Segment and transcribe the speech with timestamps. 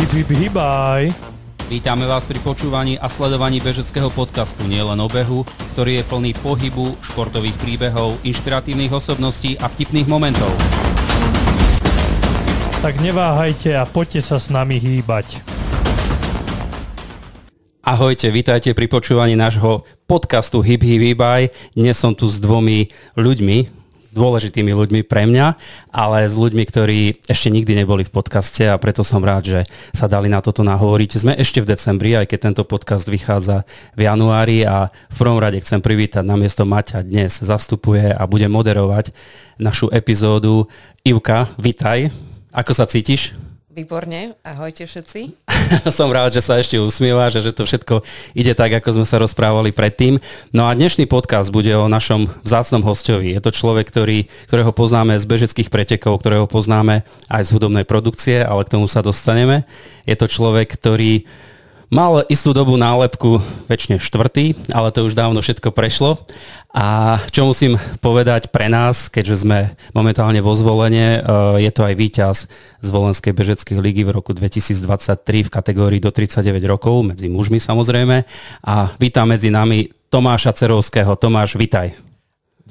[0.00, 1.12] Hip, hip, hibaj.
[1.68, 5.44] Vítame vás pri počúvaní a sledovaní bežeckého podcastu Nielen o behu,
[5.76, 10.48] ktorý je plný pohybu, športových príbehov, inšpiratívnych osobností a vtipných momentov.
[12.80, 15.44] Tak neváhajte a poďte sa s nami hýbať.
[17.84, 21.52] Ahojte, vítajte pri počúvaní nášho podcastu Hip Hip Hibaj.
[21.76, 22.88] Dnes som tu s dvomi
[23.20, 23.79] ľuďmi,
[24.10, 25.46] dôležitými ľuďmi pre mňa,
[25.94, 27.00] ale s ľuďmi, ktorí
[27.30, 29.60] ešte nikdy neboli v podcaste a preto som rád, že
[29.94, 31.10] sa dali na toto nahovoriť.
[31.18, 33.62] Sme ešte v decembri, aj keď tento podcast vychádza
[33.94, 38.50] v januári a v prvom rade chcem privítať na miesto Maťa dnes zastupuje a bude
[38.50, 39.14] moderovať
[39.58, 40.66] našu epizódu.
[41.06, 42.10] Ivka, vitaj.
[42.50, 43.49] Ako sa cítiš?
[43.70, 45.30] Výborne, ahojte všetci.
[45.94, 48.02] Som rád, že sa ešte usmieva, že, že to všetko
[48.34, 50.18] ide tak, ako sme sa rozprávali predtým.
[50.50, 53.30] No a dnešný podcast bude o našom vzácnom hostovi.
[53.30, 58.42] Je to človek, ktorý, ktorého poznáme z bežeckých pretekov, ktorého poznáme aj z hudobnej produkcie,
[58.42, 59.62] ale k tomu sa dostaneme.
[60.02, 61.30] Je to človek, ktorý
[61.90, 66.22] Mal istú dobu nálepku väčšine štvrtý, ale to už dávno všetko prešlo.
[66.70, 71.94] A čo musím povedať pre nás, keďže sme momentálne vo zvolenie, eh, je to aj
[71.98, 72.36] víťaz
[72.78, 78.22] z Volenskej bežeckej ligy v roku 2023 v kategórii do 39 rokov, medzi mužmi samozrejme.
[78.62, 81.18] A vítam medzi nami Tomáša Cerovského.
[81.18, 81.98] Tomáš, vitaj.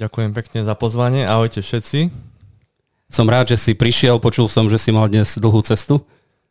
[0.00, 1.28] Ďakujem pekne za pozvanie.
[1.28, 2.08] Ahojte všetci.
[3.12, 4.16] Som rád, že si prišiel.
[4.16, 6.00] Počul som, že si mal dnes dlhú cestu.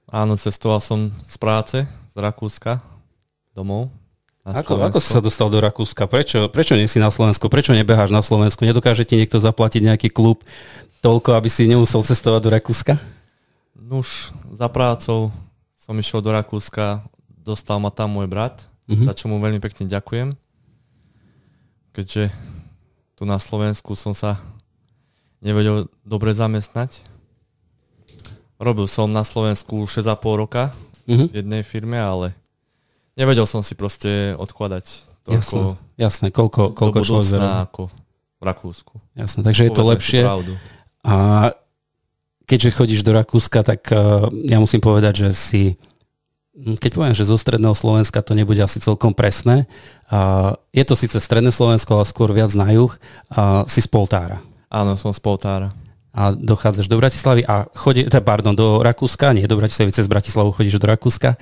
[0.06, 2.82] Áno, cestoval som z práce, z Rakúska
[3.54, 3.94] domov.
[4.42, 6.10] Ako, ako si sa dostal do Rakúska?
[6.10, 7.46] Prečo, prečo nie si na Slovensku?
[7.54, 8.66] Prečo nebeháš na Slovensku?
[8.66, 10.42] Nedokáže ti niekto zaplatiť nejaký klub
[11.06, 12.98] toľko, aby si nemusel cestovať do Rakúska?
[13.78, 15.30] No už za prácou
[15.78, 19.06] som išiel do Rakúska, dostal ma tam môj brat, mm-hmm.
[19.06, 20.34] za čo mu veľmi pekne ďakujem.
[21.94, 22.34] Keďže
[23.14, 24.42] tu na Slovensku som sa
[25.46, 27.06] nevedel dobre zamestnať.
[28.60, 30.74] Robil som na Slovensku 6,5 roka
[31.10, 31.28] mm-hmm.
[31.34, 32.38] v jednej firme, ale
[33.18, 34.86] nevedel som si proste odkladať
[35.26, 35.62] toľko jasné,
[35.98, 36.28] jasné.
[36.30, 37.84] koľko, koľko človek ako
[38.40, 38.96] v Rakúsku.
[39.18, 40.22] Jasné, takže je to lepšie.
[41.04, 41.16] A
[42.48, 45.62] keďže chodíš do Rakúska, tak uh, ja musím povedať, že si
[46.56, 49.68] hm, keď poviem, že zo stredného Slovenska to nebude asi celkom presné.
[50.08, 52.96] Uh, je to síce stredné Slovensko, ale skôr viac na juh.
[53.28, 54.40] Uh, si z Poltára.
[54.72, 55.76] Áno, som z Poltára
[56.10, 60.50] a dochádzaš do Bratislavy a chodí, teda, pardon, do Rakúska, nie do Bratislavy, cez Bratislavu
[60.52, 61.38] chodíš do Rakúska,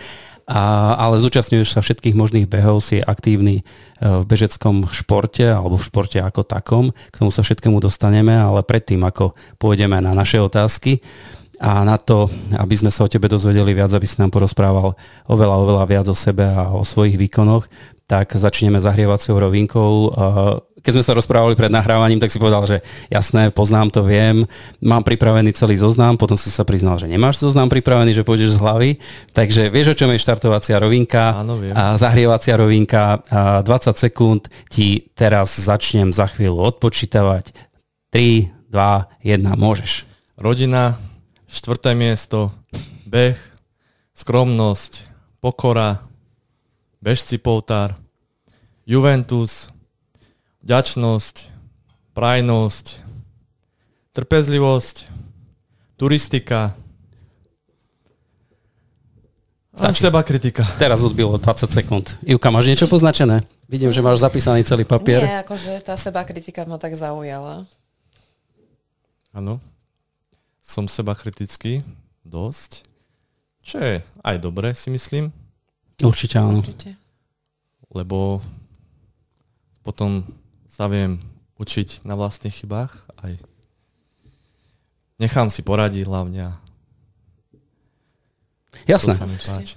[0.47, 3.63] a, ale zúčastňuješ sa všetkých možných behov, si aktívny e,
[4.03, 6.95] v bežeckom športe alebo v športe ako takom.
[7.11, 11.03] K tomu sa všetkému dostaneme, ale predtým, ako pôjdeme na naše otázky
[11.59, 14.95] a na to, aby sme sa o tebe dozvedeli viac, aby si nám porozprával
[15.27, 17.67] oveľa, oveľa viac o sebe a o svojich výkonoch,
[18.07, 19.91] tak začneme zahrievacou rovinkou.
[20.77, 24.45] Keď sme sa rozprávali pred nahrávaním, tak si povedal, že jasné, poznám to, viem,
[24.77, 28.61] mám pripravený celý zoznam, potom si sa priznal, že nemáš zoznam pripravený, že pôjdeš z
[28.61, 28.89] hlavy.
[29.33, 31.73] Takže vieš, o čom je štartovacia rovinka Áno, viem.
[31.73, 33.25] a zahrievacia rovinka.
[33.27, 37.51] A 20 sekúnd ti teraz začnem za chvíľu odpočítavať.
[38.13, 40.05] 3, 2, 1, môžeš.
[40.37, 41.01] Rodina,
[41.49, 42.53] štvrté miesto,
[43.09, 43.35] beh,
[44.13, 45.09] skromnosť,
[45.41, 46.05] pokora,
[47.01, 47.97] bežci Poltár,
[48.85, 49.73] Juventus,
[50.67, 51.47] vďačnosť,
[52.11, 52.99] prajnosť,
[54.11, 55.07] trpezlivosť,
[55.95, 56.75] turistika,
[59.77, 60.65] a seba kritika.
[60.81, 62.17] Teraz odbilo 20 sekúnd.
[62.25, 63.45] Ivka, máš niečo poznačené?
[63.69, 65.21] Vidím, že máš zapísaný celý papier.
[65.21, 67.61] Nie, akože tá seba kritika ma tak zaujala.
[69.37, 69.61] Áno.
[70.65, 71.85] Som seba kritický.
[72.25, 72.89] Dosť.
[73.61, 75.29] Čo je aj dobré, si myslím.
[76.01, 76.65] Určite áno.
[76.65, 76.97] Určite.
[77.93, 78.41] Lebo
[79.85, 80.25] potom
[80.77, 81.17] sa viem
[81.57, 83.41] učiť na vlastných chybách aj
[85.17, 86.53] nechám si poradiť hlavne.
[88.85, 89.17] Jasné.
[89.17, 89.25] To,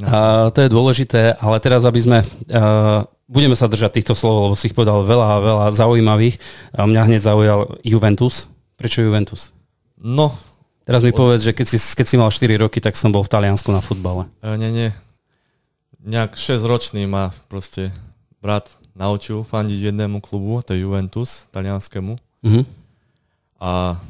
[0.05, 2.19] uh, to je dôležité, ale teraz, aby sme...
[2.47, 6.37] Uh, budeme sa držať týchto slov, lebo si ich povedal veľa, veľa zaujímavých.
[6.77, 8.53] Uh, mňa hneď zaujal Juventus.
[8.77, 9.57] Prečo Juventus?
[9.97, 10.37] No.
[10.85, 11.19] Teraz mi od...
[11.19, 13.81] povedz, že keď si, keď si mal 4 roky, tak som bol v Taliansku na
[13.81, 14.29] futbale.
[14.45, 14.91] Uh, nie, nie.
[16.05, 17.89] Nejak 6 ročný má proste
[18.45, 22.19] brat naučil fandiť jednému klubu, to je Juventus, talianskému.
[22.45, 22.65] Mm-hmm.
[23.61, 24.01] A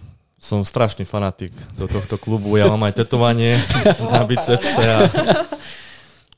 [0.40, 2.56] som strašný fanatik do tohto klubu.
[2.56, 3.60] Ja mám aj tetovanie
[4.14, 5.04] na bicepse a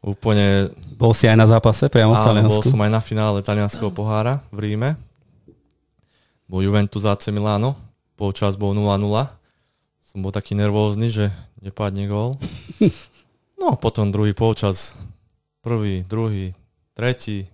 [0.03, 0.75] úplne...
[0.99, 2.63] Bol si aj na zápase priamo v Taliansku?
[2.63, 4.99] bol som aj na finále talianského pohára v Ríme.
[6.51, 7.79] Bol Juventus AC Milano.
[8.19, 9.03] Polčas bol 0-0.
[10.03, 11.31] Som bol taký nervózny, že
[11.63, 12.37] nepadne gól.
[13.63, 14.99] No, potom druhý polčas.
[15.63, 16.51] Prvý, druhý,
[16.99, 17.47] tretí,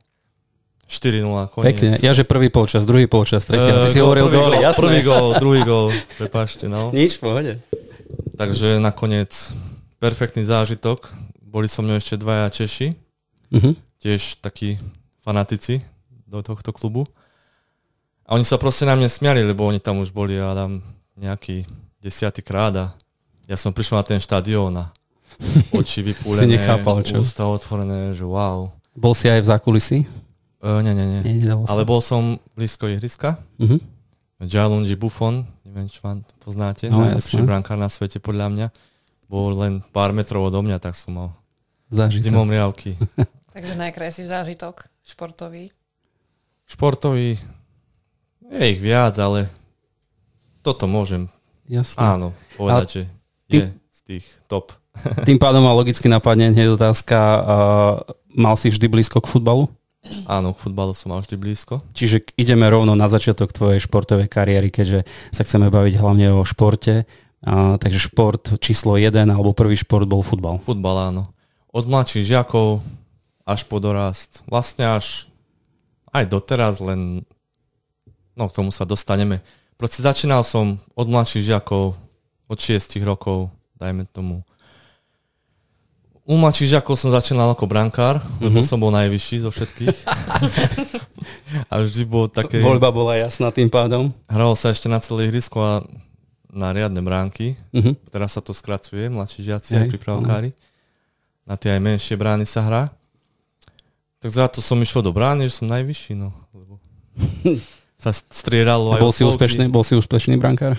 [0.89, 1.69] 4-0, koniec.
[1.77, 1.91] Pekne.
[2.01, 3.69] Ja, že prvý polčas, druhý polčas, tretí.
[3.69, 4.81] Uh, ty si hovoril góly, jasné.
[4.81, 6.89] Prvý gól, druhý gól, prepáčte, no.
[6.97, 7.61] Nič, pohode.
[8.35, 9.31] Takže nakoniec
[10.01, 11.13] perfektný zážitok.
[11.45, 12.89] boli so mnou ešte dvaja Češi,
[13.49, 13.73] Uh-huh.
[13.97, 14.77] tiež takí
[15.25, 15.81] fanatici
[16.29, 17.09] do tohto klubu.
[18.29, 20.85] A oni sa proste na mňa smiali, lebo oni tam už boli, ja tam
[21.17, 21.65] nejaký
[21.97, 22.87] desiatý krát a
[23.49, 24.93] ja som prišiel na ten štadión a
[25.81, 27.25] oči vypúlené, nechápal, čo?
[27.25, 28.69] ústa otvorené, že wow.
[28.93, 29.99] Bol si aj v zákulisí?
[30.59, 31.23] Uh, nie, nie, nie.
[31.67, 33.39] Ale bol som blízko ihriska.
[33.57, 33.79] Uh-huh.
[34.39, 37.47] Gianluigi Buffon, neviem, či vám poznáte, No, najlepší jasné.
[37.47, 38.67] brankár na svete podľa mňa.
[39.27, 41.29] Bol len pár metrov odo mňa, tak som mal
[41.91, 42.23] Zážitok.
[42.23, 42.95] zimom riavky.
[43.55, 45.71] Takže najkrajší zážitok športový.
[46.65, 47.39] Športový,
[48.45, 49.47] je ich viac, ale
[50.61, 51.27] toto môžem,
[51.67, 51.99] Jasné.
[51.99, 53.03] áno, povedať, že
[53.47, 54.75] ty- je z tých top.
[55.23, 57.43] Tým pádom ma logicky napadne hneď otázka, uh,
[58.29, 59.71] mal si vždy blízko k futbalu?
[60.31, 61.83] Áno, k futbalu som mal vždy blízko.
[61.93, 65.05] Čiže ideme rovno na začiatok tvojej športovej kariéry, keďže
[65.35, 67.05] sa chceme baviť hlavne o športe.
[67.39, 70.59] Uh, takže šport číslo 1 alebo prvý šport bol futbal.
[70.67, 71.31] Futbal, áno.
[71.71, 72.83] Od mladších žiakov
[73.47, 74.43] až po dorast.
[74.51, 75.31] Vlastne až
[76.11, 77.23] aj doteraz, len
[78.35, 79.39] no k tomu sa dostaneme.
[79.79, 81.95] Proste začínal som od mladších žiakov,
[82.51, 84.43] od 6 rokov, dajme tomu.
[86.29, 88.69] U mladších žiakov som začínal ako brankár, lebo Mhm.
[88.69, 89.97] som bol najvyšší zo všetkých.
[91.73, 92.61] a vždy bol také...
[92.61, 94.13] Voľba bola jasná tým pádom.
[94.29, 95.75] Hralo sa ešte na celé ihrisko a
[96.53, 97.57] na riadne bránky.
[97.73, 97.97] Uh-huh.
[98.13, 100.53] Teraz sa to skracuje, mladší žiaci aj pripravkári.
[101.49, 102.83] Na tie aj menšie brány sa hrá.
[104.21, 106.29] Tak za to som išiel do brány, že som najvyšší, no.
[106.53, 106.77] Lebo
[108.03, 110.77] sa striedalo aj Bol si, úspešný, bol si úspešný brankár?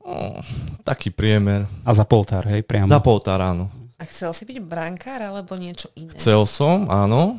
[0.00, 0.40] No,
[0.88, 1.68] taký priemer.
[1.84, 2.88] A za poltár, hej, priamo.
[2.88, 3.68] Za poltár, áno.
[3.98, 6.14] A chcel si byť brankár alebo niečo iné?
[6.14, 7.34] Chcel som, áno.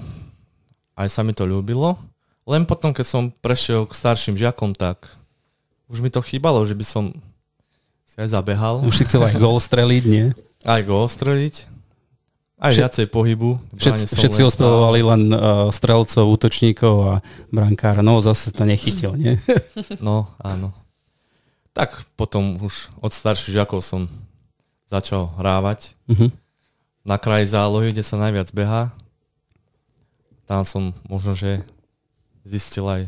[0.91, 1.95] Aj sa mi to ľúbilo.
[2.43, 5.07] Len potom, keď som prešiel k starším žiakom, tak
[5.87, 7.03] už mi to chýbalo, že by som
[8.03, 8.83] si aj zabehal.
[8.83, 10.35] Už si chcel aj gol streliť, nie?
[10.67, 11.71] Aj go ostreliť.
[12.59, 13.55] Aj Všet- viacej pohybu.
[13.55, 17.13] V bráne Všetci, ospevovali len uh, strelcov, útočníkov a
[17.47, 18.03] brankára.
[18.03, 19.39] No zase to nechytil, nie?
[20.03, 20.75] No, áno.
[21.71, 24.11] Tak potom už od starších žiakov som
[24.91, 25.95] začal hrávať.
[26.11, 26.27] Uh-huh.
[27.07, 28.91] Na kraji zálohy, kde sa najviac behá.
[30.49, 31.61] Tam som možno, že
[32.41, 33.01] zistil aj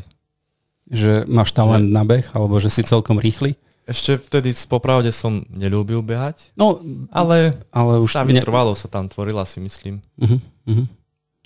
[0.86, 3.58] Že máš talent na beh, alebo že si celkom rýchly.
[3.82, 6.78] Ešte vtedy popravde som nelúbil behať, No,
[7.10, 8.14] ale ale už...
[8.14, 10.38] tá vytrvalosť sa tam tvorila, si myslím, Uh-huh,
[10.70, 10.86] uh-huh.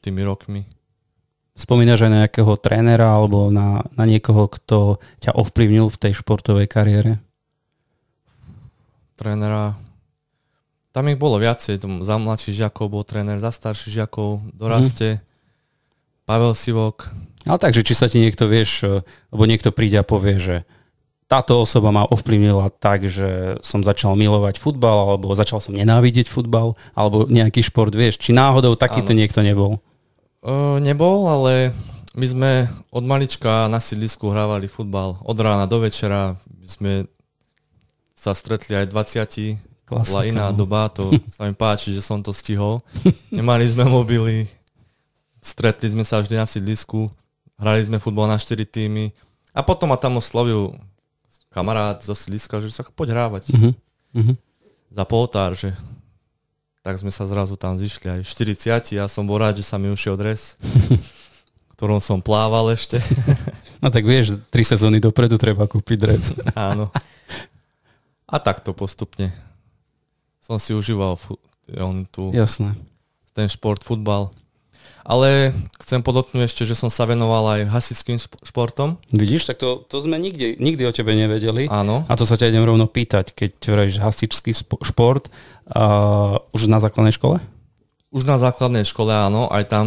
[0.05, 0.69] tými rokmi.
[1.57, 6.69] Spomínaš aj na nejakého trénera alebo na, na niekoho, kto ťa ovplyvnil v tej športovej
[6.69, 7.17] kariére?
[9.17, 9.73] Trénera,
[10.97, 15.21] tam ich bolo viacej, tam za mladších žiakov bol tréner, za starších žiakov, doraste,
[16.25, 17.13] Pavel Sivok,
[17.45, 20.57] Ale takže, či sa ti niekto, vieš, eh, lebo niekto príde a povie, že
[21.29, 26.81] táto osoba ma ovplyvnila tak, že som začal milovať futbal, alebo začal som nenávidieť futbal,
[26.97, 29.21] alebo nejaký šport, vieš, či náhodou takýto Áno.
[29.21, 29.79] niekto nebol.
[30.41, 31.77] Uh, nebol, ale
[32.17, 32.51] my sme
[32.89, 35.21] od malička na sídlisku hrávali futbal.
[35.21, 37.05] Od rána do večera sme
[38.15, 39.76] sa stretli aj 20.
[39.87, 40.67] Bola Klasika, iná no.
[40.67, 42.83] doba, to sa mi páči, že som to stihol.
[43.31, 44.51] Nemali sme mobily,
[45.39, 47.07] stretli sme sa vždy na sídlisku,
[47.55, 49.15] hrali sme futbal na 4 týmy
[49.55, 50.75] a potom ma tam oslovil
[51.55, 54.35] kamarát zo sídliska, že sa poď hrávať mhm.
[54.91, 55.71] za poltár, že
[56.83, 59.91] tak sme sa zrazu tam zišli aj 40 ja som bol rád, že sa mi
[59.91, 60.59] ušiel dres,
[61.79, 62.99] ktorom som plával ešte.
[63.77, 66.33] No tak vieš, tri sezóny dopredu treba kúpiť dres.
[66.57, 66.89] Áno.
[68.25, 69.31] A takto postupne
[70.47, 72.79] som si užíval fu- on tu, Jasné.
[73.33, 74.31] ten šport, futbal.
[75.03, 78.99] Ale chcem podotknúť ešte, že som sa venoval aj hasičským šp- športom.
[79.09, 81.67] Vidíš, tak to, to sme nikdy, nikdy o tebe nevedeli.
[81.69, 82.03] Áno.
[82.05, 84.51] A to sa ťa idem rovno pýtať, keď hovoríš hasičský
[84.83, 85.31] šport,
[85.69, 87.39] uh, už na základnej škole?
[88.09, 89.87] Už na základnej škole, áno, aj tam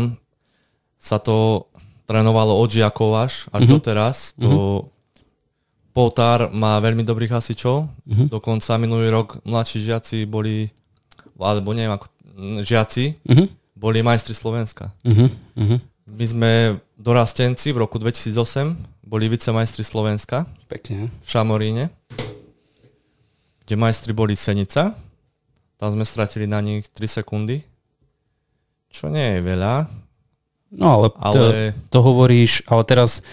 [0.96, 1.68] sa to
[2.06, 3.72] trénovalo od žiakov až, až Mhm.
[3.72, 4.16] doteraz.
[4.38, 4.88] To
[6.00, 8.26] Poltár má veľmi dobrých hasičov, Mhm.
[8.30, 10.72] dokonca minulý rok mladší žiaci boli,
[11.36, 13.48] alebo neviem ako, m, žiaci, Uh-huh.
[13.76, 14.96] boli majstri Slovenska.
[15.04, 15.28] Uh-huh.
[15.58, 15.80] Uh-huh.
[16.08, 16.52] My sme
[16.96, 21.12] dorastenci v roku 2008, boli vicemajstri Slovenska Pekne.
[21.12, 21.92] v Šamoríne,
[23.62, 24.96] kde majstri boli Senica.
[25.76, 27.64] Tam sme stratili na nich 3 sekundy,
[28.90, 29.74] čo nie je veľa,
[30.70, 31.44] No ale, ale to,
[31.90, 33.26] to hovoríš, ale teraz,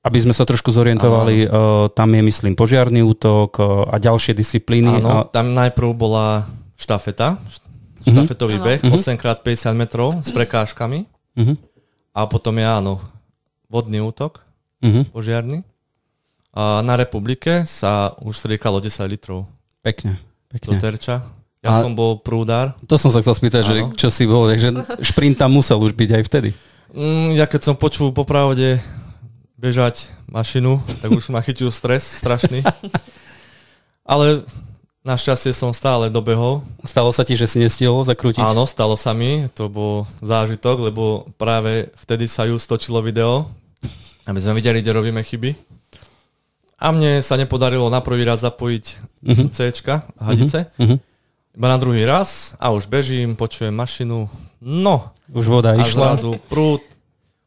[0.00, 1.50] aby sme sa trošku zorientovali, uh,
[1.88, 4.88] tam je myslím požiarný útok uh, a ďalšie disciplíny.
[4.98, 7.68] áno, A, tam najprv bola štafeta, št-
[8.00, 8.16] Mhm.
[8.16, 8.64] štafetový Áno.
[8.64, 8.92] beh, Mhm.
[8.94, 11.04] 8x50 metrov s prekážkami
[11.36, 11.56] uh-huh.
[12.10, 12.96] a potom je áno,
[13.66, 14.40] vodný útok,
[14.78, 15.04] Uh-huh.
[15.06, 15.60] požiarny.
[16.50, 19.44] A na republike sa už striekalo 10 litrov
[19.78, 20.16] Pekne.
[20.48, 20.80] do Pekne.
[20.80, 21.16] terča.
[21.60, 22.72] Ja A- som bol prúdar.
[22.82, 24.72] To som sa chcel spýtať, že čo si bol, takže
[25.04, 26.50] šprint tam musel už byť aj vtedy.
[26.90, 28.80] Mm, ja keď som počul popravde
[29.60, 32.64] bežať mašinu, tak už ma chytil stres strašný.
[34.10, 34.42] Ale
[35.00, 36.64] našťastie som stále dobehol.
[36.82, 38.40] Stalo sa ti, že si nestihol zakrútiť?
[38.40, 43.46] Áno, stalo sa mi, to bol zážitok, lebo práve vtedy sa ju stočilo video,
[44.24, 45.52] aby sme videli, kde robíme chyby.
[46.80, 49.52] A mne sa nepodarilo na prvý raz zapojiť Mhm.
[49.52, 49.68] C,
[50.16, 50.72] hadice.
[50.80, 50.96] Mhm.
[51.52, 56.16] Iba na druhý raz a už bežím, počujem mašinu, no Už voda a išla.
[56.16, 56.80] zrazu prúd,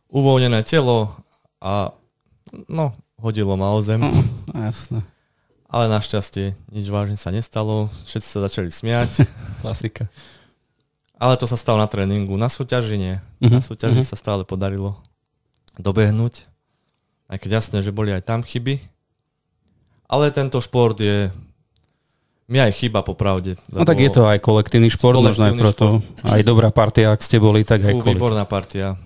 [0.05, 1.09] uvoľnené telo
[1.57, 1.89] a
[2.69, 4.01] no, hodilo ma o zem.
[4.01, 4.27] Mm,
[4.69, 4.99] Jasné,
[5.67, 9.25] Ale našťastie nič vážne sa nestalo, všetci sa začali smiať.
[9.63, 10.05] klasika.
[11.17, 12.35] Ale to sa stalo na tréningu.
[12.35, 13.15] Na súťaži nie.
[13.39, 14.07] Mhm, Na súťaži mhm.
[14.07, 14.99] sa stále podarilo
[15.79, 16.45] dobehnúť.
[17.31, 18.77] Aj keď jasné, že boli aj tam chyby.
[20.05, 21.33] Ale tento šport je...
[22.45, 23.55] Mi aj chyba popravde.
[23.71, 26.27] No tak je to aj kolektívny šport, možno aj Kolektívny preto.
[26.27, 28.19] Aj dobrá partia, ak ste boli, tak aj Fú, kvôli.
[28.19, 28.99] výborná partia.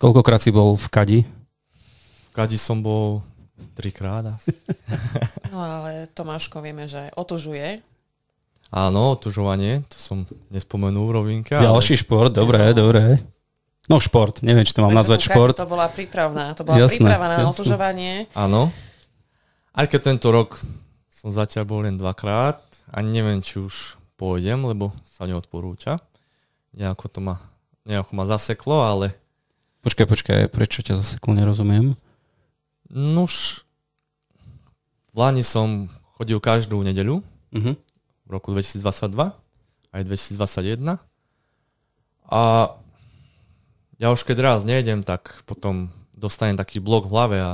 [0.00, 1.20] Koľkokrát si bol v Kadi?
[2.34, 3.22] Kadi som bol
[3.72, 4.50] trikrát asi.
[5.54, 7.78] No ale Tomáško vieme, že otužuje.
[8.68, 10.18] Áno, otužovanie, to som
[10.50, 11.54] nespomenul v rovinke.
[11.54, 13.22] ale- Ďalší šport, dobré, dobré.
[13.86, 15.54] No šport, neviem, či to mám Takže nazvať šport.
[15.54, 17.50] To bola prípravná, to bola Jasné, príprava na jasné.
[17.54, 18.12] otužovanie.
[18.34, 18.74] Áno.
[19.70, 20.58] Aj keď tento rok
[21.08, 22.58] som zatiaľ bol len dvakrát
[22.90, 26.02] a neviem, či už pôjdem, lebo sa neodporúča.
[26.72, 27.38] Nejako to ma,
[27.84, 29.14] nejako ma zaseklo, ale
[29.82, 31.94] Počkaj, počkaj, prečo ťa zaseklo, nerozumiem.
[32.94, 33.66] Nuž
[35.10, 37.20] v Lani som chodil každú nedeľu
[37.50, 37.74] Mhm.
[38.24, 39.34] v roku 2022
[39.90, 40.98] aj 2021
[42.26, 42.72] a
[43.94, 47.52] ja už keď raz nejdem, tak potom dostanem taký blok v hlave a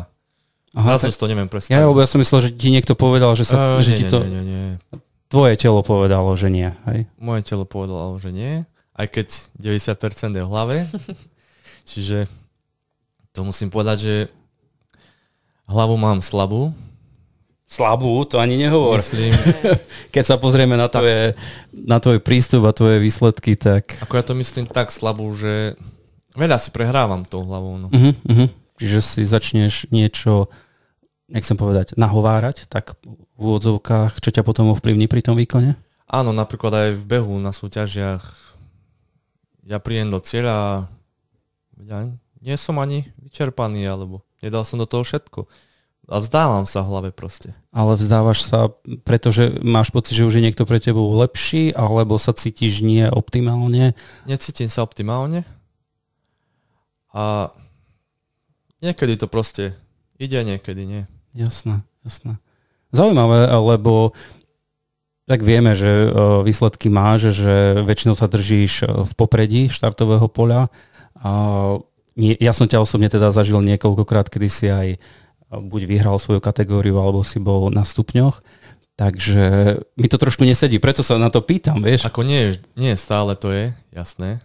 [0.72, 1.82] Aha, zrazu tak, to neviem ja, predstaviť.
[1.82, 4.18] lebo ja som myslel, že ti niekto povedal, že, sa, Eh, že nie, ti to
[4.22, 4.68] nie, nie, nie.
[5.26, 6.70] tvoje telo povedalo, že nie.
[6.86, 7.04] Hej?
[7.16, 9.26] Moje telo povedalo, že nie, aj keď
[9.58, 10.00] 90%
[10.32, 10.76] je v hlave.
[11.90, 12.24] Čiže
[13.32, 14.14] to musím povedať, že
[15.70, 16.74] hlavu mám slabú.
[17.70, 18.98] Slabú, to ani nehovor.
[18.98, 19.30] Myslím,
[20.14, 21.38] Keď sa pozrieme na, tvoje,
[21.70, 23.94] na tvoj prístup a tvoje výsledky, tak...
[24.02, 25.78] ako ja to myslím tak slabú, že
[26.34, 27.78] veľa si prehrávam tou hlavou.
[27.78, 27.86] No.
[27.94, 28.50] Uh-huh, uh-huh.
[28.82, 30.50] Čiže si začneš niečo,
[31.30, 35.78] nechcem povedať, nahovárať, tak v úvodzovkách, čo ťa potom ovplyvní pri tom výkone?
[36.10, 38.50] Áno, napríklad aj v behu na súťažiach
[39.70, 40.70] ja príjem do cieľa a
[41.86, 41.98] ja
[42.42, 45.48] nie som ani vyčerpaný, alebo nedal som do toho všetko.
[46.10, 47.54] A vzdávam sa v hlave proste.
[47.70, 48.74] Ale vzdávaš sa,
[49.06, 53.94] pretože máš pocit, že už je niekto pre tebou lepší, alebo sa cítiš nie optimálne?
[54.26, 55.46] necítim sa optimálne
[57.10, 57.50] a
[58.78, 59.74] niekedy to proste
[60.18, 61.02] ide, niekedy nie.
[61.34, 62.38] Jasné, jasné.
[62.90, 64.14] Zaujímavé, lebo
[65.26, 66.08] tak vieme, že e,
[66.42, 70.74] výsledky máš, že väčšinou sa držíš e, v popredí štartového poľa.
[71.22, 71.30] A
[72.12, 74.98] nie- Ja som ťa osobne teda zažil niekoľkokrát, kedy si aj e,
[75.50, 78.42] buď vyhral svoju kategóriu, alebo si bol na stupňoch.
[78.94, 79.42] Takže
[79.94, 82.04] mi to trošku nesedí, preto sa na to pýtam, vieš.
[82.04, 84.44] Ako nie, nie stále to je, jasné.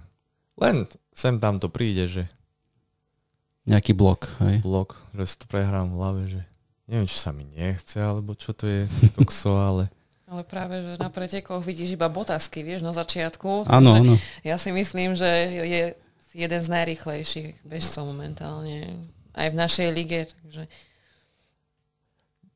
[0.55, 2.23] Len sem tam to príde, že
[3.65, 4.61] Nejaký blok, hej.
[4.61, 6.41] blok, že si to prehrám v hlave, že
[6.85, 8.85] neviem, či sa mi nechce, alebo čo to je,
[9.17, 9.89] kokso, ale
[10.25, 13.65] Ale práve, že na pretekoch vidíš iba botasky, vieš, na začiatku.
[13.65, 14.15] Áno, áno.
[14.41, 15.27] Ja si myslím, že
[15.61, 15.83] je
[16.35, 20.67] jeden z najrychlejších bežcov momentálne aj v našej lige, takže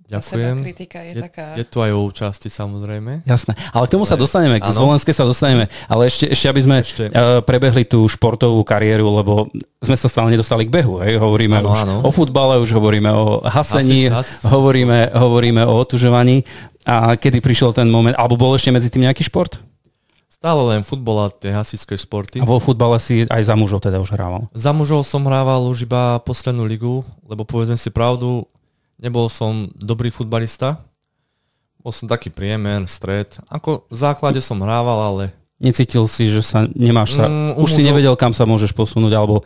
[0.10, 0.58] tá seba ďakujem.
[0.66, 1.46] kritika je, Je, taká...
[1.54, 3.22] je tu aj o účasti samozrejme.
[3.24, 3.54] Jasné.
[3.70, 4.74] Ale k tomu sa Ale- dostaneme, k áno.
[4.74, 5.70] Zvolenské sa dostaneme.
[5.86, 10.34] Ale ešte, ešte aby sme Ešte- uh, prebehli tú športovú kariéru, lebo sme sa stále
[10.34, 10.98] nedostali k behu.
[10.98, 11.14] Hej?
[11.16, 11.96] Hovoríme Áno, už áno.
[12.02, 16.42] o futbale, už hovoríme o hasení, Hasič- hasič- hovoríme, hovoríme o otužovaní.
[16.84, 19.62] A kedy prišiel ten moment, alebo bol ešte medzi tým nejaký šport?
[20.40, 22.40] Stále len futbol a tie hasičské športy.
[22.40, 24.48] A vo futbale si aj za mužov teda už hrával.
[24.56, 28.48] Za mužov som hrával už iba poslednú ligu, lebo povedzme si pravdu,
[28.96, 30.80] nebol som dobrý futbalista.
[31.84, 33.36] Bol som taký priemer, stred.
[33.52, 35.24] Ako v základe som hrával, ale
[35.60, 39.12] Necítil si, že sa nemáš sa, Mm, už si mužov- nevedel, kam sa môžeš posunúť,
[39.12, 39.44] alebo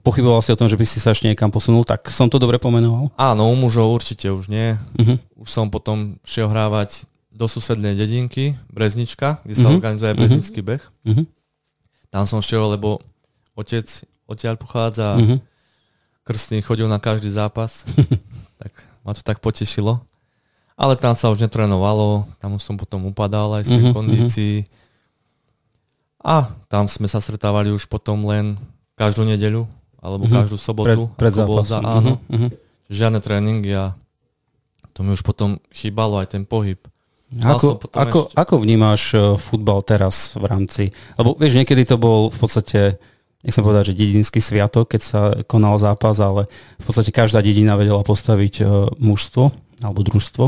[0.00, 2.56] pochyboval si o tom, že by si sa ešte niekam posunul, tak som to dobre
[2.56, 3.12] pomenoval?
[3.20, 4.80] áno, u mužov určite už nie.
[4.96, 5.20] Uh-huh.
[5.36, 9.74] Už som potom šiel hrávať do susednej dedinky, Breznička, kde sa Mhm.
[9.74, 10.18] organizuje Mhm.
[10.18, 10.82] Breznický beh.
[11.06, 11.24] Uh-huh.
[12.08, 12.98] Tam som šiel, lebo
[13.54, 13.86] otec
[14.26, 15.38] odtiaľ pochádza Uh-huh.
[16.22, 17.86] krstný chodil na každý zápas.
[18.60, 18.72] tak
[19.02, 20.02] ma to tak potešilo.
[20.74, 24.54] Ale tam sa už netrénovalo, tam už som potom upadal aj z tej Mhm, kondícií.
[26.20, 28.56] A tam sme sa stretávali už potom len
[28.94, 29.64] každú nedeľu,
[30.00, 30.32] alebo Mhm.
[30.34, 31.08] každú sobotu.
[31.16, 32.50] Pred, pred bol za, áno, Uh-huh.
[32.88, 33.92] žiadne tréningy a
[34.92, 36.80] to mi už potom chýbalo aj ten pohyb.
[37.30, 40.84] Ako, ako, ešte- ako vnímáš eh, futbal teraz v rámci,
[41.14, 42.98] lebo vieš, niekedy to bol v podstate,
[43.40, 48.02] nechcem povedať, že dedinský sviatok, keď sa konal zápas, ale v podstate každá dedina vedela
[48.02, 49.42] postaviť eh, mužstvo
[49.80, 50.44] alebo družstvo.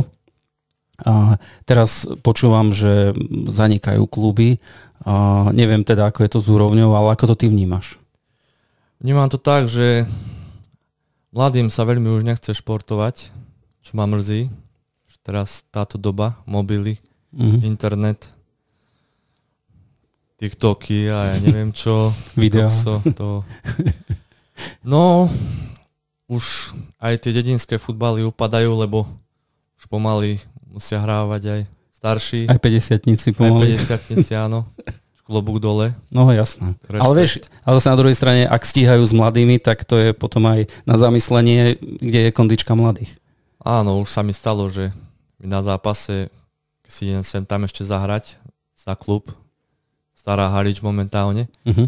[1.02, 1.34] A
[1.64, 3.10] teraz počúvam, že
[3.48, 4.62] zanikajú kluby.
[5.02, 7.98] A neviem teda, ako je to s úrovňou, ale ako to ty vnímaš?
[9.02, 10.06] Vnímam to tak, že
[11.34, 13.34] mladým sa veľmi už nechce športovať,
[13.82, 14.46] čo ma mrzí.
[15.22, 16.98] Teraz táto doba, mobily,
[17.32, 17.64] Mhm.
[17.64, 18.28] internet,
[20.36, 22.10] TikToky a ja neviem čo.
[22.36, 22.66] Videá.
[22.66, 23.46] kokso, to...
[24.82, 25.30] No,
[26.26, 29.06] už aj tie dedinské futbaly upadajú, lebo
[29.78, 31.60] už pomaly musia hrávať aj
[31.94, 33.78] starší, Aj 50 aj pomaly.
[33.78, 34.66] 50 áno.
[35.22, 35.94] Klobúk dole.
[36.10, 36.74] No jasné.
[36.82, 36.98] Rešpekt.
[37.00, 40.42] Ale vieš, ale zase na druhej strane, ak stíhajú s mladými, tak to je potom
[40.44, 43.14] aj na zamyslenie, kde je kondička mladých.
[43.62, 44.90] Áno, už sa mi stalo, že
[45.42, 46.30] na zápase
[46.82, 48.36] keď si idem sem tam ešte zahrať
[48.74, 49.30] za klub,
[50.12, 51.86] stará Harič momentálne, Uh-huh.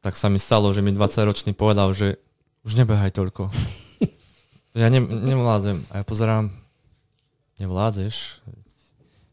[0.00, 2.18] tak sa mi stalo, že mi 20-ročný povedal, že
[2.62, 3.48] už nebehaj toľko.
[4.74, 5.86] ja ne, nevládzem.
[5.88, 6.50] A ja pozerám,
[7.56, 8.42] nevládzeš?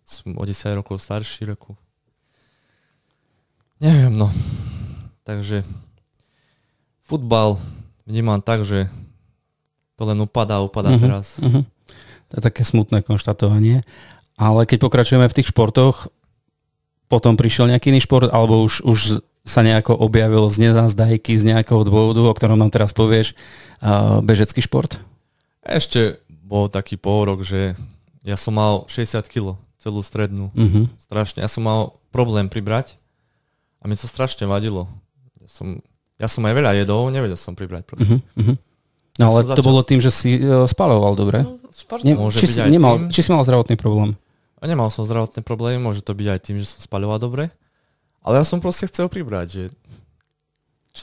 [0.06, 1.74] Som o 10 rokov starší roku.
[3.78, 4.30] Neviem, no.
[5.22, 5.66] Takže
[7.02, 7.58] futbal
[8.06, 8.86] vnímam tak, že
[9.96, 11.42] to len upadá, upadá Mhm, teraz.
[11.42, 11.66] Uh-huh.
[12.36, 13.88] To je také smutné konštatovanie.
[14.36, 16.12] Ale keď pokračujeme v tých športoch,
[17.08, 21.88] potom prišiel nejaký iný šport, alebo už, už sa nejako objavil z nezazdajky, z nejakého
[21.88, 23.40] dôvodu, o ktorom nám teraz povieš,
[24.20, 25.00] bežecký šport?
[25.64, 27.80] Ešte bol taký pôrok, že
[28.28, 30.52] ja som mal 60 kg, celú strednú.
[30.52, 30.92] Uh-huh.
[31.00, 31.40] Strašne.
[31.40, 33.00] Ja som mal problém pribrať
[33.80, 34.92] a mi to strašne vadilo.
[35.40, 35.68] Ja som,
[36.20, 38.20] ja som aj veľa jedol, nevedel som pribrať proste.
[38.36, 38.60] Uh-huh.
[39.16, 41.42] No Ja ale som to začal- bolo tým, že si uh, spaloval, dobre?
[41.42, 42.02] No, šport.
[42.02, 43.08] Ne, Môže či, byť si, aj nemal, tým.
[43.10, 44.20] či si mal zdravotný problém?
[44.58, 47.48] A nemal som zdravotné problémy, môže to byť aj tým, že som spaľoval dobre.
[48.20, 49.64] Ale ja som proste chcel pribrať, že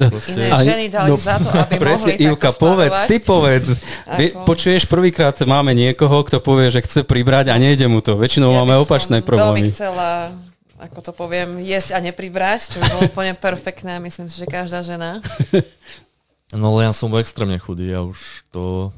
[0.09, 3.09] proste, Iné ženy dali no, za to, aby Presne, mohli Ivka, takto povedz, spalovať.
[3.09, 3.67] ty povedz.
[4.05, 4.39] Ako?
[4.43, 8.17] počuješ, prvýkrát máme niekoho, kto povie, že chce pribrať a nejde mu to.
[8.17, 9.63] Väčšinou Ja máme by opačné som problémy.
[9.63, 10.33] veľmi chcela,
[10.77, 14.83] ako to poviem, jesť a nepribrať, čo by bolo úplne perfektné myslím si, že každá
[14.83, 15.21] žena.
[16.53, 18.93] no ale ja som bol extrémne chudý a už to...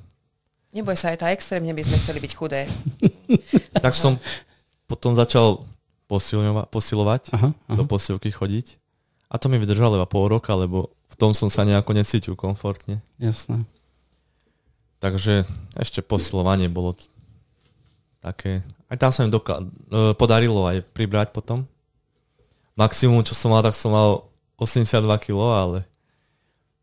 [0.74, 2.66] Neboj sa, aj tá extrémne by sme chceli byť chudé.
[3.84, 4.18] Tak som
[4.86, 5.62] potom začal
[6.06, 7.74] posilňova- posilovať, Aha, aha.
[7.74, 8.78] do posilky chodiť.
[9.28, 13.02] A to mi vydržalo iba pol roka, lebo v tom som sa nejako necítil komfortne.
[13.18, 13.66] Jasné.
[14.98, 16.96] Takže ešte posilovanie bolo
[18.18, 18.64] také...
[18.88, 21.66] Aj tam sa mi doka- e, podarilo aj pribrať potom.
[22.74, 24.90] Maximum, čo som mal, tak som mal 82
[25.20, 25.78] kg, ale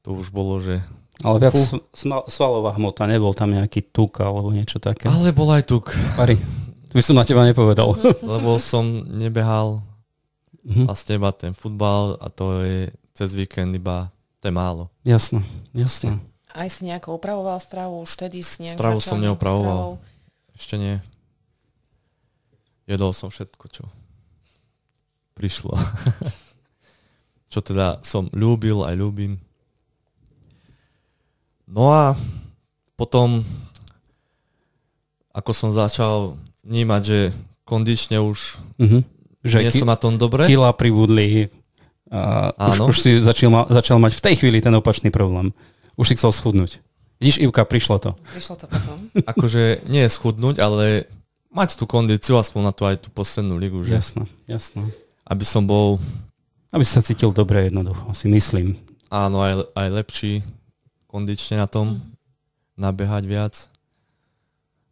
[0.01, 0.81] to už bolo, že...
[1.19, 1.53] Ale viac
[1.91, 5.05] sma- svalová hmota, nebol tam nejaký tuk alebo niečo také.
[5.05, 6.33] Ale bol aj tuk, Pari,
[6.87, 7.93] to by som na teba nepovedal.
[8.27, 9.81] lebo som nebehal
[10.61, 10.85] Mhm.
[10.85, 14.93] vlastne iba ten futbal a to je cez víkend iba, to je málo.
[15.01, 16.21] Jasné, jasné.
[16.47, 19.97] Aj si nejako upravoval stravu, už vtedy si nejak Stravu som neupravoval.
[19.97, 20.05] stravou?
[20.53, 20.95] Ešte nie.
[22.85, 23.89] Jedol som všetko, čo
[25.33, 25.73] prišlo.
[27.51, 29.41] čo teda som ľúbil, aj ľúbim.
[31.71, 32.19] No a
[32.93, 33.47] potom,
[35.31, 37.19] ako som začal vnímať, že
[37.63, 38.99] kondične už Mhm.
[39.41, 41.49] Že nie som na tom dobre, kila pribudli.
[42.11, 42.83] A už, Áno.
[42.91, 45.49] už si začal, ma- začal mať v tej chvíli ten opačný problém.
[45.97, 46.77] Už si chcel schudnúť.
[47.17, 48.11] Vidíš, Ivka, prišlo to.
[48.29, 48.97] Prišlo to potom.
[49.31, 51.09] akože nie je schudnúť, ale
[51.49, 54.93] mať tú kondíciu, aspoň na tú aj tú poslednú ligu, že Jasné, jasné.
[55.23, 55.97] aby som bol
[56.69, 58.77] Aby sa cítil dobre jednoducho, si myslím.
[59.07, 60.45] áno, aj, aj lepší
[61.11, 61.99] kondične na tom,
[62.73, 63.53] nabehať viac.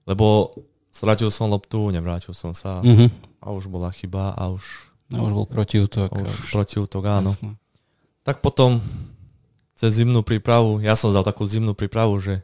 [0.04, 0.52] Lebo
[0.92, 3.08] stratil som loptu, nevrátil som sa Mhm.
[3.40, 4.64] a už bola chyba a už,
[5.10, 6.12] A už bol protiútok.
[6.12, 7.32] a už protiútok, áno.
[7.32, 7.56] Jasné.
[8.22, 8.84] Tak potom
[9.74, 12.44] cez zimnú prípravu, ja som dal takú zimnú prípravu, že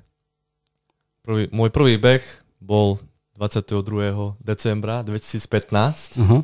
[1.22, 2.24] prvý, môj prvý beh
[2.58, 2.98] bol
[3.36, 3.84] 22.
[4.40, 6.16] decembra 2015.
[6.18, 6.40] Aha.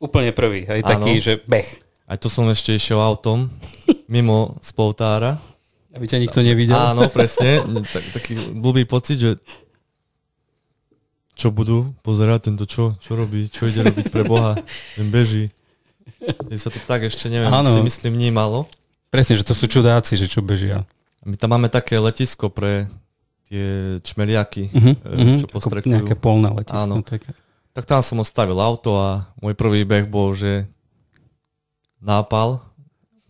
[0.00, 0.80] Úplne prvý, Áno.
[0.82, 1.68] taký, že beh.
[2.04, 3.48] Aj to som ešte išiel autom,
[4.08, 5.40] mimo spoltára.
[5.94, 6.74] Aby ťa nikto nevidel.
[6.74, 7.62] Áno, presne.
[7.62, 9.30] Tak, taký blbý pocit, že
[11.34, 14.54] čo budú pozerať tento, čo, čo robí, čo ide robiť pre Boha,
[14.94, 15.50] ten beží.
[16.22, 17.70] Keď sa to tak ešte, neviem, Áno.
[17.70, 18.70] si myslím vnímalo.
[19.10, 20.86] Presne, že to sú čudáci, že čo bežia.
[21.26, 22.86] My tam máme také letisko pre
[23.46, 25.90] tie čmeliaky, Uh-huh, e, čo postrekujú.
[25.90, 26.80] Nejaké polné letisko.
[26.80, 27.04] Áno.
[27.04, 27.30] Také.
[27.74, 30.64] Tak tam som ostavil auto a môj prvý beh bol, že
[31.98, 32.62] nápal,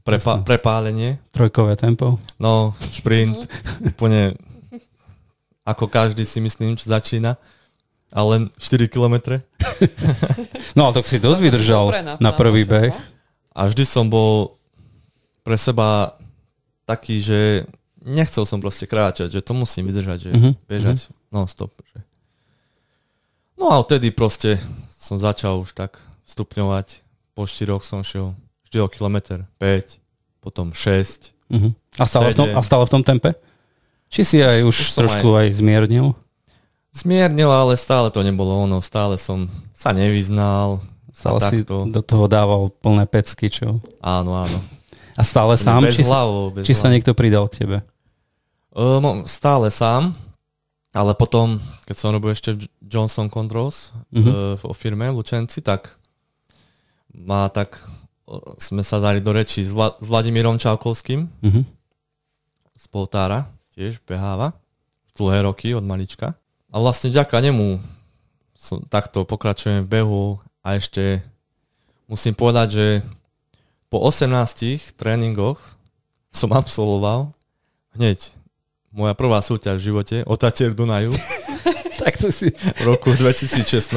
[0.05, 2.21] prepa- prepálenie, Trojkové tempo.
[2.37, 3.49] no šprint,
[3.83, 4.37] úplne
[5.64, 7.40] ako každý si myslím, čo začína.
[8.12, 9.43] a len 4 kilometre.
[10.77, 11.85] No ale tak si dosť si vydržal
[12.21, 12.95] na prvý beh.
[13.51, 14.55] A vždy som bol
[15.43, 16.14] pre seba
[16.85, 17.67] taký, že
[17.99, 20.97] nechcel som proste kráčať, že to musím vydržať, že Mhm, bežať
[21.29, 21.75] non-stop.
[21.90, 21.99] Že.
[23.57, 24.62] No a odtedy proste
[24.95, 27.03] som začal už tak stupňovať.
[27.33, 28.31] Po 4 som šiel
[28.78, 29.98] o kilometr, 5,
[30.40, 31.30] potom 6.
[31.50, 31.74] Mhm.
[31.98, 33.34] A, stále v tom, a stále v tom tempe?
[34.10, 36.14] Či si aj už, Už trošku aj, zmiernil?
[36.94, 40.78] Zmiernil, ale stále to nebolo ono, stále som sa nevyznal.
[41.14, 41.87] Stále si takto.
[41.87, 43.78] do toho dával plné pecky, čo?
[43.98, 44.58] Áno, áno.
[45.14, 45.82] A stále sám?
[45.87, 47.78] bez Či, sa, hlavou, bez či sa niekto pridal k tebe?
[48.74, 50.14] Um, stále sám,
[50.90, 54.26] ale potom, keď som robil ešte Johnson Controls Mhm.
[54.26, 55.94] uh, vo firme Lučenci, tak
[57.14, 57.78] ma tak
[58.56, 61.62] sme sa dali do reči s, Vla, s Vladimírom Čaukovským Mhm.
[62.74, 64.52] z Poltára, tiež beháva,
[65.14, 66.34] dlhé roky od malička.
[66.68, 67.78] A vlastne ďaká nemu
[68.54, 70.24] som, takto pokračujem v behu
[70.60, 71.20] a ešte
[72.04, 72.87] musím povedať, že
[73.87, 75.60] po 18 tréningoch
[76.32, 77.30] som absolvoval
[77.94, 78.32] hneď
[78.90, 81.12] moja prvá súťaž v živote, Otatier Dunaju,
[82.05, 82.53] Tak to si...
[82.53, 83.90] v roku 2016,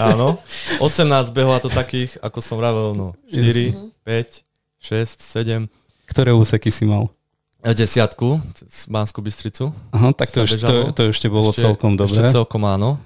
[0.00, 0.40] áno.
[0.80, 4.44] 18 behov a to takých, ako som vravel, no 4, 5,
[4.80, 5.68] 6, 7,
[6.06, 7.12] Ktoré úseky si mal?
[7.60, 9.68] a desiatku z Banskú Bystricu.
[9.92, 10.80] Aha, tak to, už, to, bežalo.
[10.90, 12.16] to ešte bolo Ešte- celkom dobré.
[12.16, 12.96] Ešte celkom áno.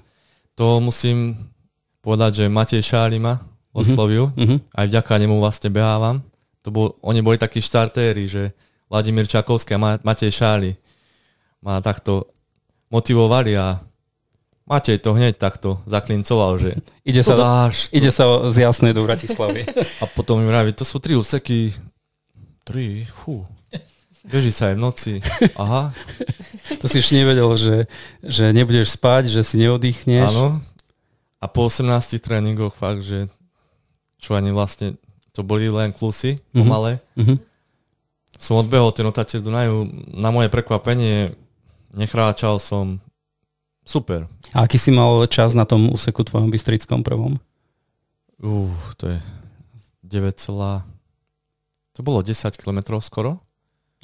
[0.54, 1.34] To musím
[1.98, 3.42] povedať, že Matej Šáli ma
[3.74, 4.30] oslovil.
[4.38, 4.62] Mhm.
[4.70, 6.22] Aj vďaka nemu vlastne behávam.
[6.62, 8.54] To bol, oni boli takí štartéri, že
[8.86, 10.78] Vladimír Čakovský a Ma- Matej Šáli
[11.58, 12.30] ma takto
[12.88, 13.82] motivovali a
[14.64, 16.70] Matej to hneď takto zaklincoval, že
[17.08, 17.92] Ide sa, dáš.
[17.92, 19.68] ide sa z jasnej do Bratislavy.
[20.02, 21.76] A potom mi vraví, to sú tri úseky.
[22.64, 23.44] Tri, fú.
[24.24, 25.12] Beží sa aj v noci.
[25.54, 25.92] Aha,
[26.80, 27.76] to si ešte nevedel, že,
[28.24, 30.32] že nebudeš spať, že si neoddychneš.
[30.32, 30.64] Áno.
[31.36, 31.84] A po 18
[32.18, 33.28] tréningoch fakt, že
[34.16, 34.96] čo ani vlastne,
[35.30, 36.56] to boli len klusy, Mhm.
[36.56, 36.92] pomalé.
[37.20, 37.36] Mhm.
[38.34, 39.76] Som odbehol ten otateľ Dunaju.
[40.10, 41.36] Na moje prekvapenie
[41.92, 42.96] nechráčal som
[43.84, 44.26] super.
[44.56, 47.38] A aký si mal čas na tom úseku tvojom bystrickom prvom?
[48.42, 49.18] Uh, to je
[50.02, 50.34] 9,
[51.94, 53.38] to bolo 10 km skoro.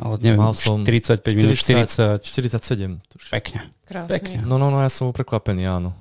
[0.00, 2.24] Ale neviem, Mal som 45 minút, 40.
[2.24, 3.04] 47.
[3.04, 3.30] tuším.
[3.36, 3.60] Pekne.
[3.84, 4.10] Krásne.
[4.16, 4.38] Pekne.
[4.48, 5.92] No, no, no, ja som prekvapený, áno.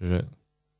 [0.00, 0.24] Že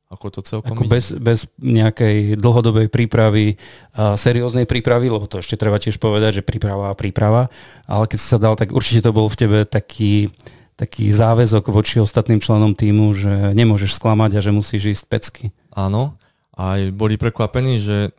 [0.09, 0.91] ako to celkom Ako ide.
[0.97, 3.57] bez, bez nejakej dlhodobej prípravy,
[3.93, 7.51] a serióznej prípravy, lebo to ešte treba tiež povedať, že príprava a príprava,
[7.85, 10.29] ale keď si sa dal, tak určite to bol v tebe taký,
[10.75, 15.45] taký záväzok voči ostatným členom týmu, že nemôžeš sklamať a že musíš ísť pecky.
[15.71, 16.19] Áno.
[16.55, 18.11] Aj boli prekvapení, že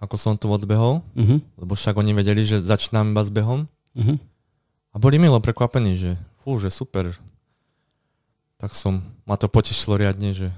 [0.00, 1.44] ako som to odbehol, Uh-huh.
[1.60, 3.68] lebo však oni vedeli, že začínam iba s behom.
[3.92, 4.16] Uh-huh.
[4.90, 7.12] A boli milo prekvapení, že fú, že super.
[8.56, 10.48] Tak som, ma to potešilo riadne, že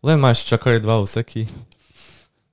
[0.00, 1.48] len ma ešte čakali dva úseky.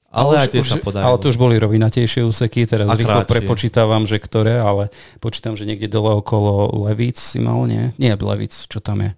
[0.09, 1.05] Ale aj tie sa podarilo.
[1.07, 3.29] Ale to už boli rovinatejšie úseky, teraz A rýchlo kratšie.
[3.31, 7.93] prepočítavam, že ktoré, ale počítam, že niekde dole okolo Levíc si mal, nie?
[7.95, 9.13] Nie, Levíc, čo tam je?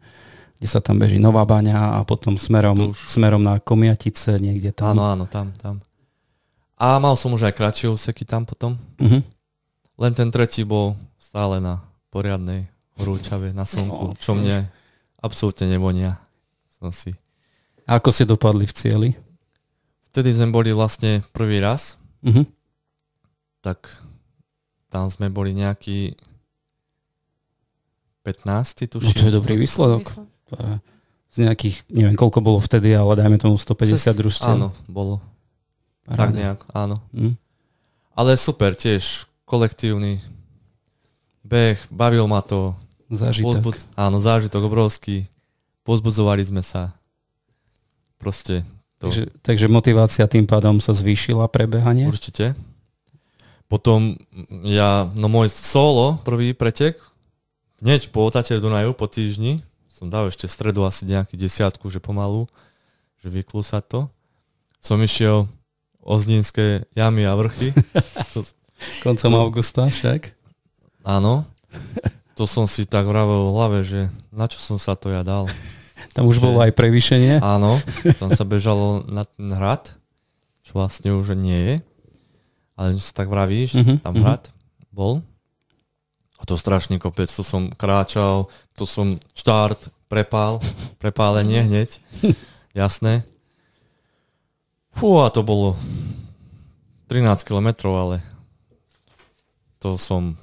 [0.60, 4.94] Kde sa tam beží Nová baňa a potom smerom, už- smerom na Komiatice, niekde tam.
[4.94, 5.80] Áno, áno, tam, tam.
[6.76, 8.76] A mal som už aj kratšie úseky tam potom.
[8.98, 9.22] Uh-huh.
[9.98, 12.68] Len ten tretí bol stále na poriadnej
[13.00, 14.68] horúčave, na No, slnku, čo mne
[15.18, 16.20] absolútne nevonia.
[16.76, 17.14] Som si.
[17.86, 19.10] A ako ste dopadli v cieli?
[20.12, 22.46] Vtedy sme boli vlastne prvý raz, Uh-huh.
[23.60, 23.90] tak
[24.88, 26.14] tam sme boli nejaký
[28.22, 28.46] 15.
[28.86, 29.14] No tuším.
[29.16, 30.06] to je dobrý výsledok.
[30.46, 30.74] To je
[31.32, 34.52] z nejakých, neviem koľko bolo vtedy, ale dajme tomu 150 Cez- družstiev.
[34.52, 35.24] Áno, bolo.
[36.04, 36.36] Tak Paráda.
[36.36, 37.00] nejak, áno.
[37.10, 37.34] Hm.
[38.12, 40.20] Ale super tiež, kolektívny
[41.42, 42.76] beh, bavil ma to.
[43.08, 43.48] Zážitok.
[43.60, 45.28] Pozbud, áno, zážitok obrovský.
[45.82, 46.96] Pozbudzovali sme sa.
[48.16, 48.62] Proste
[49.02, 52.06] to Takže, takže motivácia tým pádom sa zvýšila pre behanie?
[52.06, 52.54] určite.
[53.66, 54.20] Potom
[54.62, 57.02] ja, no môj solo, prvý pretek,
[57.82, 61.98] hneď po Otate Dunaju, po týždni, som dal ešte v stredu asi nejaký desiatku, že
[61.98, 62.46] pomalu,
[63.26, 64.02] že vyklúsať to.
[64.82, 65.50] Som išiel
[66.02, 67.74] Ozdínske jamy a vrchy.
[69.06, 70.34] Koncom augusta však?
[71.06, 71.46] Áno.
[72.34, 75.46] To som si tak vravel v hlave, že na čo som sa to ja dal.
[76.12, 77.40] Tam už Že- bolo aj prevýšenie?
[77.40, 77.80] Áno,
[78.22, 79.96] tam sa bežalo na ten hrad,
[80.62, 81.76] čo vlastne už nie je.
[82.76, 84.22] Ale že sa tak vravíš, Mhm, tam mhm.
[84.22, 84.44] hrad
[84.90, 85.22] bol.
[86.36, 90.58] A to strašný kopec, to som kráčal, to som štart, prepál,
[91.02, 92.02] prepálenie hneď,
[92.74, 93.22] jasné.
[94.92, 95.78] Fú, a to bolo
[97.08, 98.16] 13 kilometrov, ale
[99.78, 100.36] to som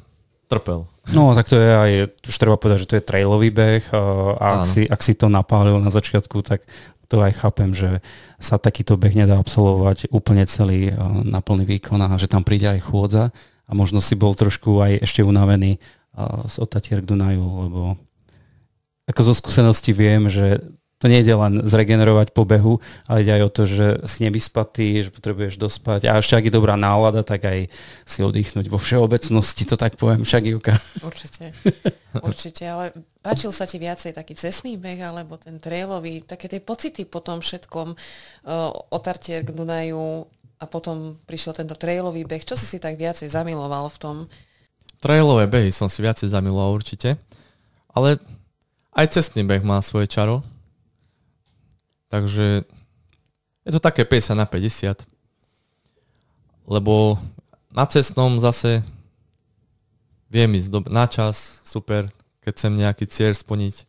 [0.47, 0.89] trpel.
[1.17, 1.93] No, tak to je aj,
[2.29, 5.81] už treba povedať, že to je trailový beh a ak si, ak si to napálil
[5.81, 6.65] na začiatku, tak
[7.09, 8.05] to aj chápem, že
[8.37, 10.93] sa takýto beh nedá absolvovať úplne celý
[11.25, 13.33] na plný výkon a že tam príde aj chôdza.
[13.69, 15.81] A možno si bol trošku aj ešte unavený
[16.49, 17.81] z Otatier k Dunaju, lebo
[19.09, 20.61] ako zo skúsenosti viem, že
[20.99, 25.15] to nejde len zregenerovať po behu, ale ide aj o to, že si nevyspatý, že
[25.15, 27.71] potrebuješ dospať a ešte ak je dobrá nálada, tak aj
[28.03, 30.75] si oddychnúť vo všeobecnosti, to tak poviem, však Juka.
[31.07, 31.55] Určite,
[32.19, 32.85] určite, ale
[33.23, 37.39] páčil sa ti viacej taký cestný beh, alebo ten trailový, také tie pocity po tom
[37.39, 40.27] všetkom, uh, otartier k Dunaju
[40.59, 42.43] a potom prišiel tento trailový beh.
[42.43, 44.17] Čo si si tak viacej zamiloval v tom?
[44.99, 47.15] Trailové behy som si viacej zamiloval určite,
[47.95, 48.19] ale
[48.99, 50.43] aj cestný beh má svoje čaro,
[52.09, 52.65] Takže
[53.69, 55.05] je to také 50 na 50.
[56.69, 57.21] Lebo
[57.73, 58.81] na cestnom zase
[60.33, 62.09] viem ísť do, na čas, super,
[62.41, 63.85] keď chcem nejaký cieľ splniť.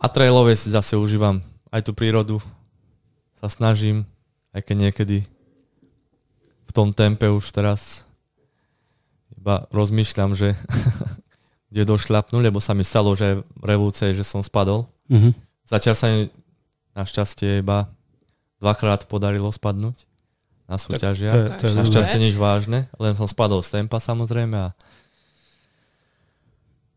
[0.00, 2.40] A trailové si zase užívam aj tú prírodu,
[3.40, 4.08] sa snažím,
[4.52, 5.18] aj keď niekedy
[6.68, 8.08] v tom tempe už teraz
[9.36, 10.56] iba rozmýšľam, že
[11.72, 14.88] kde došľapnú, lebo sa mi stalo, že v revolúcie, že som spadol.
[15.08, 15.32] Mm-hmm.
[15.70, 16.28] Zatiaľ sa mi
[17.00, 17.88] Našťastie iba
[18.60, 20.04] dvakrát podarilo spadnúť
[20.68, 21.32] na súťažiach.
[21.32, 24.52] To je, to je Našťastie nič vážne, len som spadol z tempa samozrejme.
[24.52, 24.68] A...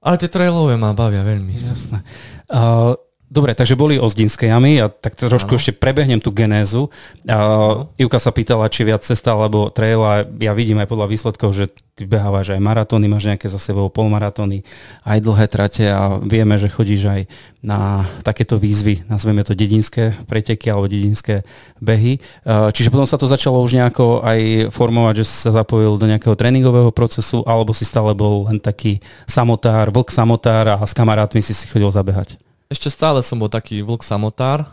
[0.03, 1.55] Ale tie trailové ma bavia veľmi.
[1.71, 2.03] Jasné.
[2.51, 2.99] Uh,
[3.33, 5.57] Dobre, takže boli Ozdinské jamy a tak trošku ano.
[5.57, 6.93] ešte prebehnem tú genézu.
[7.25, 11.49] Uh, Ivka sa pýtala, či viac cesta alebo trail a ja vidím aj podľa výsledkov,
[11.57, 14.61] že ty behávaš aj maratóny, máš nejaké za sebou polmaratóny,
[15.01, 17.21] aj dlhé trate a vieme, že chodíš aj
[17.65, 21.41] na takéto výzvy, nazveme to dedinské preteky alebo dedinské
[21.81, 22.21] behy.
[22.45, 26.05] Uh, čiže potom sa to začalo už nejako aj formovať, že si sa zapojil do
[26.05, 31.41] nejakého tréningového procesu alebo si stále bol len taký samotár, vlk samotár a s kamarátmi
[31.41, 32.37] si si chodil zabehať.
[32.73, 34.65] Ešte stále som bol taký vlk samotár,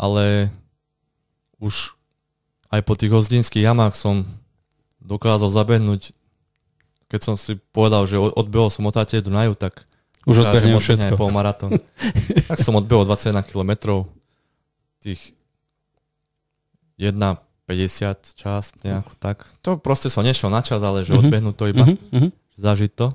[0.00, 0.48] ale
[1.60, 1.92] už
[2.72, 4.24] aj po tých hozdinských jamách som
[5.04, 6.16] dokázal zabehnúť,
[7.12, 9.84] keď som si povedal, že odbehol som od do Dunaju, tak
[10.24, 11.20] už odbehnem všetko.
[11.20, 11.76] Pol maratón.
[12.48, 14.02] tak som odbehol 21 km,
[15.04, 15.36] tých
[16.96, 19.44] 1,50 čas, nejako tak.
[19.60, 21.28] To proste som nešiel na čas, ale že uh-huh.
[21.28, 22.32] odbehnúť to iba, uh-huh.
[22.56, 23.12] zažiť to.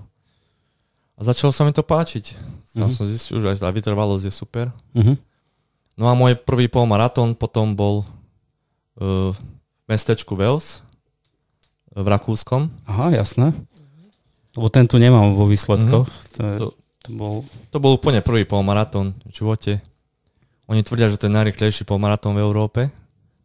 [1.18, 2.38] A začalo sa mi to páčiť.
[2.80, 2.96] Ja mm-hmm.
[2.96, 4.72] som zistil, že aj vytrvalosť je super.
[4.96, 5.15] Mm-hmm.
[6.00, 8.08] No a môj prvý polmaratón potom bol
[8.98, 9.39] uh, v
[9.92, 10.80] mestečku Wales
[11.92, 12.72] v Rakúskom.
[12.88, 13.52] Aha, jasné.
[14.56, 16.08] Lebo ten tu nemám vo výsledkoch.
[16.08, 16.32] Mm-hmm.
[16.32, 16.65] To, je, to,
[17.04, 17.44] to, bol...
[17.68, 19.74] to bol úplne prvý polmaratón v živote.
[20.72, 22.88] Oni tvrdia, že to je najrychlejší polmaratón v Európe,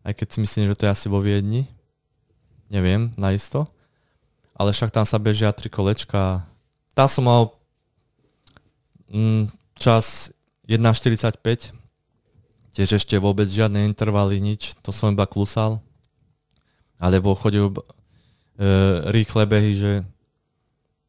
[0.07, 1.67] aj keď si myslím, že to je asi vo Viedni.
[2.69, 3.67] Neviem, naisto.
[4.55, 6.47] Ale však tam sa bežia tri kolečka.
[6.95, 7.51] Tam som mal
[9.11, 10.33] Mm, čas
[10.69, 11.75] 1.45,
[12.73, 15.83] tiež ešte vôbec žiadne intervaly, nič, to som iba klusal.
[16.97, 17.73] Alebo chodil e,
[19.13, 19.93] rýchle behy, že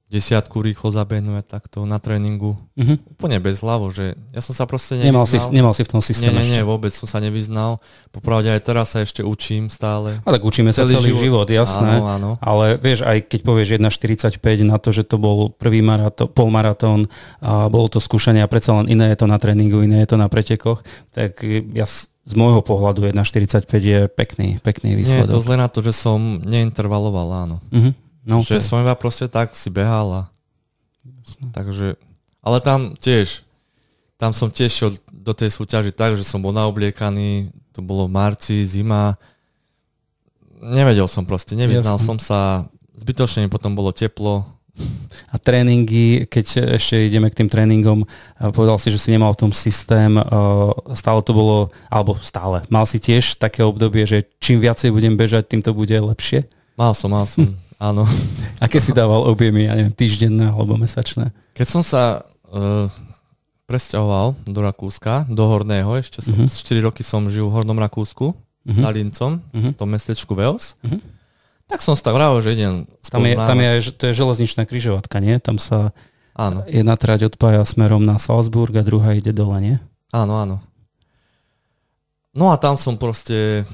[0.06, 2.54] desiatku rýchlo zabehnúť takto na tréningu.
[2.78, 2.98] Uh-huh.
[3.18, 5.10] Úplne bez hlavo, že ja som sa proste nevyznal.
[5.10, 7.82] Nemal si, nemal si v tom systéme Nie, nie, nie, vôbec som sa nevyznal.
[8.14, 10.22] Popravde aj teraz sa ešte učím stále.
[10.22, 11.98] A tak učíme celý sa celý život, život jasné.
[11.98, 12.32] Áno, áno.
[12.38, 17.00] Ale vieš, aj keď povieš 1.45 na to, že to bol prvý maratón, polmaratón
[17.42, 20.18] a bolo to skúšanie a predsa len iné je to na tréningu, iné je to
[20.22, 20.86] na pretekoch,
[21.18, 21.42] tak
[21.74, 21.90] ja
[22.26, 25.30] z môjho pohľadu 1.45 je pekný, pekný výsledok.
[25.30, 27.58] Nie je to zle na to, že som neintervaloval, áno.
[27.70, 27.94] Uh-huh.
[28.26, 30.24] No, že som iba proste tak si behal a...
[31.54, 31.96] Takže,
[32.42, 33.46] ale tam tiež,
[34.18, 38.16] tam som tiež šiel do tej súťaži tak, že som bol naobliekaný, to bolo v
[38.18, 39.14] marci, zima.
[40.58, 42.08] Nevedel som proste, nevyznal Jasne.
[42.10, 42.66] som sa,
[42.98, 44.56] zbytočne potom bolo teplo,
[45.32, 48.04] a tréningy, keď ešte ideme k tým tréningom,
[48.52, 50.20] povedal si, že si nemal v tom systém,
[50.92, 55.48] stále to bolo, alebo stále, mal si tiež také obdobie, že čím viacej budem bežať,
[55.48, 56.44] tým to bude lepšie?
[56.76, 57.48] Mal som, mal som.
[57.80, 58.08] Áno.
[58.66, 61.36] Aké si dával objemy, ja neviem, týždenné alebo mesačné?
[61.56, 62.88] Keď som sa uh,
[63.66, 66.50] presťahoval do Rakúska, do Horného, ešte som, uh-huh.
[66.50, 66.84] Mhm.
[66.84, 68.82] 4 roky som žil v Hornom Rakúsku, uh-huh.
[68.82, 69.72] za Lincom, uh-huh.
[69.74, 70.78] v tom mestečku Wels.
[70.86, 71.02] Uh-huh.
[71.66, 75.42] Tak som sa vravil, že idem Tam je, tam je, to je železničná križovatka, nie?
[75.42, 75.98] Tam sa
[76.38, 76.62] áno.
[76.70, 79.76] jedna trať odpája smerom na Salzburg a druhá ide dole, nie?
[80.14, 80.62] Áno, áno.
[82.38, 83.66] No a tam som proste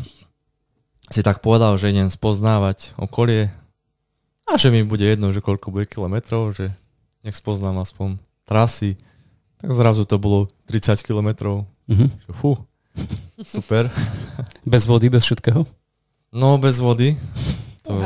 [1.12, 3.52] si tak povedal, že idem spoznávať okolie,
[4.52, 6.76] a že mi bude jedno, že koľko bude kilometrov, že
[7.24, 9.00] nech spoznám aspoň trasy.
[9.64, 11.64] Tak zrazu to bolo 30 kilometrov.
[11.88, 12.36] Mm-hmm.
[12.36, 12.60] Fú,
[13.48, 13.88] super.
[14.68, 15.64] Bez vody, bez všetkého?
[16.32, 17.20] No, bez vody.
[17.84, 18.00] To...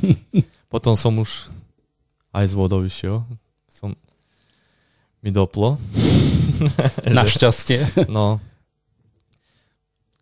[0.72, 1.50] Potom som už
[2.30, 3.26] aj s vodou išiel.
[3.66, 3.98] Som,
[5.22, 5.74] mi doplo.
[7.18, 8.06] Našťastie.
[8.06, 8.38] No.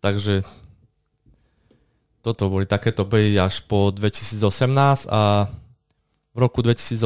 [0.01, 0.41] Takže
[2.25, 5.45] toto boli takéto behy až po 2018 a
[6.33, 6.97] v roku 2018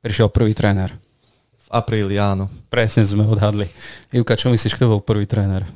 [0.00, 0.96] Prišiel prvý tréner.
[1.58, 2.48] v apríli, áno.
[2.72, 3.68] Presne sme odhadli.
[4.08, 5.68] Ivka, čo myslíš, kto bol prvý tréner?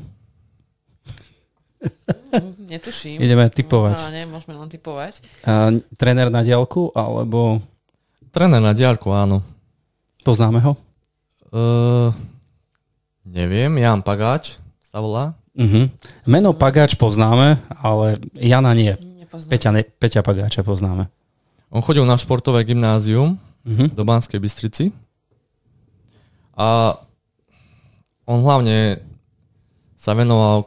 [2.33, 3.19] Mm, Netuším.
[3.21, 3.99] Ideme typovať.
[3.99, 5.21] No, ne, môžeme len typovať.
[5.45, 5.69] A,
[5.99, 7.61] tréner na diálku, alebo
[8.33, 9.45] Tréner na diaľku, áno.
[10.25, 10.73] poznáme ho?
[11.53, 12.09] Uh,
[13.29, 15.37] neviem, Jan Pagáč sa volá.
[15.53, 15.85] Uh-huh.
[16.25, 18.97] Meno Pagáč poznáme, ale Jana nie.
[19.21, 19.51] Nepoznám.
[19.53, 21.13] Peťa, ne, Peťa Pagáča poznáme.
[21.69, 23.87] On chodil na športové gymnázium Uh-huh.
[23.87, 24.91] do Banskej Bystrici
[26.59, 26.99] a
[28.27, 28.99] on hlavne
[29.95, 30.67] sa venoval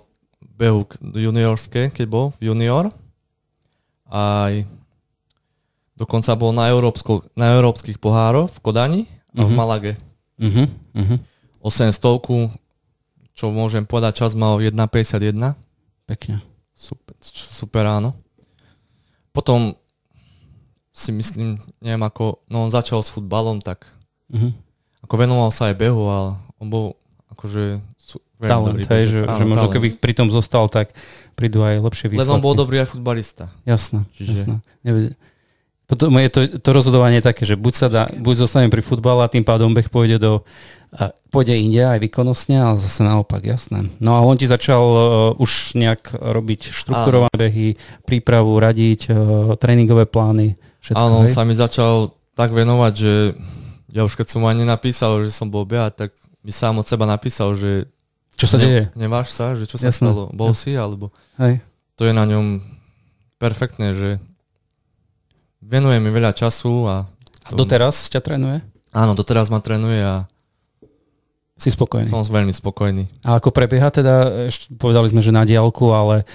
[0.55, 2.87] behu juniorské, keď bol junior.
[4.07, 4.63] Aj
[5.93, 9.01] dokonca bol na, európsko, na európskych pohároch v Kodani
[9.35, 9.55] a v Mhm.
[9.59, 9.93] Malage.
[10.39, 10.67] Uh-huh.
[10.95, 11.19] Uh-huh.
[11.59, 12.47] 800,
[13.35, 15.53] čo môžem povedať, čas mal 1,51.
[16.05, 16.39] Pekne.
[16.71, 18.15] Super, super áno.
[19.29, 19.75] Potom
[20.89, 23.85] si myslím, neviem ako, no on začal s futbalom, tak
[24.25, 24.49] Uh-huh.
[25.01, 26.85] ako venoval sa aj behu, ale on bol
[27.29, 27.77] akože
[28.37, 29.75] Talent, dobrý hej, že, Áno, že možno talent.
[29.75, 30.91] keby pri tom zostal, tak
[31.33, 32.29] prídu aj lepšie výsledky.
[32.31, 33.47] on bol dobrý aj futbalista.
[33.63, 34.55] Jasné, Čiže- jasné.
[34.81, 35.15] Nevede-
[35.85, 39.29] Potom je to, to rozhodovanie také, že buď sa dá, buď zostanem pri futbale a
[39.29, 40.41] tým pádom beh pôjde do
[40.95, 43.91] a pôjde inde aj výkonnostne, ale zase naopak, jasné.
[43.99, 44.99] No a on ti začal uh,
[45.35, 47.75] už nejak robiť štrukturované behy,
[48.07, 49.15] prípravu, radiť, uh,
[49.59, 53.13] tréningové plány, všetko, Áno, on sa mi začal tak venovať, že
[53.91, 57.03] ja už keď som ani napísal, že som bol behať, tak mi sám od seba
[57.03, 57.91] napísal, že
[58.39, 58.87] Čo sa deje?
[58.95, 60.15] neváš sa, že čo sa Jasné.
[60.15, 61.59] stalo, bol si, alebo Hej.
[61.99, 62.63] to je na ňom
[63.35, 64.09] perfektné, že
[65.65, 66.95] venuje mi veľa času a
[67.41, 68.61] A doteraz ťa trénuje?
[68.93, 70.29] áno, doteraz ma trénuje a
[71.55, 72.11] Si spokojný.
[72.11, 73.07] som veľmi spokojný.
[73.23, 74.27] A ako prebieha teda,
[74.75, 76.27] povedali sme, že na diálku, ale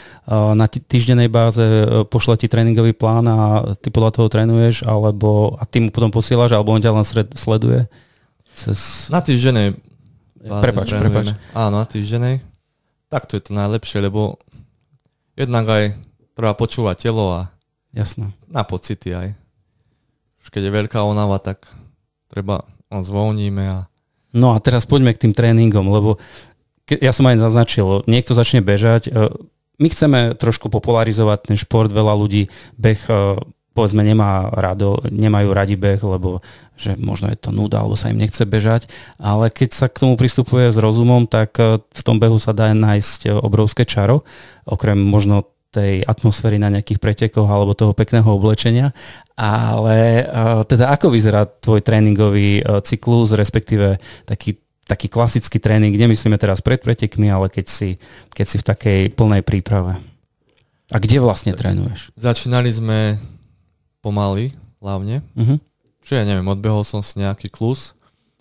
[0.56, 3.36] na tý- týždennej báze uh, pošle ti tréningový plán a
[3.76, 7.28] ty podľa toho trénuješ, alebo a ty mu potom posielaš, alebo on ťa len sred,
[7.36, 7.84] sleduje?
[8.56, 9.12] Cez...
[9.12, 9.76] Na týždenej
[10.40, 11.36] Prepač, prepač.
[11.52, 12.40] Áno, na týždenej.
[13.12, 14.40] Takto je to najlepšie, lebo
[15.36, 15.84] jednak aj
[16.32, 17.52] treba počúvať telo a
[17.90, 18.30] Jasné.
[18.46, 19.28] na pocity aj.
[20.40, 21.66] Už keď je veľká onava, tak
[22.30, 23.90] treba, on zvolníme a
[24.30, 26.22] No a teraz poďme k tým tréningom, lebo
[26.86, 29.26] ke, ja som aj naznačil, niekto začne bežať, e,
[29.80, 32.46] my chceme trošku popularizovať ten šport, veľa ľudí
[32.78, 33.42] beh e,
[33.74, 36.42] povedzme nemá rado, nemajú radi beh, lebo
[36.78, 38.86] že možno je to nuda, alebo sa im nechce bežať,
[39.18, 42.70] ale keď sa k tomu pristupuje s rozumom, tak e, v tom behu sa dá
[42.70, 44.22] nájsť obrovské čaro,
[44.62, 48.90] okrem možno tej atmosféry na nejakých pretekoch alebo toho pekného oblečenia.
[49.38, 54.58] Ale uh, teda ako vyzerá tvoj tréningový uh, cyklus, respektíve taký,
[54.90, 58.02] taký klasický tréning, nemyslíme teraz pred pretekmi, ale keď si,
[58.34, 59.94] keď si v takej plnej príprave.
[60.90, 62.10] A kde vlastne trénuješ?
[62.18, 63.14] začínali sme
[64.02, 64.50] pomaly,
[64.82, 65.22] hlavne.
[65.38, 65.62] Uh-huh.
[66.02, 67.94] Čiže ja neviem, odbehol som si nejaký klus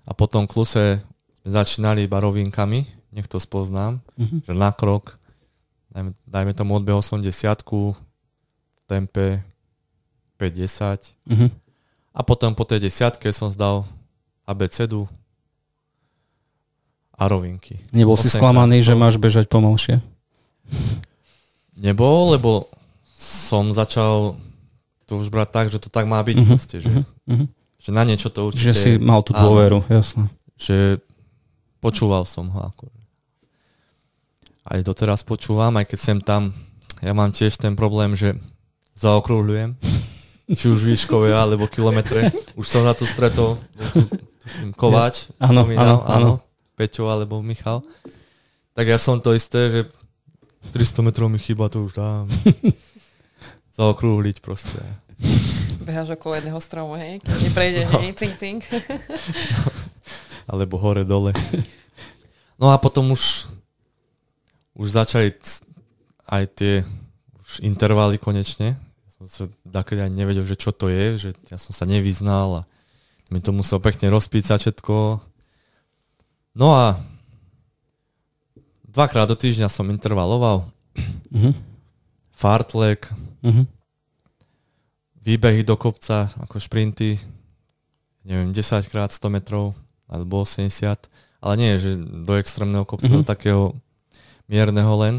[0.09, 1.05] a potom kluse
[1.45, 4.41] sme začínali iba rovinkami, nech to spoznám, Uh-huh.
[4.41, 5.18] že na krok,
[5.89, 9.41] dajme, dajme tomu odbehol som desiatku v tempe
[10.35, 11.49] 5-10 Uh-huh.
[12.09, 13.83] a potom po tej desiatke som zdal
[14.43, 15.05] abecedu
[17.13, 17.77] a rovinky.
[17.91, 19.99] Nebol si sklamaný, že máš bežať pomalšie?
[21.75, 22.67] Nebol, lebo
[23.15, 24.35] som začal
[25.03, 26.89] to už brať tak, že to tak má byť Mhm, proste, že,
[27.27, 27.45] Uh-huh.
[27.77, 28.71] že na niečo to určite...
[28.71, 29.43] Že si mal tú áno.
[29.43, 30.27] dôveru, jasné.
[30.55, 30.99] že
[31.79, 32.59] počúval som ho.
[32.67, 32.87] Ako.
[34.69, 36.53] Aj doteraz počúvam, aj keď sem tam,
[37.01, 38.37] ja mám tiež ten problém, že
[38.93, 39.73] zaokrúhľujem,
[40.53, 42.29] či už výškové, alebo kilometre.
[42.53, 43.57] Už som na tu stretol,
[44.39, 46.31] tuším, Kováč, Áno, spomínal, áno, áno.
[46.77, 47.81] Peťo alebo Michal.
[48.71, 49.81] Tak ja som to isté, že
[50.71, 52.29] 300 metrov mi chýba, to už dám.
[53.73, 54.79] Zaokrúhliť proste.
[55.81, 57.17] Beháš okolo jedného stromu, hej?
[57.19, 57.99] Keď neprejde, No.
[57.99, 58.11] hej?
[58.13, 58.61] Cink, cink.
[60.51, 61.33] alebo hore dole.
[62.55, 63.47] No a potom už
[64.79, 65.59] už začali t-
[66.25, 66.73] aj tie
[67.37, 68.79] už intervály konečne.
[69.13, 72.67] Som sa takedy ani nevedel, že čo to je, že ja som sa nevyznal a
[73.27, 75.19] mi to musel pekne rozpísať všetko.
[76.55, 76.95] No a
[78.85, 80.65] dvakrát do týždňa som intervaloval.
[81.29, 81.53] Uh-huh.
[82.31, 83.63] Fartlek, Uh-huh.
[85.19, 87.15] výbehy do kopca, ako šprinty,
[88.21, 89.71] neviem, 10 krát 100 metrov
[90.05, 91.07] alebo 80,
[91.39, 93.15] ale nie, že do extrémneho kopca, Mhm.
[93.15, 93.63] do takého
[94.49, 95.15] mierneho len.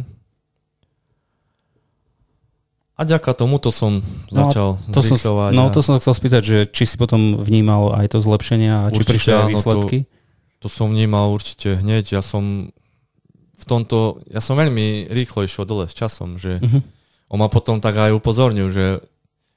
[3.01, 5.17] A ďaká tomuto som začal no, to som,
[5.57, 5.73] no a...
[5.73, 9.33] to som chcel spýtať, že či si potom vnímal aj to zlepšenie a či prišli
[9.33, 9.99] aj výsledky?
[10.61, 12.21] To, to som vnímal určite hneď.
[12.21, 12.69] Ja som
[13.57, 16.85] v tomto, ja som veľmi rýchlo išiel dole s časom, že uh-huh.
[17.33, 19.01] on ma potom tak aj upozornil, že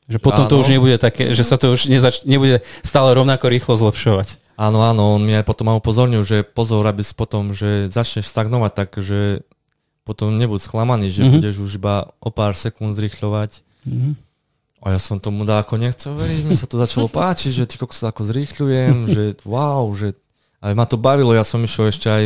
[0.03, 0.51] že potom áno.
[0.51, 4.35] to už nebude také, že sa to už nezač- nebude stále rovnako rýchlo zlepšovať.
[4.59, 8.71] Áno, áno, on mi aj potom upozornil, že pozor, aby si potom, že začneš stagnovať,
[8.75, 9.47] tak že
[10.03, 11.35] potom nebud sklamaný, že mm-hmm.
[11.39, 13.63] budeš už iba o pár sekúnd zrýchľovať.
[13.87, 14.13] Mm-hmm.
[14.83, 17.75] A ja som tomu dá ako nechcel veriť, mi sa to začalo páčiť, že ty
[17.79, 20.11] sa ako zrýchľujem, že wow, že
[20.59, 22.23] aj ma to bavilo, ja som išiel ešte aj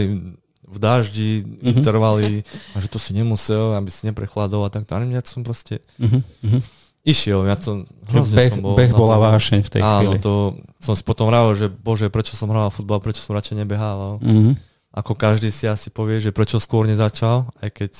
[0.68, 1.70] v daždi, mm-hmm.
[1.80, 2.42] intervaly,
[2.74, 6.60] a že to si nemusel, aby si neprechladol a tak, ale ja som proste mm-hmm.
[7.06, 8.74] išiel, ja to hrozne beh, som bol.
[8.74, 10.18] Beh bola vášeň v tej áno, chvíli.
[10.20, 14.18] to som si potom hral, že bože, prečo som hral futbal, prečo som radšej nebehával.
[14.20, 14.67] Mm-hmm
[14.98, 17.92] ako každý si asi povie, že prečo skôr nezačal, aj keď...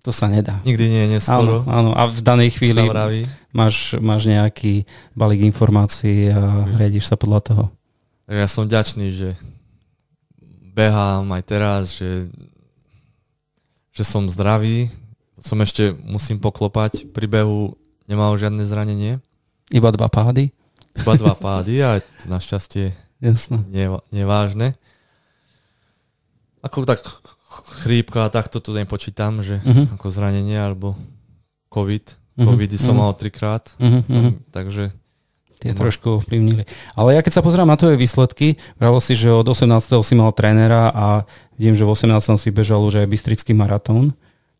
[0.00, 0.64] To sa nedá.
[0.64, 1.68] Nikdy nie je neskoro.
[1.68, 1.90] Áno, áno.
[1.92, 2.80] a v danej chvíli
[3.52, 7.64] máš, máš nejaký balík informácií a riadiš sa podľa toho.
[8.24, 9.28] Ja som ďačný, že
[10.72, 12.32] behám aj teraz, že,
[13.92, 14.88] že som zdravý.
[15.36, 17.76] Som ešte, musím poklopať, pri behu
[18.08, 19.20] nemal žiadne zranenie.
[19.68, 20.48] Iba dva pády?
[20.96, 22.00] Iba dva pády a
[22.32, 23.64] našťastie Jasne.
[23.72, 24.76] Nie, nevážne
[26.64, 27.00] ako tak
[27.84, 29.96] chrípka a takto to nepočítam, že uh-huh.
[29.96, 30.96] ako zranenie alebo
[31.72, 32.04] COVID.
[32.04, 32.46] Uh-huh.
[32.52, 33.08] COVID som uh-huh.
[33.08, 34.02] mal trikrát, uh-huh.
[34.04, 34.92] som, takže
[35.56, 35.88] Tie no.
[35.88, 36.68] trošku ovplyvnili.
[36.92, 39.88] Ale ja keď sa pozerám na tvoje výsledky, vravil si, že od 18.
[40.04, 41.06] si mal trénera a
[41.56, 42.12] vidím, že v 18.
[42.36, 44.12] si bežal už aj Bystrický maratón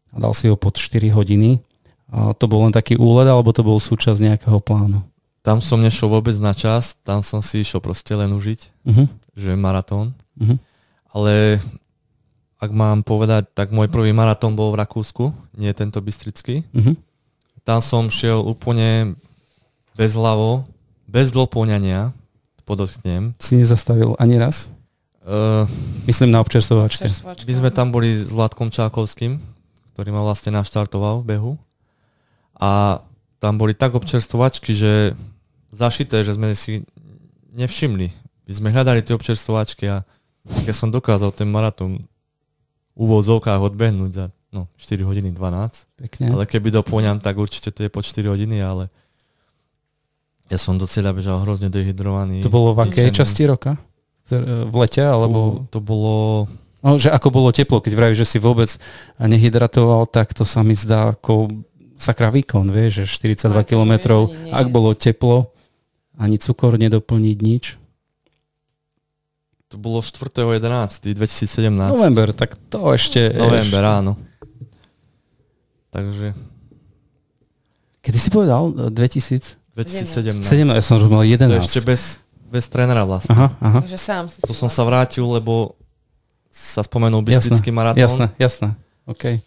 [0.09, 1.61] a dal si ho pod 4 hodiny.
[2.09, 5.05] A to bol len taký úled, alebo to bol súčasť nejakého plánu?
[5.45, 9.07] Tam som nešiel vôbec na čas, tam som si išiel proste len užiť, uh-huh.
[9.37, 10.17] že maratón.
[10.41, 10.57] Uh-huh.
[11.13, 11.61] Ale
[12.57, 15.29] ak mám povedať, tak môj prvý maratón bol v Rakúsku,
[15.61, 16.65] nie tento bystrický.
[16.73, 16.97] Uh-huh.
[17.67, 19.19] Tam som šiel úplne
[19.93, 20.65] bez hlavo,
[21.05, 22.17] bez dlpoňania,
[22.65, 23.37] podotknem.
[23.39, 24.73] Si nezastavil ani raz?
[25.27, 25.67] Uh,
[26.07, 27.07] Myslím na občerstvovačke.
[27.27, 29.43] My sme tam boli s Vládkom Čákovským,
[29.93, 31.53] ktorý ma vlastne naštartoval v behu.
[32.57, 33.03] A
[33.43, 35.13] tam boli tak občerstvovačky, že
[35.75, 36.87] zašité, že sme si
[37.53, 38.09] nevšimli.
[38.47, 40.07] My sme hľadali tie občerstvovačky a
[40.63, 42.07] keď som dokázal ten maratón
[42.97, 46.01] úvodzovkách odbehnúť za no, 4 hodiny 12.
[46.09, 46.27] Pekne.
[46.33, 48.89] Ale keby doplňam, tak určite to je po 4 hodiny, ale
[50.49, 52.41] ja som do cieľa bežal hrozne dehydrovaný.
[52.41, 53.77] To bolo v akej časti roka?
[54.33, 55.05] V lete?
[55.05, 55.69] Alebo...
[55.71, 56.47] To bolo...
[56.81, 58.71] No, že ako bolo teplo, keď vravíš, že si vôbec
[59.19, 61.51] nehydratoval, tak to sa mi zdá ako
[61.99, 64.23] sakra výkon, vieš, že 42 km,
[64.55, 65.51] ak bolo teplo,
[66.15, 67.65] ani cukor nedoplniť nič.
[69.71, 71.75] To bolo 4.11.2017.
[71.75, 73.35] November, tak to ešte...
[73.35, 73.99] November, ešte.
[73.99, 74.13] áno.
[75.91, 76.39] Takže...
[77.99, 78.71] Kedy si povedal?
[78.95, 79.59] 2000?
[79.75, 80.47] 2017.
[80.47, 81.51] 17, ja som rozumel 11.
[81.51, 83.35] To ešte bez, bez trénera vlastne.
[83.35, 83.79] Aha, aha.
[83.83, 84.77] Takže sám si to som vlastne.
[84.79, 85.75] sa vrátil, lebo
[86.49, 88.01] sa spomenul Bystrický maratón.
[88.01, 88.69] Jasné, jasné.
[89.05, 89.45] OK.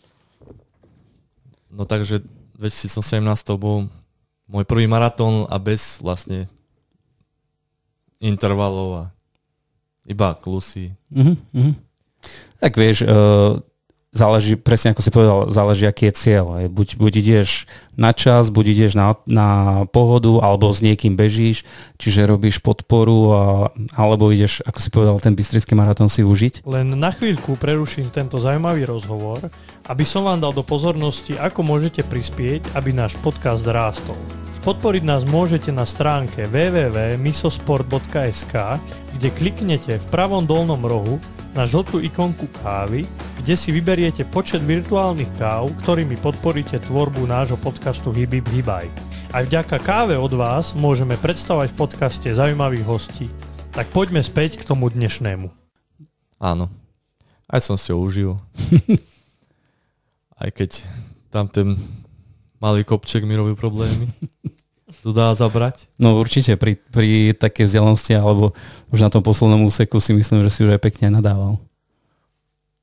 [1.72, 2.22] No takže
[2.60, 3.90] 2017 to bol
[4.52, 6.46] môj prvý maratón a bez vlastne
[8.20, 9.04] intervalov a
[10.10, 10.90] iba klusy.
[11.14, 11.74] Mm-hmm.
[12.60, 13.62] Tak vieš, uh,
[14.10, 16.66] záleží, presne ako si povedal, záleží, aký je cieľ.
[16.66, 19.50] Buď, buď ideš na čas, buď ideš na, na
[19.94, 21.62] pohodu, alebo s niekým bežíš,
[22.02, 26.66] čiže robíš podporu, a, alebo ideš, ako si povedal, ten bystrický maratón si užiť.
[26.66, 29.46] Len na chvíľku preruším tento zaujímavý rozhovor,
[29.86, 34.18] aby som vám dal do pozornosti, ako môžete prispieť, aby náš podcast rástol.
[34.60, 38.54] Podporiť nás môžete na stránke www.misosport.sk,
[39.16, 41.16] kde kliknete v pravom dolnom rohu
[41.54, 43.10] na žltú ikonku kávy,
[43.42, 48.86] kde si vyberiete počet virtuálnych káv, ktorými podporíte tvorbu nášho podcastu Hibib Hibaj.
[49.34, 53.28] Aj vďaka káve od vás môžeme predstavať v podcaste zaujímavých hostí.
[53.74, 55.50] Tak poďme späť k tomu dnešnému.
[56.42, 56.70] Áno,
[57.50, 58.38] aj som si ho užil.
[60.42, 60.70] aj keď
[61.30, 61.78] tam ten
[62.58, 64.10] malý kopček mi robí problémy.
[65.04, 65.88] To dá zabrať?
[65.96, 68.52] No určite, pri, pri takej vzdialenosti alebo
[68.92, 71.56] už na tom poslednom úseku si myslím, že si už aj pekne nadával.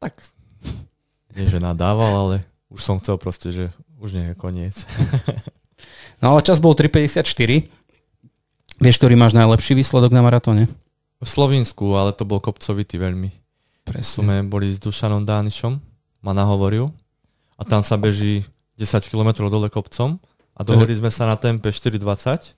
[0.00, 0.16] Tak,
[1.36, 2.36] nie že nadával, ale
[2.72, 3.64] už som chcel proste, že
[4.00, 4.88] už nie je koniec.
[6.24, 7.68] no ale čas bol 3.54.
[8.80, 10.68] Vieš, ktorý máš najlepší výsledok na maratóne?
[11.20, 13.32] V Slovensku, ale to bol kopcovitý veľmi.
[13.84, 14.24] Presne.
[14.24, 15.80] Sme boli s Dušanom Dánišom,
[16.24, 16.88] ma nahovoril
[17.56, 18.44] a tam sa beží
[18.80, 20.20] 10 km dole kopcom
[20.56, 22.56] a dohodli sme sa na tempe 4.20.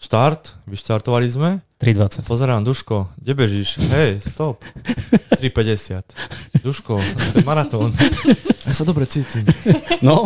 [0.00, 1.60] Štart, vyštartovali sme.
[1.76, 2.24] 3.20.
[2.24, 3.76] Pozerám, Duško, kde bežíš?
[3.92, 4.64] Hej, stop.
[5.36, 6.64] 3.50.
[6.64, 7.92] Duško, to je maratón.
[8.64, 9.44] Ja sa dobre cítim.
[10.00, 10.24] No.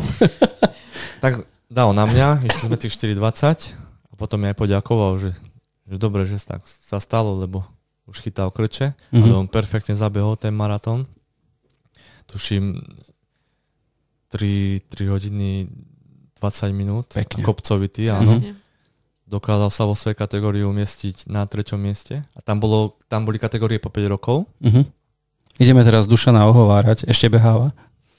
[1.18, 3.74] tak dal na mňa, ešte sme tých 4,20
[4.11, 5.34] a potom mi aj poďakoval, že,
[5.90, 7.66] že dobre, že tak sa stalo, lebo
[8.07, 9.22] už chytal krče, mm-hmm.
[9.26, 11.11] ale on perfektne zabehol ten maratón.
[12.30, 12.78] Tuším
[14.30, 15.66] 3, 3 hodiny
[16.45, 17.09] 20 minút.
[17.16, 17.40] Pekne.
[17.40, 18.28] Kopcovitý, áno.
[18.28, 18.61] Presne.
[19.24, 22.20] Dokázal sa vo svojej kategórii umiestniť na treťom mieste.
[22.36, 24.45] A tam, bolo, tam boli kategórie po 5 rokov.
[24.61, 24.84] Uh-huh.
[25.57, 27.09] Ideme teraz Dušana ohovárať.
[27.09, 27.72] Ešte beháva?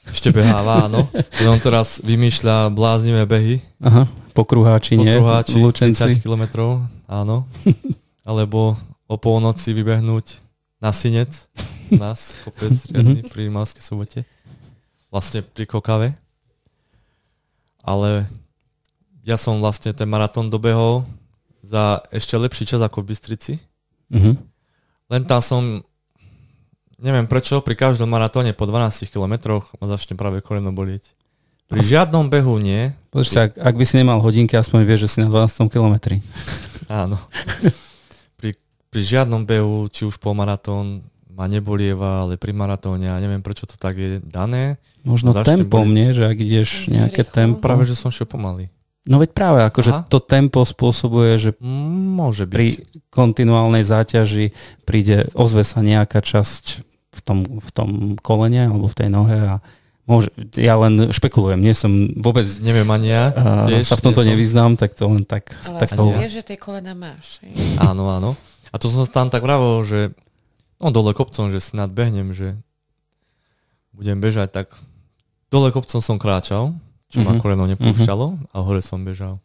[0.10, 1.06] Ešte beháva, áno.
[1.46, 3.56] On teraz vymýšľa bláznivé behy.
[3.86, 5.22] Aha, pokruháči, nie?
[5.22, 6.18] Pokruháči, Lučenci.
[6.18, 7.46] 30 kilometrov, áno.
[8.30, 8.74] Alebo
[9.06, 10.42] o polnoci vybehnúť
[10.82, 11.46] na Sinec,
[11.94, 14.26] nás, kopec riadny pri Malskej sobote.
[15.14, 16.18] Vlastne pri Kokave.
[17.86, 18.26] Ale
[19.22, 21.06] ja som vlastne ten maratón dobehol
[21.62, 23.54] za ešte lepší čas ako v Bystrici.
[24.10, 24.38] Uh-huh.
[25.10, 25.62] Len tam som,
[26.98, 31.14] neviem prečo, pri každom maratóne po 12 kilometroch ma začne práve koleno bolieť.
[31.66, 32.94] Pri žiadnom behu nie.
[33.10, 36.22] Pozri sa, ak, ak by si nemal hodinky, aspoň vieš, že si na 12 kilometri.
[37.06, 37.18] Áno.
[38.38, 38.54] pri,
[38.94, 41.02] pri žiadnom behu, či už maratón,
[41.36, 44.80] ma nebolieva, ale pri maratóne, ja neviem prečo to tak je dané.
[45.04, 45.94] Možno tempom, bolieť.
[45.94, 46.08] nie?
[46.12, 47.36] Že ak ideš nejaké rýchlo.
[47.36, 47.60] tempo.
[47.60, 48.72] Práve, že som šiel pomaly.
[49.06, 50.02] No veď práve, akože Aha.
[50.10, 52.56] to tempo spôsobuje, že Môže byť.
[52.56, 52.68] pri
[53.14, 54.50] kontinuálnej záťaži
[54.82, 56.64] príde, ozve sa nejaká časť
[57.14, 59.54] v tom, v tom kolene alebo v tej nohe a
[60.10, 63.30] môže, ja len špekulujem, nie som vôbec Neviem ani ja.
[63.70, 66.98] vieš, sa v tomto nevyznám, tak to len tak, Ale tak vieš, že tie kolena
[66.98, 67.46] máš.
[67.46, 67.54] hej?
[67.78, 68.34] Áno, áno.
[68.74, 70.18] A to som tam tak vravol, že
[70.86, 72.54] no dole kopcom, že snad behnem, že
[73.90, 74.68] budem bežať, tak
[75.48, 76.78] dole kopcom som kráčal,
[77.08, 77.40] čo ma Mhm.
[77.40, 79.42] koleno nepúšťalo a hore som bežal.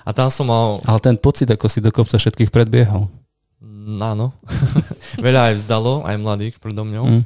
[0.00, 3.12] A tam som mal, Ale ten pocit, ako si do kopca všetkých predbiehal.
[3.60, 4.32] mm, áno,
[5.20, 7.22] veľa aj vzdalo, aj mladých predo mňou, Mm.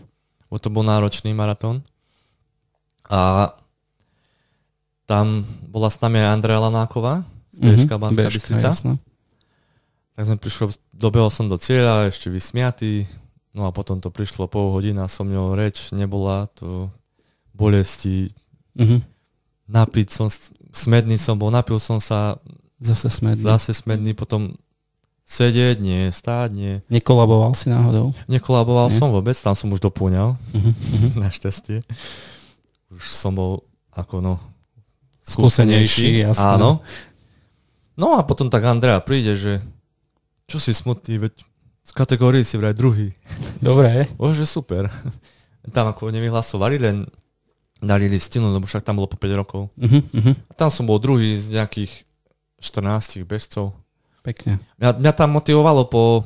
[0.49, 1.87] bo to bol náročný maratón.
[3.05, 3.53] A
[5.05, 8.67] tam bola s nami aj Andrea Lanáková, z Bežka, Banská Bežka, Bystrica.
[8.67, 8.93] jasno.
[10.15, 13.07] Tak sme prišli, dobehol som do cieľa, ešte vysmiatý,
[13.51, 16.87] no a potom to prišlo pol hodina, som ňou reč nebola, to
[17.51, 18.31] bolesti,
[18.75, 19.03] Mhm.
[19.67, 20.27] napiť som,
[20.71, 22.39] smedný som bol, napil som sa,
[22.77, 23.39] Zase smedný.
[23.41, 24.55] zase smedný, potom
[25.25, 26.75] sedieť, nie, stáť, nie.
[26.87, 28.13] Nekolaboval si náhodou?
[28.27, 28.99] Nekolaboval Nie?
[28.99, 30.71] som vôbec, tam som už doplňal, Mhm.
[30.71, 31.09] mhm.
[31.25, 31.83] našťastie.
[32.89, 34.35] Už som bol ako no
[35.25, 36.45] Skúsenejší, jasné.
[36.53, 36.85] Áno.
[37.97, 39.53] No a potom tak Andrea príde, že
[40.49, 41.35] čo si smutný, veď
[41.85, 43.13] z kategórie si vraj druhý.
[43.61, 44.09] Dobre.
[44.17, 44.89] Bože, super.
[45.73, 47.05] Tam ako nevyhlasovali, len
[47.85, 49.69] dali listinu, lebo však tam bolo po 5 rokov.
[49.77, 50.33] Mhm.
[50.49, 52.09] A tam som bol druhý z nejakých
[52.61, 53.77] 14 bežcov.
[54.25, 54.57] Pekne.
[54.81, 56.25] Mňa, mňa tam motivovalo po,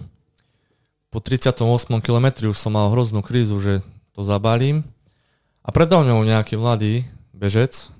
[1.11, 1.67] po 38.
[1.99, 3.83] kilometri, už som mal hroznú krízu, že
[4.15, 4.87] to zabalím.
[5.67, 7.03] A predo mňou nejaký mladý
[7.35, 7.91] bežec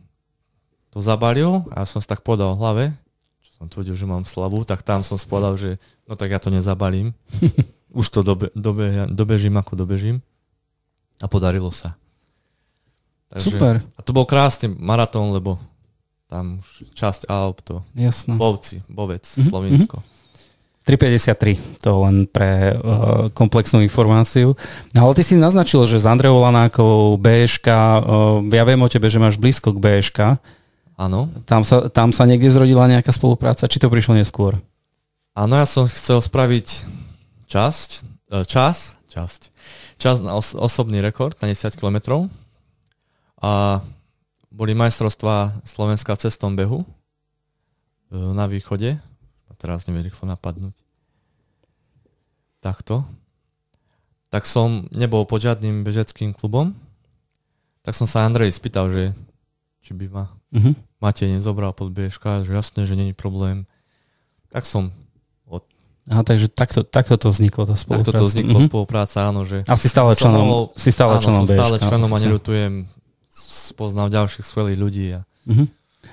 [0.95, 2.85] to zabalil a ja som si tak podal v hlave,
[3.59, 7.11] som tvrdil, že mám slavu, tak tam som spodal, že no tak ja to nezabalím.
[7.99, 10.23] už to dobe, dobe, dobežím, ako dobežím.
[11.19, 11.99] A podarilo sa.
[13.37, 15.61] Super, A to bol krásny maratón, lebo
[16.31, 18.39] tam už časť Alp, to jasno.
[18.41, 19.97] Bovci, Bovec, Mhm, Slovinsko.
[20.89, 24.57] 3,53, to len pre uh, komplexnú informáciu.
[24.97, 28.01] No, ale ty si naznačil, že s Andreou Lanákovou BŠK, uh,
[28.49, 30.19] ja viem o tebe, že máš blízko k BŠK,
[30.99, 31.31] Áno.
[31.47, 34.59] tam sa, tam sa niekde zrodila nejaká spolupráca, či to prišlo neskôr?
[35.31, 36.83] Áno, ja som chcel spraviť
[37.47, 37.89] časť,
[38.35, 39.41] e, čas, časť,
[39.95, 42.27] čas na os- osobný rekord na 10 km
[43.39, 43.79] a
[44.51, 46.87] boli majstrovstvá Slovenska v cestnom behu e,
[48.35, 48.99] na východe.
[49.47, 50.75] A teraz neviem rýchlo napadnúť.
[52.59, 53.07] Takto.
[54.35, 56.75] Tak som nebol pod žiadnym bežeckým klubom.
[57.87, 59.05] Tak som sa Andrej spýtal, že
[59.87, 60.88] či by ma Mhm.
[60.99, 63.67] Matej nezobral pod BŠK, že jasné, že není problém.
[64.49, 64.91] Tak som,
[66.09, 68.17] Aha, takže takto, takto to vzniklo, tá takto spolupráca.
[68.17, 68.67] to vzniklo Mhm.
[68.67, 72.09] spolupráca, áno, že A si stále členom, si stále áno, členom som stále BŠK, členom
[72.09, 72.25] a obce.
[72.25, 72.73] neľutujem,
[73.31, 75.07] spoznal ďalších skvelých ľudí.
[75.13, 75.65] A, Mhm.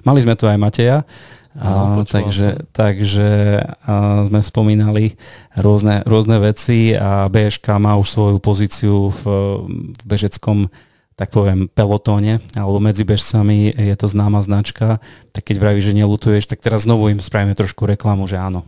[0.04, 1.08] Mali sme tu aj Mateja,
[1.56, 2.68] a, počúval takže, som.
[2.74, 3.30] takže
[3.64, 3.94] a,
[4.26, 5.16] sme spomínali
[5.56, 9.22] rôzne, rôzne veci a BŠK má už svoju pozíciu v,
[9.64, 10.68] v bežeckom
[11.16, 15.00] tak poviem, pelotóne alebo medzi bežcami je to známa značka,
[15.32, 18.68] tak keď vravíš, že nelutuješ, tak teraz znovu im spravíme trošku reklamu, že áno,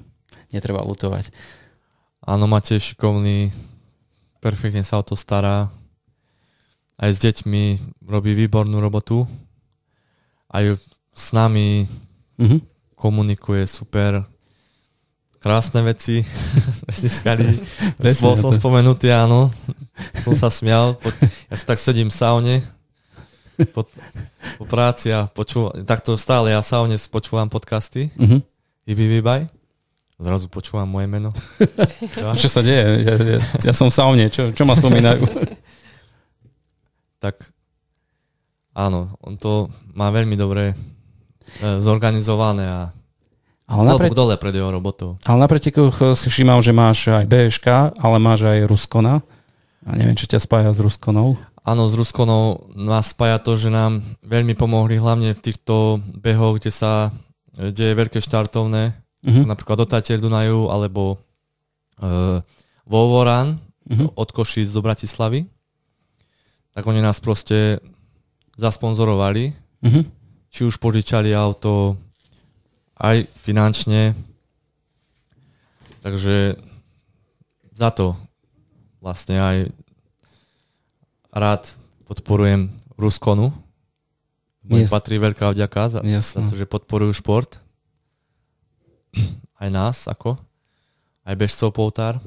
[0.51, 1.31] netreba lutovať.
[2.23, 3.37] áno, Matej je šikovný,
[4.39, 5.67] perfektne sa o to stará.
[6.97, 7.77] Aj s deťmi
[8.09, 9.27] robí výbornú robotu.
[10.49, 10.63] Aj
[11.13, 11.85] s nami
[12.39, 12.57] Mhm.
[12.95, 14.23] komunikuje super.
[15.37, 16.25] Krásne veci
[16.79, 17.45] sme získali.
[17.95, 19.53] Presne, Bol som to- spomenutý, áno.
[20.19, 20.95] Som sa smial.
[20.95, 21.13] Po-
[21.47, 22.55] Ja si tak sedím v saune
[23.73, 23.85] po,
[24.55, 28.37] po práci a počúvam, takto stále ja v saune počúvam podcasty, Uh-huh.
[28.83, 29.49] Ibi Vibaj.
[30.15, 31.29] Zrazu počúvam moje meno.
[32.17, 32.85] Ja, Čo sa deje?
[33.01, 35.21] Ja, ja, ja som v saune, čo, čo ma spomínajú?
[37.19, 37.49] tak
[38.71, 40.75] áno, on to má veľmi dobre e,
[41.79, 42.79] zorganizované a
[43.67, 45.19] Ale na, pre, dole pred jeho robotou.
[45.27, 47.67] ale na pretekoch si všímal, že máš aj BŠK,
[47.99, 49.19] ale máš aj Ruskona.
[49.83, 51.35] A neviem, čo ťa spája s Ruskonou.
[51.67, 56.71] Áno, s Ruskonou nás spája to, že nám veľmi pomohli hlavne v týchto behoch, kde
[56.71, 57.11] sa
[57.59, 59.43] e, deje veľké štartovné, Uh-huh.
[59.43, 61.17] napríklad do Tatier Dunaju alebo
[61.99, 62.39] uh,
[62.85, 63.57] Vovoran
[63.89, 64.07] Uh-huh.
[64.15, 65.43] od Košíc do Bratislavy.
[66.71, 67.81] Tak oni nás proste
[68.55, 69.51] zasponzorovali,
[69.83, 70.05] Uh-huh.
[70.49, 71.97] či už požičali auto,
[72.97, 74.17] aj finančne.
[76.01, 76.57] Takže
[77.73, 78.17] za to
[79.01, 79.57] vlastne aj
[81.29, 81.63] rád
[82.09, 83.53] podporujem Ruskonu.
[84.67, 84.91] Mu Yes.
[84.91, 87.61] patrí veľká vďaka za, za to, že podporujú šport.
[89.55, 90.35] Aj nás, ako?
[91.23, 92.19] Aj bežcov Poutár.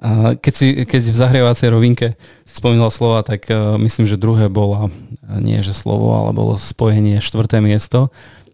[0.00, 2.16] A keď, si, keď v zahrievacej rovinke
[2.48, 7.20] spomínal slova, tak uh, myslím, že druhé bola, uh, nie že slovo, ale bolo spojenie
[7.20, 8.08] štvrté miesto.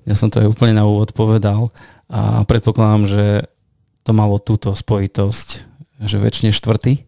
[0.07, 1.75] Ja som to aj úplne na úvod povedal
[2.07, 3.25] a predpokladám, že
[4.07, 5.49] to malo túto spojitosť,
[6.07, 7.03] že väčšine štvrtý.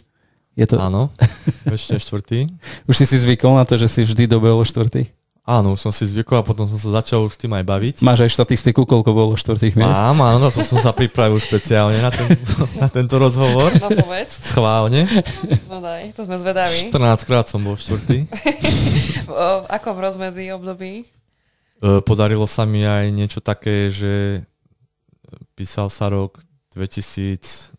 [0.59, 1.15] Je to, Áno,
[1.71, 2.51] ešte štvrtý.
[2.91, 5.07] už si si zvykol na to, že si vždy dobehol štvrtý?
[5.49, 7.95] Áno, už som si zvykol a potom som sa začal už s tým aj baviť.
[8.05, 9.97] Máš aj štatistiku, koľko bolo štvrtých miest?
[9.97, 12.37] Mám, áno, na to som sa pripravil špeciálne na, ten,
[12.77, 13.73] na tento rozhovor.
[13.81, 14.45] No povedz.
[14.45, 15.09] Schválne.
[15.73, 16.93] No daj, to sme zvedaví.
[16.93, 18.29] 14 krát som bol štvrtý.
[19.29, 21.09] V akom rozmedzi období?
[21.79, 24.43] E, Podarilo sa mi aj niečo také, že
[25.55, 26.43] písal sa rok
[26.75, 27.75] 2021,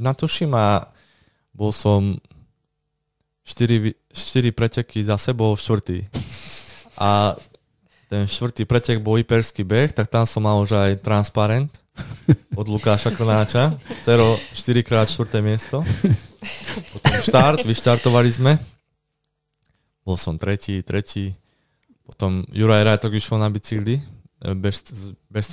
[0.00, 0.88] tuším, a
[1.52, 2.16] bol som
[3.44, 6.08] 4, 4 preteky za sebou štvrtý.
[6.96, 7.36] A
[8.08, 11.68] ten štvrtý pretek bol Iperský beh, tak tam som mal už aj transparent
[12.60, 13.76] od Lukáša Krnáča.
[14.02, 15.44] Cero 4 krát 4.
[15.44, 15.84] miesto.
[16.92, 18.52] Potom štart, vyštartovali sme.
[20.04, 21.32] Bol som tretí, tretí.
[22.04, 24.92] Potom Juraj Rajtok išiel na bicykli, e, bežci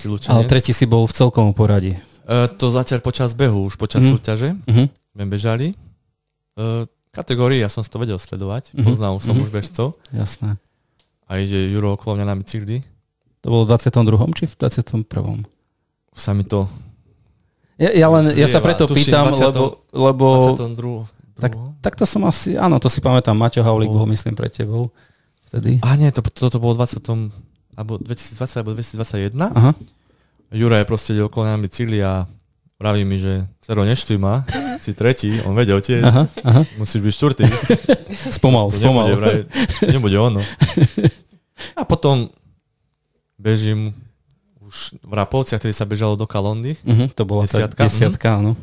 [0.03, 0.47] Ale Lučenec.
[0.47, 1.95] tretí si bol v celkovom poradí.
[1.95, 1.99] E,
[2.49, 4.11] to zatiaľ počas behu, už počas Mhm.
[4.11, 4.87] súťaže Uh-huh.
[5.09, 5.67] sme bežali.
[6.53, 6.65] E,
[7.09, 8.83] kategórii, ja som si to vedel sledovať, Mhm.
[8.83, 9.41] poznal som Mhm.
[9.41, 9.87] už bežcov.
[10.09, 10.59] Jasné.
[11.25, 12.83] A ide Juro okolo mňa na bicykli.
[13.41, 14.31] To bolo v 22.
[14.33, 15.47] či v 21.
[16.11, 16.67] Už sa mi to
[17.79, 19.41] Ja, ja, len, ja sa preto tuším, pýtam, 20.
[19.49, 21.09] lebo, lebo 22.
[21.33, 23.89] tak, tak to som asi, áno, to si pamätám, Maťo Bol.
[23.89, 24.93] bol, myslím, pre tebou
[25.51, 25.83] vtedy.
[25.83, 27.03] A nie, to, toto bolo 20.
[27.75, 29.35] alebo 2020 alebo 2021.
[29.51, 29.71] Aha,
[30.51, 32.23] Juraj proste ide okolo mňa na bicykli a
[32.75, 34.43] vraví mi, že Cero, neštví ma,
[34.81, 36.61] si tretí, on vedel tiež, aha, aha.
[36.75, 37.43] musíš byť štvrtý.
[38.41, 39.05] Spomal, To spomal.
[39.11, 39.39] nebude, vraj,
[39.87, 40.41] nebude ono.
[41.79, 42.31] A potom
[43.37, 43.93] bežím
[44.59, 46.73] už v Rapovciach, ktorý sa bežalo do Kalondy.
[46.81, 48.57] Uh-huh, to bola Desiatka, tá desiatka, áno.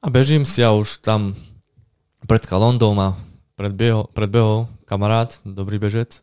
[0.00, 1.36] A bežím si a už tam
[2.24, 3.18] pred Kalondou ma
[3.58, 6.22] predbehol, predbehol kamarát, dobrý bežec,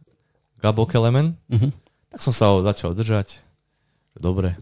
[0.64, 1.36] Gabo Kelemen.
[1.52, 1.70] Uh-huh.
[2.10, 3.44] Tak som sa ho začal držať.
[4.16, 4.56] Dobre.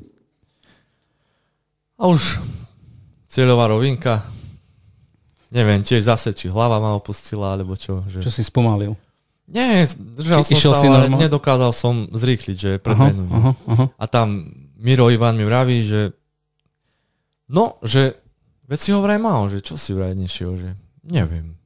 [2.01, 2.41] A už
[3.29, 4.25] cieľová rovinka.
[5.53, 8.01] Neviem, tiež zase, či hlava ma opustila, alebo čo.
[8.09, 8.25] Že...
[8.25, 8.97] Čo si spomalil.
[9.51, 9.83] Nie,
[10.15, 13.29] držal Či som sa, ale nedokázal som zrýchliť, že Aha, predbehnúť.
[13.35, 13.85] aha, aha.
[13.99, 14.47] A tam
[14.79, 16.15] Miro Ivan mi vraví, že
[17.51, 18.15] no, že
[18.71, 20.69] veď si ho vraj mal, že čo si vraj nešiel, že
[21.03, 21.59] neviem.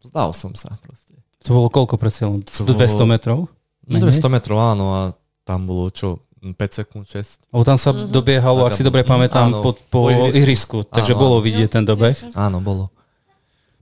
[0.00, 1.13] Zdal som sa proste.
[1.44, 2.40] To bolo koľko pred cieľom?
[2.40, 3.38] To 200 bolo- metrov?
[3.84, 4.16] No Menej?
[4.16, 5.00] 200 metrov, áno, a
[5.42, 7.44] tam bolo čo, 5 sekúnd, 6.
[7.46, 8.08] Lebo tam sa Mhm.
[8.10, 10.32] dobiehalo, ak si dobre pamätám, Áno, po, po po ihrisku.
[10.34, 12.16] ihrisku, takže Áno, bolo vidieť ten dobeh.
[12.32, 12.88] Áno, bolo.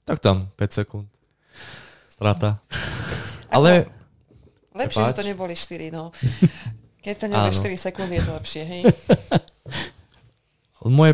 [0.02, 1.06] Tak tam 5 sekúnd.
[2.04, 2.58] Strata.
[3.50, 3.86] Ale
[4.72, 6.10] Lepšie, že to neboli 4, no.
[7.04, 7.58] Keď to nebude Áno.
[7.60, 8.82] 4 sekundy, je to lepšie, hej?
[10.84, 11.12] moje,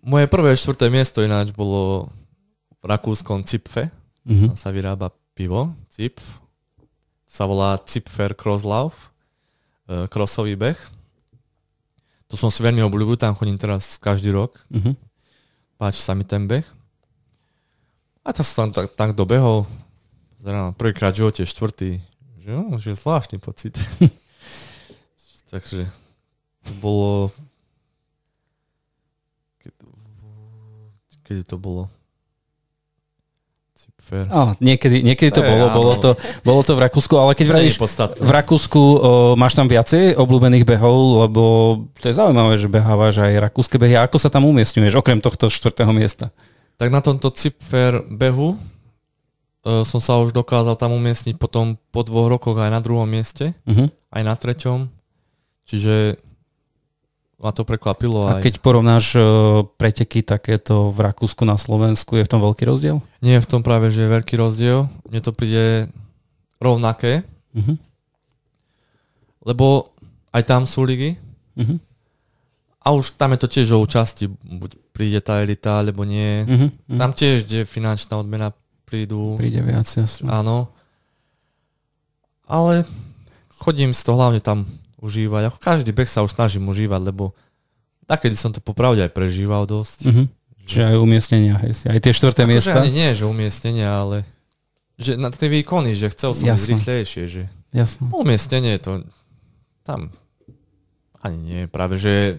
[0.00, 2.08] moje prvé štvrté miesto ináč bolo
[2.76, 3.88] v rakúskom Cipfe.
[4.22, 4.52] Mhm.
[4.52, 6.40] Tam sa vyrába pivo, Cipf.
[7.28, 9.12] Sa volá Cipfer Crosslauf,
[9.84, 10.80] e, crossový beh.
[12.32, 14.56] To som si veľmi obľúbil, tam chodím teraz každý rok.
[14.72, 14.96] Mhm.
[15.76, 16.64] Páči sa mi ten beh.
[18.24, 19.68] A tak som tam tak, tak dobehol.
[20.40, 22.00] Zrejme prvýkrát v živote štvrtý.
[22.40, 23.76] Že, no, že zvláštny pocit.
[25.52, 25.84] Takže
[26.64, 27.28] to bolo...
[31.28, 31.92] Kedy to bolo?
[34.10, 34.26] Cipfer.
[34.26, 35.76] Á, niekedy, niekedy to To je bolo, áno.
[35.78, 36.10] bolo to,
[36.42, 38.98] bolo to v Rakúsku, ale keď vravíš, je v Rakúsku o,
[39.38, 41.42] máš tam viacej obľúbených behov, lebo
[42.02, 43.94] to je zaujímavé, že behávaš aj rakúske behy.
[43.94, 46.34] A ako sa tam umiestňuješ, okrem tohto štvrtého miesta?
[46.74, 52.26] Tak na tomto Cipfer behu uh, som sa už dokázal tam umiestniť potom po dvoch
[52.26, 53.86] rokoch aj na druhom mieste, Uh-huh.
[54.10, 54.90] aj na treťom.
[55.70, 56.18] Čiže
[57.40, 58.28] ma to prekvapilo.
[58.28, 58.44] A aj...
[58.44, 63.00] keď porovnáš uh, preteky takéto v Rakúsku na Slovensku, je v tom veľký rozdiel?
[63.24, 64.92] Nie v tom práve, že je veľký rozdiel.
[65.08, 65.88] Mne to príde
[66.60, 67.74] rovnaké, Uh-huh.
[69.42, 69.90] lebo
[70.30, 71.18] aj tam sú ligy
[71.58, 71.82] Uh-huh.
[72.78, 74.30] a už tam je to tiež o účasti.
[74.30, 76.46] Buď príde tá elita, alebo nie.
[76.46, 76.70] Uh-huh.
[76.94, 78.54] Tam tiež, kde finančná odmena
[78.86, 79.34] prídu.
[79.34, 80.30] príde viac, jasne.
[80.30, 80.70] Áno.
[82.46, 82.86] Ale
[83.58, 84.70] chodím si to hlavne tam
[85.00, 85.50] užívať.
[85.50, 87.32] Ako každý beh sa už snažím užívať, lebo
[88.04, 89.98] takedy som to popravde aj prežíval dosť.
[90.06, 90.26] Uh-huh.
[90.68, 92.78] Čiže aj umiestnenia, hej, aj tie štvrté Akože miesta.
[92.78, 94.22] ani nie, že umiestnenia, ale
[95.00, 96.70] že na tie výkony, že chcel som ísť Jasné.
[96.76, 97.42] rýchlejšie, že
[97.74, 98.06] Jasné.
[98.12, 99.02] umiestnenie to
[99.82, 100.14] tam
[101.24, 102.38] ani nie, práve že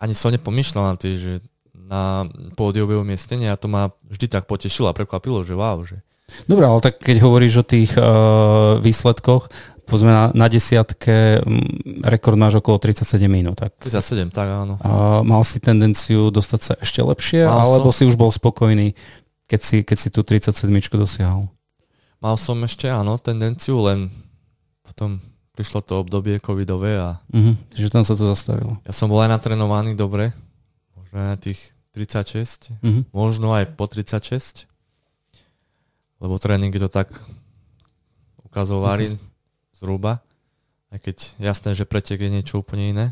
[0.00, 1.32] ani som nepomýšľal na tie, že
[1.74, 6.00] na pódiové umiestnenie a to ma vždy tak potešilo a prekvapilo, že wow, že
[6.44, 9.48] Dobre, ale tak keď hovoríš o tých uh, výsledkoch,
[9.88, 13.56] povedzme na, na desiatke, mm, rekord máš okolo 37 minút.
[13.56, 14.76] Tak, 37, tak áno.
[14.78, 17.96] uh, mal si tendenciu dostať sa ešte lepšie, Mal alebo som.
[17.96, 18.92] si už bol spokojný,
[19.48, 21.48] keď si, keď si tú 37 dosiahol?
[22.20, 24.12] Mal som ešte, áno, tendenciu, len
[24.84, 25.22] potom
[25.56, 27.56] prišlo to obdobie covidové a Uh-huh.
[27.74, 28.78] Čiže tam sa to zastavilo.
[28.84, 30.30] ja som bol aj natrenovaný dobre,
[30.94, 31.60] možno aj na tých
[31.96, 33.02] 36, Uh-huh.
[33.10, 34.68] možno aj po 36,
[36.18, 37.10] lebo tréningy to tak
[38.42, 39.14] ukazovali
[39.78, 40.20] zhruba,
[40.90, 43.06] aj keď jasné, že pretek je niečo úplne iné,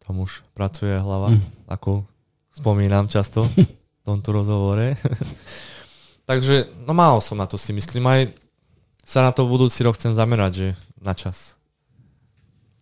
[0.00, 1.42] tam už pracuje hlava, Mm.
[1.66, 2.06] ako
[2.54, 3.66] spomínam často v
[4.06, 4.94] tomto rozhovore.
[6.30, 8.20] Takže, no málo som na to si myslím, aj
[9.06, 11.54] sa na to v budúci rok chcem zamerať, že na čas.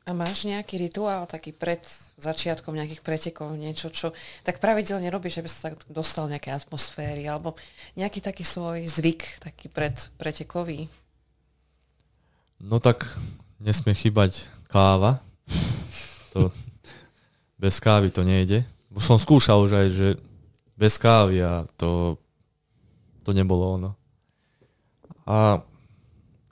[0.05, 1.81] A máš nejaký rituál taký pred
[2.21, 4.13] začiatkom nejakých pretekov, niečo, čo
[4.45, 7.57] tak pravidelne robíš, aby sa tak dostal nejaké atmosféry, alebo
[7.97, 10.93] nejaký taký svoj zvyk, taký pred pretekový?
[12.63, 13.07] No tak
[13.59, 15.23] nesmie chýbať káva.
[16.35, 16.51] To,
[17.55, 18.67] bez kávy to nejde.
[18.91, 20.09] Už som skúšal už aj, že
[20.75, 22.19] bez kávy a to,
[23.23, 23.91] to nebolo ono.
[25.25, 25.63] A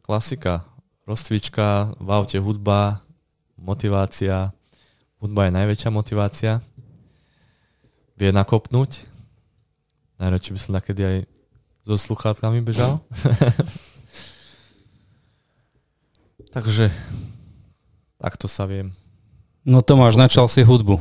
[0.01, 0.65] klasika,
[1.05, 3.03] rozcvička, v aute hudba,
[3.59, 4.55] motivácia.
[5.19, 6.53] Hudba je najväčšia motivácia.
[8.17, 9.07] Vie nakopnúť.
[10.23, 11.17] Najradšej by som takedy aj
[11.83, 13.03] so sluchátkami bežal.
[16.53, 16.93] Takže
[18.21, 18.93] takto sa viem.
[19.65, 21.01] No Tomáš, načal si hudbu.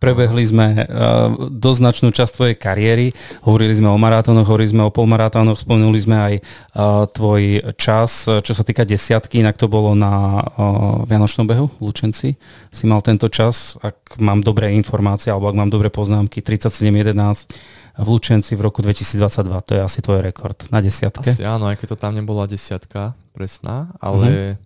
[0.00, 3.06] Prebehli sme uh, dosť značnú časť tvojej kariéry,
[3.44, 8.52] hovorili sme o maratónoch, hovorili sme o polmaratónoch, spomenuli sme aj uh, tvoj čas, čo
[8.56, 12.32] sa týka desiatky, inak to bolo na uh, Vianočnom behu v Lučenci.
[12.72, 18.06] Si mal tento čas, ak mám dobré informácie, alebo ak mám dobré poznámky, 37.11 v
[18.06, 19.20] Lučenci v roku 2022,
[19.60, 21.30] to je asi tvoj rekord na desiatke.
[21.30, 24.58] Asi áno, aj keď to tam nebola desiatka presná, ale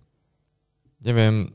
[0.99, 1.49] neviem,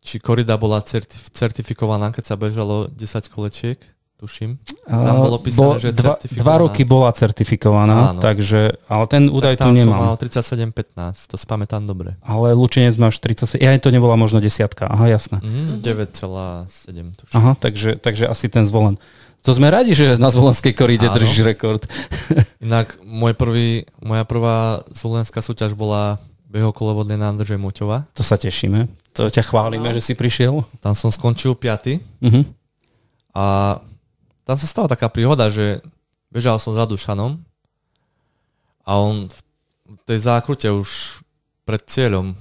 [0.00, 3.78] či korida bola certif- certifikovaná, keď sa bežalo 10 kolečiek,
[4.16, 4.56] tuším.
[4.86, 8.22] Tam bolo písané, že je dva, dva roky bola certifikovaná, Áno.
[8.22, 10.00] takže, ale ten údaj tak tu tam som nemám.
[10.00, 10.72] mal 37,15,
[11.26, 12.16] to spamätám dobre.
[12.22, 15.42] Ale Lučenec máš 37, ja to nebola možno desiatka, aha, jasné.
[15.42, 17.34] Mhm, 9,7 tuším.
[17.34, 18.96] Aha, takže, takže asi ten zvolen.
[19.42, 21.20] To sme radi, že na zvolenskej koride Áno.
[21.20, 21.84] držíš rekord.
[22.66, 26.18] Inak môj prvý, moja prvá slovenská súťaž bola
[26.50, 28.06] behokolovodné na Andržej Moťova.
[28.16, 28.88] To sa tešíme.
[29.18, 30.64] To ťa chválime, že si prišiel.
[30.80, 31.98] Tam som skončil 5.
[32.22, 32.44] Uh-huh.
[33.36, 33.44] A
[34.46, 35.82] tam sa stala taká príhoda, že
[36.30, 37.42] bežal som za Dušanom
[38.86, 39.38] a on v
[40.06, 41.20] tej zákrute už
[41.66, 42.38] pred cieľom,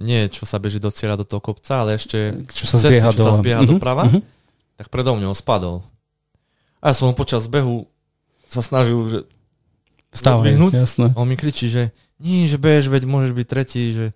[0.00, 3.08] nie čo sa beží do cieľa do toho kopca, ale ešte Čo sa cesty, zbieha
[3.12, 4.20] čo sa zbieha Mhm, doprava, mhm.
[4.80, 5.84] tak predo mňou spadol.
[6.82, 7.86] A ja som ho počas behu
[8.50, 9.20] sa snažil, že
[10.12, 10.72] Stávaj, Odvihnúť?
[10.76, 11.06] jasné.
[11.16, 11.88] on mi kričí, že
[12.20, 14.06] nie, že bež, veď môžeš byť tretí, že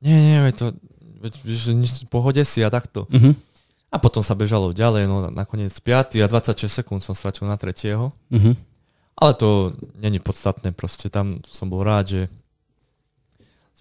[0.00, 0.66] nie, nie, veď to,
[1.20, 3.04] veď, že nič, v pohode si a takto.
[3.12, 3.36] Uh-huh.
[3.92, 8.14] A potom sa bežalo ďalej, no nakoniec 5 a 26 sekúnd som stratil na tretieho.
[8.32, 8.54] Uh-huh.
[9.18, 12.22] Ale to není podstatné, proste tam som bol rád, že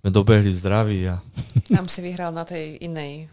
[0.02, 1.24] sme dobehli zdraví a
[1.70, 3.32] Tam si vyhral na tej inej.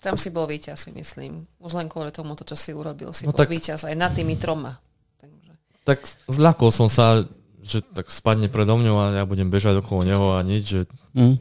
[0.00, 1.44] Tam si bol víťaz, si myslím.
[1.60, 4.10] Už len kvôli tomu, to, čo si urobil, si No bol tak- víťaz aj nad
[4.10, 4.80] tými troma.
[5.16, 5.52] Takže.
[5.84, 7.28] tak zľakol som sa,
[7.60, 10.80] že tak spadne predo mňou a ja budem bežať okolo neho a nič, že
[11.10, 11.36] Uh-huh.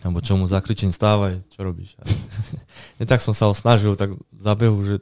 [0.00, 1.92] alebo čo mu zakričím, stávaj, čo robíš.
[2.00, 2.08] A
[2.96, 4.96] nie tak som sa ho snažil tak za behu, že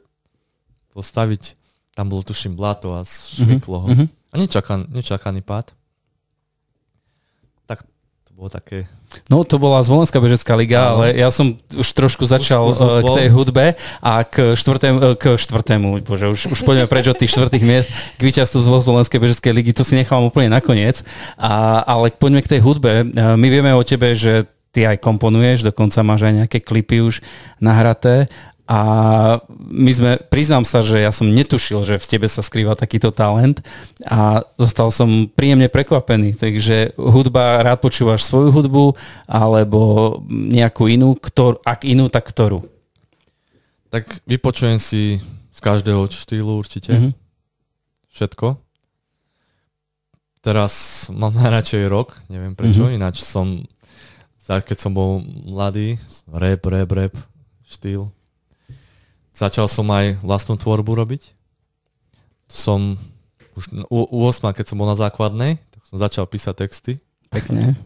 [0.91, 1.55] postaviť,
[1.93, 3.87] tam bolo tuším blato a šviklo ho.
[3.87, 4.07] Uh-huh.
[4.29, 5.71] A nečakan, nečakaný pád.
[7.63, 7.85] Tak
[8.25, 8.89] to bolo také...
[9.29, 13.09] No to bola Zvolenská bežecká liga, ale ja som už trošku začal už, už k
[13.25, 13.65] tej hudbe
[14.01, 18.21] a k štvrtému, k štvrtému bože, už, už poďme preč od tých štvrtých miest k
[18.21, 21.01] víťazstvu z Zvolenskej bežeckej ligy, to si nechávam úplne nakoniec,
[21.41, 23.05] a, ale poďme k tej hudbe.
[23.13, 27.25] My vieme o tebe, že ty aj komponuješ, dokonca máš aj nejaké klipy už
[27.57, 28.29] nahraté
[28.69, 28.79] a
[29.49, 33.65] my sme, priznám sa, že ja som netušil, že v tebe sa skrýva takýto talent
[34.05, 36.37] a zostal som príjemne prekvapený.
[36.37, 38.93] Takže hudba, rád počúvaš svoju hudbu
[39.25, 42.61] alebo nejakú inú, ktor, ak inú, tak ktorú?
[43.89, 45.17] Tak vypočujem si
[45.49, 46.93] z každého štýlu určite.
[46.93, 47.11] Mm-hmm.
[48.13, 48.53] Všetko.
[50.45, 50.73] Teraz
[51.09, 53.01] mám najradšej rok, neviem prečo, mm-hmm.
[53.01, 53.65] ináč som,
[54.45, 55.97] keď som bol mladý,
[56.29, 57.17] rap, rap, rap
[57.65, 58.13] štýl,
[59.39, 61.31] Začal som aj vlastnú tvorbu robiť.
[62.51, 62.99] Som
[63.55, 66.93] už u, u 8, keď som bol na základnej, tak som začal písať texty.
[67.31, 67.79] Pekne.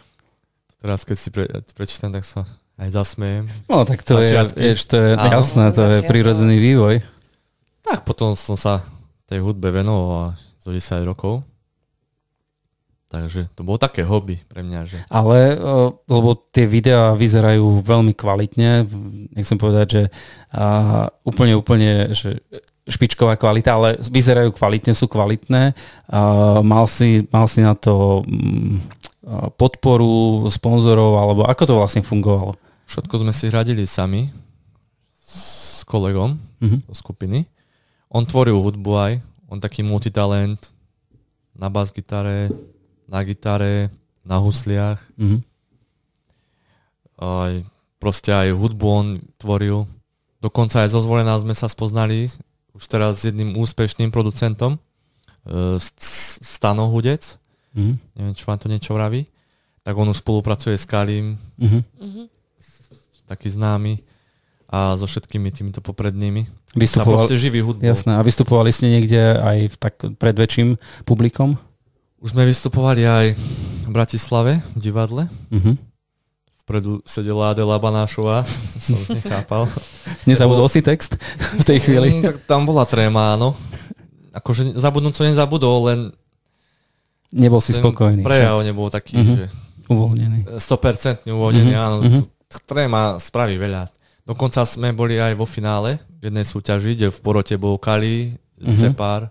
[0.80, 1.44] Teraz, keď si pre,
[1.76, 3.44] prečítam, tak sa aj zasmejem.
[3.68, 4.54] No tak to Začiatky.
[4.54, 5.28] je, vieš, to je Áno.
[5.28, 7.02] jasné, to je prírodzený vývoj.
[7.82, 8.86] Tak potom som sa
[9.26, 11.42] tej hudbe venoval zo 10 rokov.
[13.08, 14.80] Takže to bolo také hobby pre mňa.
[14.84, 14.98] Že...
[15.08, 15.56] Ale,
[16.04, 18.84] lebo tie videá vyzerajú veľmi kvalitne,
[19.32, 20.02] nechcem povedať, že
[20.52, 22.44] uh, úplne, úplne, že
[22.84, 25.72] špičková kvalita, ale vyzerajú kvalitne, sú kvalitné.
[26.04, 28.76] Uh, mal, si, mal si na to um,
[29.56, 32.60] podporu sponzorov, alebo ako to vlastne fungovalo?
[32.88, 34.32] Všetko sme si hradili sami
[35.24, 36.80] s kolegom uh-huh.
[36.92, 37.48] skupiny.
[38.08, 39.12] On tvoril hudbu aj,
[39.48, 40.60] on taký multitalent
[41.52, 42.48] na bas-gitare,
[43.08, 43.88] na gitare,
[44.20, 45.00] na husliach.
[45.16, 45.40] Mm-hmm.
[47.18, 47.52] Aj,
[47.98, 49.06] proste aj hudbu on
[49.40, 49.88] tvoril.
[50.38, 52.30] Dokonca aj zo Zvolená sme sa spoznali
[52.76, 54.78] už teraz s jedným úspešným producentom, e,
[56.38, 57.40] Stano Hudec.
[57.74, 57.94] Mm-hmm.
[58.14, 59.26] Neviem, či vám to niečo vraví.
[59.82, 61.82] Tak on už spolupracuje s Kalim, mm-hmm.
[63.26, 63.98] taký známy
[64.68, 66.44] a so všetkými týmito poprednými.
[66.76, 67.24] Vystupoval...
[67.24, 67.80] Sa proste živí hudbu.
[67.80, 68.14] Jasné.
[68.14, 70.76] A vystupovali ste niekde aj v tak pred väčším
[71.08, 71.56] publikom?
[72.18, 73.26] Už sme vystupovali aj
[73.86, 75.30] v Bratislave, v divadle.
[75.54, 75.74] Uh-huh.
[76.66, 78.42] Vpredu sedela Adela Banášová,
[78.86, 79.70] som nechápal.
[80.28, 81.16] Nezabudol si text
[81.58, 82.18] v tej chvíli?
[82.18, 83.54] Mm, tak tam bola tréma, áno.
[84.34, 86.00] Akože zabudnúť co nezabudol, len
[87.28, 88.24] Nebol si spokojný.
[88.24, 89.36] Prejav nebol taký, uh-huh.
[89.36, 89.44] že...
[89.88, 90.48] Uvoľnený.
[90.56, 91.84] 100% uvoľnený, uh-huh.
[91.84, 91.96] áno.
[92.04, 92.24] Uh-huh.
[92.64, 93.92] Tréma spraví veľa.
[94.24, 98.72] Dokonca sme boli aj vo finále v jednej súťaži, kde v porote bol Kali, uh-huh.
[98.72, 99.28] Separ,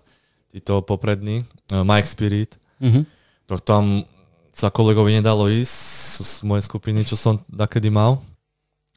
[0.54, 1.42] títo poprední,
[1.74, 2.54] uh, Mike Spirit.
[2.82, 3.04] Mm-hmm.
[3.48, 4.04] To tam
[4.52, 5.74] sa kolegovi nedalo ísť
[6.18, 8.18] z mojej skupiny, čo som takedy mal.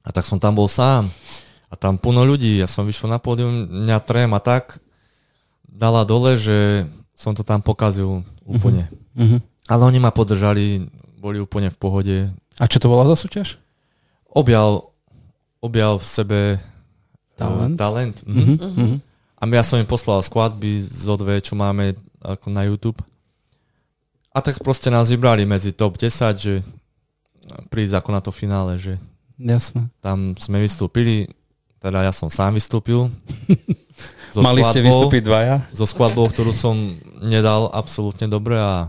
[0.02, 1.06] A tak som tam bol sám.
[1.70, 2.58] A tam plno ľudí.
[2.58, 4.82] Ja som vyšiel na pódium, mňa trém a tak
[5.72, 8.90] dala dole, že som to tam pokazil úplne.
[9.16, 9.40] Mm-hmm.
[9.72, 10.90] Ale oni ma podržali,
[11.22, 12.18] boli úplne v pohode.
[12.60, 13.62] A čo to bola za súťaž?
[14.28, 14.92] Objav,
[15.62, 16.40] objav v sebe
[17.38, 17.78] talent.
[17.78, 18.16] Uh, talent.
[18.26, 18.58] Mm-hmm.
[18.58, 19.00] Mm-hmm.
[19.42, 23.00] A ja som im poslal skladby zo dve, čo máme ako na YouTube.
[24.32, 26.54] A tak proste nás vybrali medzi top 10, že
[27.68, 28.96] prísť ako na to finále, že
[29.36, 29.92] Jasne.
[30.00, 31.28] tam sme vystúpili,
[31.84, 33.12] teda ja som sám vystúpil.
[34.34, 35.56] so Mali skladbou, ste vystúpiť dvaja?
[35.76, 38.88] So skladbou, ktorú som nedal absolútne dobre a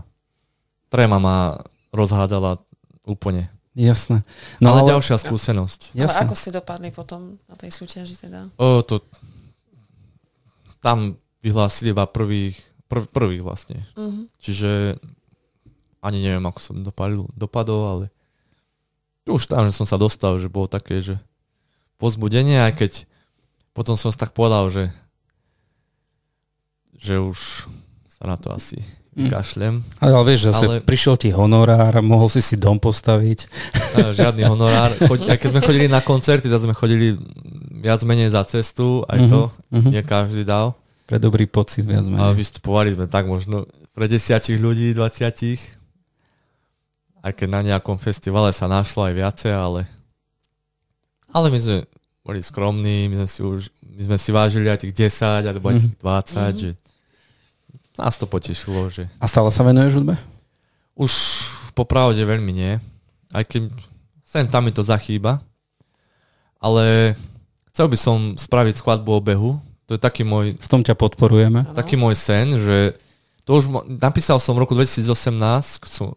[0.87, 1.57] Trema ma
[1.89, 2.61] rozhádzala
[3.03, 3.49] úplne.
[3.73, 4.21] Jasné.
[4.61, 5.97] No ale, ale ďalšia skúsenosť.
[5.97, 6.21] Ale Jasné.
[6.29, 8.53] ako ste dopadli potom na tej súťaži teda?
[8.61, 9.01] O, to,
[10.77, 13.89] tam vyhlásili iba prvých, prv, prvých vlastne.
[13.97, 14.29] Uh-huh.
[14.37, 15.01] Čiže
[16.03, 18.05] ani neviem, ako som dopadol, dopadol, ale
[19.23, 21.15] už tam, že som sa dostal, že bolo také, že
[21.95, 22.91] pozbudenie, aj keď
[23.71, 24.91] potom som si tak povedal, že
[27.03, 27.67] že už
[28.07, 28.79] sa na to asi
[29.11, 29.27] mm.
[29.27, 29.83] kašlem.
[29.99, 30.75] Ale, ale vieš, zase ale...
[30.79, 33.51] prišiel ti honorár, mohol si si dom postaviť.
[34.15, 34.95] Žiadny honorár.
[35.31, 37.19] Aj keď sme chodili na koncerty, tak sme chodili
[37.83, 39.91] viac menej za cestu, aj to, mm-hmm.
[39.91, 40.71] nie každý dal.
[41.03, 42.23] Pre dobrý pocit viac menej.
[42.23, 45.59] A vystupovali sme tak možno pre desiatich ľudí, dvaciatich
[47.23, 49.81] aj keď na nejakom festivale sa našlo aj viacej, ale,
[51.31, 51.77] ale my sme
[52.19, 55.77] boli skromní, my sme si, už, my sme si vážili aj tých 10 alebo aj
[55.87, 56.59] tých 20, mm-hmm.
[56.59, 56.69] že
[57.95, 58.91] nás to potešilo.
[58.91, 59.07] Že...
[59.23, 60.19] A stále sa venuješ hudbe?
[60.99, 61.11] Už
[61.71, 62.73] popravde veľmi nie.
[63.31, 63.71] Aj keď
[64.23, 65.39] sem tam mi to zachýba.
[66.63, 67.15] Ale
[67.71, 69.51] chcel by som spraviť skladbu o behu.
[69.91, 70.55] To je taký môj...
[70.57, 71.67] V tom ťa podporujeme.
[71.75, 72.95] Taký môj sen, že
[73.43, 73.67] to už
[73.99, 76.15] napísal som v roku 2018, som,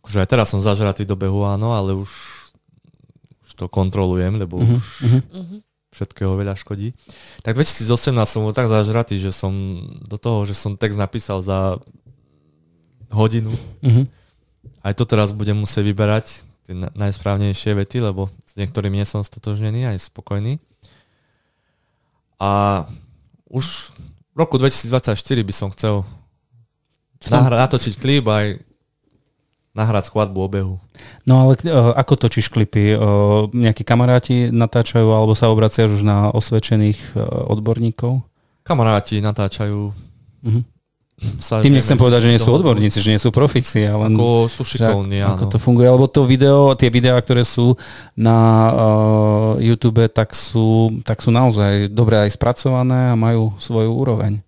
[0.00, 2.08] akože aj teraz som zažratý do behu, áno, ale už,
[3.44, 5.60] už to kontrolujem, lebo uh-huh, už uh-huh.
[5.92, 6.96] všetkého veľa škodí.
[7.44, 7.84] Tak 2018
[8.24, 9.52] som bol tak zažratý, že som
[10.00, 11.76] do toho, že som text napísal za
[13.12, 13.52] hodinu.
[13.84, 14.08] Uh-huh.
[14.80, 16.26] aj to teraz budem musieť vyberať,
[16.64, 20.62] tie najsprávnejšie vety, lebo s niektorými nie som stotožnený, aj spokojný.
[22.40, 22.82] A
[23.50, 23.92] už
[24.32, 26.08] v roku 2024 by som chcel
[27.28, 28.69] natočiť klip aj
[29.70, 30.74] nahrať skladbu obehu.
[31.24, 32.94] No ale uh, ako točíš klipy?
[32.94, 38.26] Uh, nejakí kamaráti natáčajú alebo sa obraciaš už na osvedčených uh, odborníkov?
[38.66, 39.94] Kamaráti natáčajú.
[40.40, 40.62] Uh-huh.
[41.36, 44.64] Sa Tým nechcem povedať, že nie sú odborníci, že nie sú profici, ale ako sú
[44.64, 45.36] šikovní, áno.
[45.36, 47.76] Ako to funguje, alebo to video, tie videá, ktoré sú
[48.16, 48.38] na
[48.72, 54.40] uh, YouTube, tak sú, tak sú naozaj dobre aj spracované a majú svoju úroveň.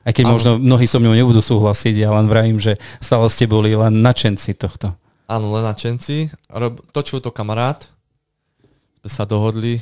[0.00, 0.32] Aj keď ano.
[0.36, 4.56] možno mnohí so mnou nebudú súhlasiť, ja len vravím, že stále ste boli len načenci
[4.56, 4.96] tohto.
[5.28, 6.32] Áno, len načenci.
[6.90, 7.84] Točil to kamarát.
[9.04, 9.80] Sme sa dohodli,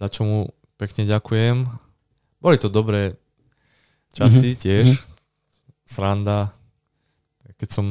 [0.00, 0.38] za čo mu
[0.80, 1.68] pekne ďakujem.
[2.40, 3.16] Boli to dobré
[4.16, 4.62] časy mm-hmm.
[4.64, 4.86] tiež.
[4.96, 5.84] Mm-hmm.
[5.84, 6.40] Sranda.
[7.56, 7.86] Keď som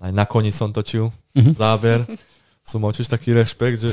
[0.00, 1.54] aj na koni som točil mm-hmm.
[1.56, 2.04] záber,
[2.64, 3.92] som mal tiež taký rešpekt, že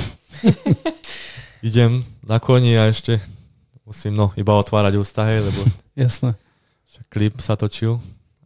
[1.68, 3.20] idem na koni a ešte
[3.84, 5.64] musím no, iba otvárať ústa, hej, lebo
[5.98, 6.47] Jasné
[7.08, 8.02] klip sa točil,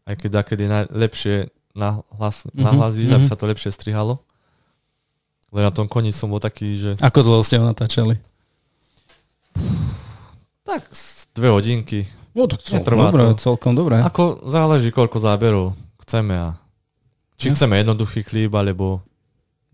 [0.05, 2.63] aj keď kedy lepšie nahlas, mm-hmm.
[2.63, 3.15] mm-hmm.
[3.15, 4.19] aby sa to lepšie strihalo.
[5.51, 6.91] Len na tom koni som bol taký, že...
[7.03, 8.15] Ako dlho ste ho natáčali?
[10.63, 10.87] Tak
[11.35, 12.07] dve hodinky.
[12.31, 13.39] No tak celkom dobré, to.
[13.39, 13.95] celkom dobré.
[13.99, 16.49] Ako záleží, koľko záberov chceme a
[17.35, 17.67] či Jasne.
[17.67, 19.03] chceme jednoduchý klip, alebo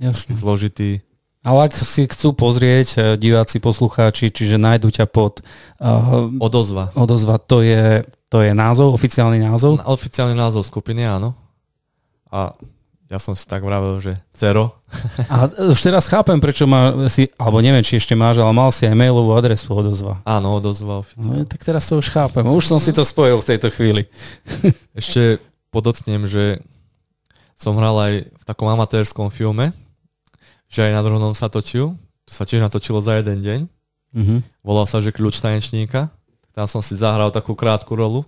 [0.02, 0.34] Jasne.
[0.34, 1.06] zložitý.
[1.48, 5.40] Ale ak si chcú pozrieť eh, diváci, poslucháči, čiže nájdu ťa pod...
[5.80, 6.92] Uh, odozva.
[6.98, 9.80] Odozva, to je to je názov, oficiálny názov?
[9.88, 11.32] Oficiálny názov skupiny, áno.
[12.28, 12.52] A
[13.08, 14.84] ja som si tak vravil, že Cero.
[15.32, 18.84] A už teraz chápem, prečo má si, alebo neviem, či ešte máš, ale mal si
[18.84, 20.20] aj mailovú adresu odozva.
[20.28, 21.48] Áno, odozva oficiálne.
[21.48, 22.44] No, tak teraz to už chápem.
[22.44, 24.12] Už som si to spojil v tejto chvíli.
[25.00, 25.40] Ešte
[25.72, 26.60] podotknem, že
[27.56, 29.72] som hral aj v takom amatérskom filme,
[30.68, 31.96] že aj na druhom sa točil.
[32.28, 33.60] To sa tiež natočilo za jeden deň.
[34.16, 34.40] Mm-hmm.
[34.64, 36.12] Volal sa, že Kľúč tanečníka.
[36.52, 38.26] Tam som si zahral takú krátku rolu.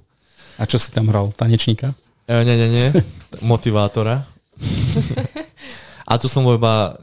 [0.59, 1.31] A čo si tam hral?
[1.33, 1.95] Tanečníka?
[2.27, 2.87] E, nie, nie, nie.
[3.49, 4.27] Motivátora.
[6.03, 6.99] A tu som bol iba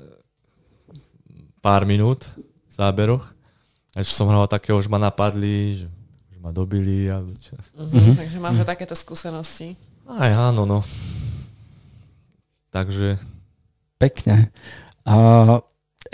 [1.58, 3.24] pár minút v záberoch.
[3.96, 5.88] A čo som hral takého, že ma napadli, že,
[6.30, 7.08] že ma dobili.
[7.08, 7.24] A...
[7.24, 8.68] Uh-huh, takže máš uh-huh.
[8.68, 9.74] takéto skúsenosti.
[10.06, 10.84] Aj áno, no.
[12.70, 13.18] Takže...
[13.96, 14.52] Pekne.
[15.06, 15.14] A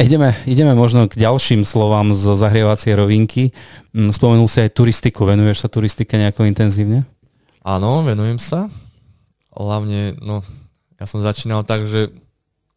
[0.00, 3.52] Ideme, ideme možno k ďalším slovám zo zahrievacej rovinky.
[3.92, 5.28] Mm, spomenul si aj turistiku.
[5.28, 7.04] Venuješ sa turistike nejako intenzívne?
[7.60, 8.72] Áno, venujem sa.
[9.52, 10.40] Hlavne, no,
[10.96, 12.08] ja som začínal tak, že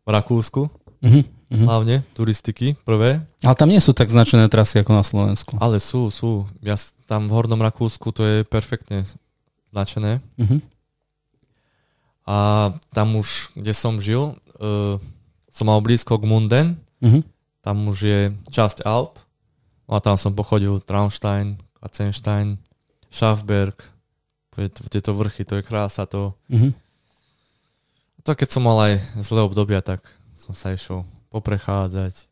[0.03, 1.65] v Rakúsku, uh-huh, uh-huh.
[1.65, 3.23] hlavne turistiky prvé.
[3.41, 5.55] Ale tam nie sú tak značené trasy ako na Slovensku.
[5.63, 6.43] Ale sú, sú.
[6.59, 6.75] Ja
[7.07, 9.07] tam v Hornom Rakúsku to je perfektne
[9.71, 10.19] značené.
[10.35, 10.59] Uh-huh.
[12.27, 12.37] A
[12.91, 14.99] tam už, kde som žil, uh,
[15.55, 16.67] som mal blízko k Munden,
[17.05, 17.21] Mm-hmm.
[17.61, 19.21] Tam už je časť Alp.
[19.85, 22.57] No a tam som pochodil Traunstein, Katzenstein,
[23.13, 23.77] Schafberg,
[24.89, 26.09] tieto vrchy, to je krása.
[26.09, 26.71] To, mm-hmm.
[28.25, 30.01] to keď som mal aj zlé obdobia, tak
[30.33, 32.25] som sa išiel poprechádzať.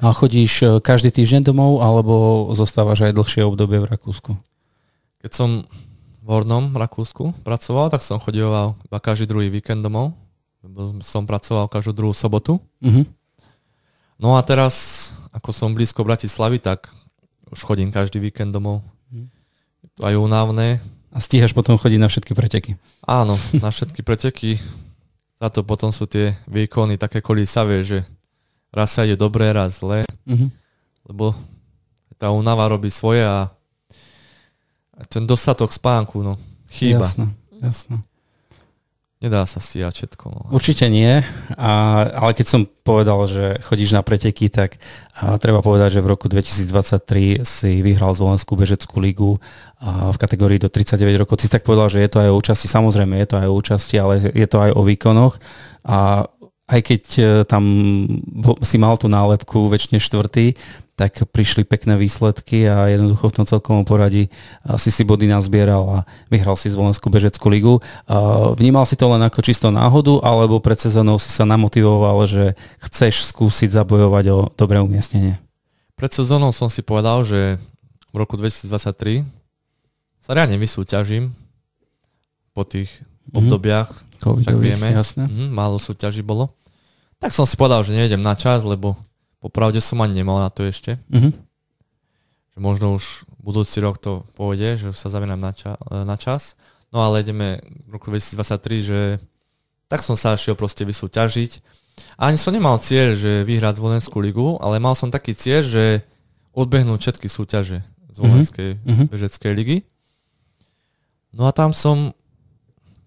[0.00, 4.32] A chodíš e, každý týždeň domov, alebo zostávaš aj dlhšie obdobie v Rakúsku?
[5.20, 5.68] Keď som
[6.24, 10.16] v Hornom Rakúsku pracoval, tak som chodieval iba každý druhý víkend domov,
[10.66, 12.58] lebo som pracoval každú druhú sobotu.
[12.82, 13.06] Mm-hmm.
[14.18, 14.74] No a teraz,
[15.30, 16.90] ako som blízko Bratislavy, tak
[17.54, 18.82] už chodím každý víkend domov.
[19.14, 19.30] Mhm.
[20.02, 20.82] Aj únavné.
[21.14, 22.74] A stíhaš potom chodiť na všetky preteky?
[23.06, 24.58] Áno, na všetky preteky.
[25.38, 28.02] Za to potom sú tie výkony také kolísavé, že
[28.74, 30.02] raz sa ide dobre, raz zle.
[30.26, 30.50] Mm-hmm.
[31.12, 31.32] Lebo
[32.18, 33.52] tá únava robí svoje a
[35.12, 36.40] ten dostatok spánku, no,
[36.72, 37.04] chýba.
[37.04, 37.28] Jasné,
[37.60, 37.96] jasné.
[39.16, 40.24] Nedá sa stíhať všetko.
[40.28, 40.40] No.
[40.52, 41.24] Určite nie,
[41.56, 41.72] a,
[42.20, 44.76] ale keď som povedal, že chodíš na preteky, tak
[45.16, 49.40] a, treba povedať, že v roku 2023 si vyhral Zvolenskú bežeckú ligu
[49.80, 51.40] a, v kategórii do 39 rokov.
[51.40, 53.94] Si tak povedal, že je to aj o účasti, samozrejme je to aj o účasti,
[53.96, 55.40] ale je to aj o výkonoch.
[55.88, 56.28] A
[56.66, 57.62] aj keď e, tam
[58.62, 60.58] si mal tú nálepku väčšine štvrtý,
[60.96, 64.32] tak prišli pekné výsledky a jednoducho v tom celkovom poradí
[64.80, 65.98] si si body nazbieral a
[66.32, 67.84] vyhral si Zvolenskú bežeckú ligu.
[68.56, 73.28] Vnímal si to len ako čisto náhodu, alebo pred sezónou si sa namotivoval, že chceš
[73.28, 75.36] skúsiť zabojovať o dobré umiestnenie?
[76.00, 77.60] Pred sezónou som si povedal, že
[78.08, 79.20] v roku 2023
[80.24, 81.36] sa riadne vysúťažím
[82.56, 83.36] po tých mm-hmm.
[83.36, 83.92] obdobiach,
[84.34, 85.30] však vieme, jasné.
[85.30, 86.50] Mm, málo súťaží bolo.
[87.22, 88.98] Tak som si povedal, že nejdem na čas, lebo
[89.46, 90.98] Popravde som ani nemal na to ešte.
[91.06, 91.32] Mm-hmm.
[92.50, 96.58] Že možno už budúci rok to pôjde, že sa zamerám na, ča- na čas.
[96.90, 99.00] No ale ideme v roku 2023, že
[99.86, 101.62] tak som sa šiel proste vysúťažiť.
[102.18, 105.84] A ani som nemal cieľ, že vyhrať Zvolenskú ligu, ale mal som taký cieľ, že
[106.50, 109.06] odbehnúť všetky súťaže z Volenskej mm-hmm.
[109.14, 109.78] bežeckej ligy.
[111.30, 112.16] No a tam som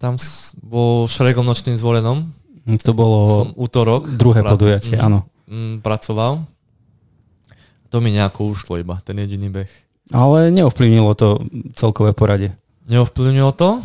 [0.00, 0.16] tam
[0.64, 2.32] bol šregom nočným zvolenom.
[2.64, 4.08] To bolo som útorok.
[4.08, 5.28] Druhé pra- podujatie, mm, áno.
[5.44, 6.40] Mm, pracoval.
[7.92, 9.70] To mi nejako ušlo iba, ten jediný beh.
[10.10, 11.44] Ale neovplyvnilo to
[11.76, 12.56] celkové poradie.
[12.88, 13.82] Neovplyvnilo to,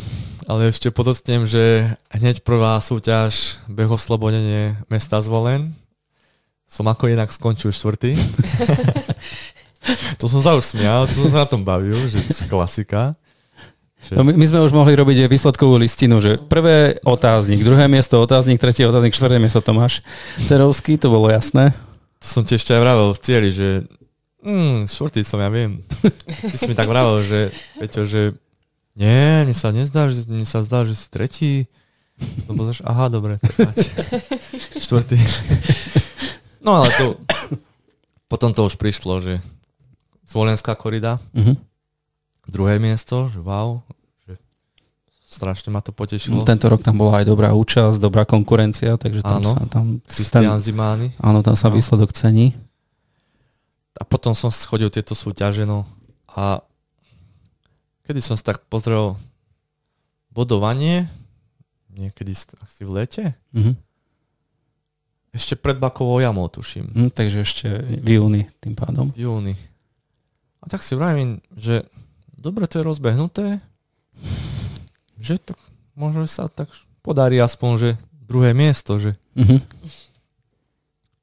[0.48, 5.76] ale ešte podotknem, že hneď prvá súťaž beh oslobodenie mesta Zvolen.
[6.66, 8.18] Som ako inak skončil štvrtý.
[10.20, 13.14] to som sa už smial, to som sa na tom bavil, že klasika.
[14.14, 18.62] No my, my sme už mohli robiť výsledkovú listinu, že prvé otáznik, druhé miesto otáznik,
[18.62, 20.06] tretie otáznik, štvrté miesto Tomáš
[20.38, 21.74] Cerovský, to bolo jasné.
[22.22, 23.70] To som ti ešte aj vravel v cieli, že
[24.46, 25.82] mm, štvrtý som, ja viem.
[26.54, 27.50] Ty si mi tak vravel, že
[27.82, 28.38] Peťo, že
[28.94, 31.54] nie, mne sa nezdá, že mne sa zdá, že si tretí.
[32.48, 33.44] Lebo zaš, aha, dobre,
[34.86, 35.20] štvrtý.
[36.64, 37.20] No ale to,
[38.32, 39.44] potom to už prišlo, že
[40.26, 41.54] Zvolenská korida, uh-huh.
[42.50, 43.86] druhé miesto, že wow,
[45.36, 46.40] strašne ma to potešilo.
[46.40, 50.00] No, tento rok tam bola aj dobrá účasť, dobrá konkurencia, takže tam áno, sa tam...
[50.08, 51.12] Christian Zimány.
[51.20, 51.76] Áno, tam sa no.
[51.76, 52.56] výsledok cení.
[54.00, 55.84] A potom som schodil tieto súťaže, no
[56.32, 56.64] a
[58.08, 59.16] kedy som si tak pozrel
[60.32, 61.08] bodovanie,
[61.96, 63.26] niekedy asi v lete,
[63.56, 63.76] mm-hmm.
[65.32, 66.92] ešte pred Bakovou jamou, tuším.
[66.92, 67.68] Mm, takže ešte
[68.04, 69.16] v júni tým pádom.
[69.16, 69.56] V júni.
[70.60, 71.88] A tak si vravím, že
[72.36, 73.64] dobre to je rozbehnuté,
[75.20, 75.54] že to
[75.96, 76.68] možno sa tak
[77.00, 77.90] podarí aspoň, že
[78.26, 79.60] druhé miesto, že mm-hmm.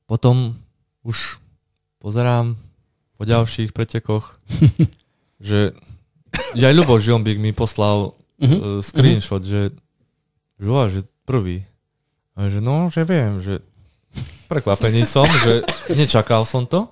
[0.09, 0.57] potom
[1.03, 1.43] už
[1.99, 2.57] pozerám
[3.19, 4.41] po ďalších pretekoch,
[5.39, 5.77] že
[6.57, 8.49] ja aj Ľubo Žiombík mi poslal uh-huh.
[8.49, 9.53] uh, screenshot, uh-huh.
[9.53, 9.63] že,
[10.59, 11.63] že, že prvý.
[12.33, 13.61] A že no, že viem, že
[14.49, 16.89] prekvapený som, že nečakal som to.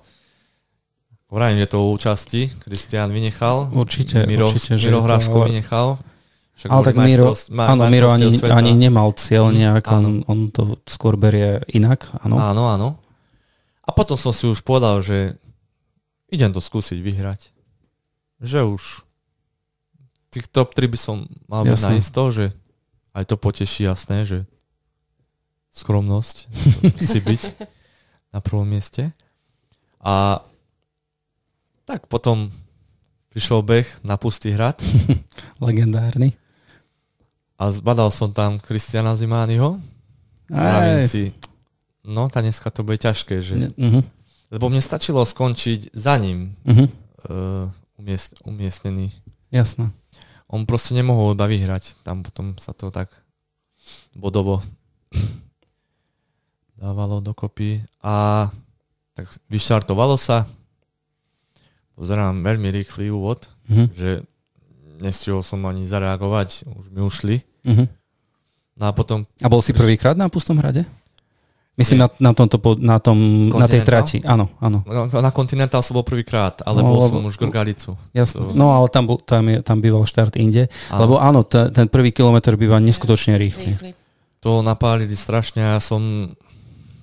[1.31, 3.71] Vrajím, že to o účasti Kristián vynechal.
[3.71, 4.75] Určite, Miro, určite.
[4.77, 5.47] Miro Hraško ale...
[5.47, 5.95] vynechal.
[6.55, 10.05] Však ale tak Miro, ma, áno, Miro ani, ani nemal cieľ mhm, nejak, mm, on,
[10.29, 12.11] on to skôr berie inak.
[12.21, 12.37] Áno.
[12.37, 12.89] áno, áno.
[13.81, 15.35] A potom som si už povedal, že
[16.29, 17.49] idem to skúsiť vyhrať.
[18.39, 18.83] Že už
[20.31, 22.55] tých top 3 by som mal byť naisto, že
[23.11, 24.39] aj to poteší jasné, že
[25.75, 26.47] skromnosť
[27.03, 27.41] si byť
[28.31, 29.11] na prvom mieste.
[29.99, 30.39] A
[31.83, 32.49] tak potom
[33.35, 34.79] prišiel beh na Pustý hrad.
[35.63, 36.40] Legendárny.
[37.61, 39.77] A zbadal som tam Kristiana Zimányho.
[40.49, 41.29] A si,
[42.01, 43.69] no tá dneska to bude ťažké, že...
[43.77, 44.01] Uh-huh.
[44.49, 46.89] Lebo mne stačilo skončiť za ním uh-huh.
[47.29, 47.69] uh,
[48.01, 49.13] umiest, umiestnený.
[49.53, 49.93] Jasné
[50.51, 52.03] on proste nemohol iba vyhrať.
[52.03, 53.07] Tam potom sa to tak
[54.11, 54.59] bodovo
[56.81, 58.47] dávalo dokopy a
[59.15, 60.43] tak vyštartovalo sa.
[61.95, 63.87] Pozerám veľmi rýchly úvod, mm-hmm.
[63.95, 64.09] že
[64.99, 67.35] nestihol som ani zareagovať, už mi ušli.
[67.65, 67.87] Mm-hmm.
[68.81, 69.27] No a potom...
[69.41, 70.87] A bol si prvýkrát na Pustom hrade?
[71.79, 74.83] Myslím na, na, tomto, na, tom, na tej trati, áno, áno.
[74.83, 77.95] Na, na Continental som bol prvýkrát, ale no, bol som už Gorgalicu.
[78.11, 80.99] Jasne, no ale tam, bol, tam, je, tam býval štart inde, áno.
[80.99, 83.71] lebo áno, t- ten prvý kilometr býva neskutočne rýchly.
[83.71, 83.91] rýchly.
[84.43, 86.35] To napálili strašne a ja som,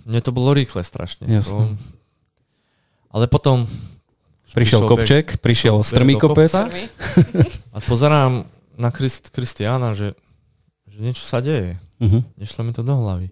[0.05, 1.25] mne to bolo rýchle strašne.
[1.27, 1.59] Jasne.
[1.59, 1.75] To,
[3.17, 3.65] ale potom...
[4.49, 6.49] Prišiel kopček, bek, prišiel strmý kopec.
[7.77, 8.49] a pozerám
[8.81, 10.17] na Krist, Kristiána, že,
[10.99, 11.79] že niečo sa deje.
[12.03, 12.27] Uh-huh.
[12.35, 13.31] Nešlo mi to do hlavy.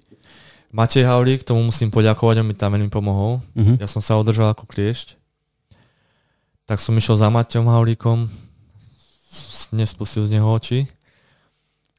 [0.71, 3.43] Matej Havlík, tomu musím poďakovať, on mi tam veľmi pomohol.
[3.59, 3.75] Uh-huh.
[3.83, 5.19] Ja som sa održal ako kliešť.
[6.71, 8.31] Tak som išiel za Matejom Havlíkom,
[9.75, 10.87] nespustil z neho oči.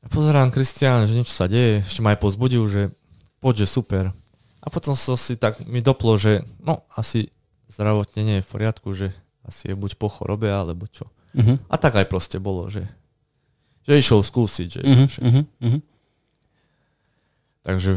[0.03, 2.95] A pozerám Kristián, že niečo sa deje, ešte ma aj pozbudil, že
[3.43, 4.15] poď, že super.
[4.63, 7.27] A potom som si tak mi doplo, že no asi
[7.67, 9.11] zdravotne nie je v poriadku, že
[9.43, 11.11] asi je buď po chorobe, alebo čo.
[11.35, 11.59] Uh-huh.
[11.67, 12.87] A tak aj proste bolo, že,
[13.87, 14.67] že išiel skúsiť.
[14.67, 15.19] Že, uh-huh, že.
[15.23, 15.79] Uh-huh.
[17.63, 17.91] Takže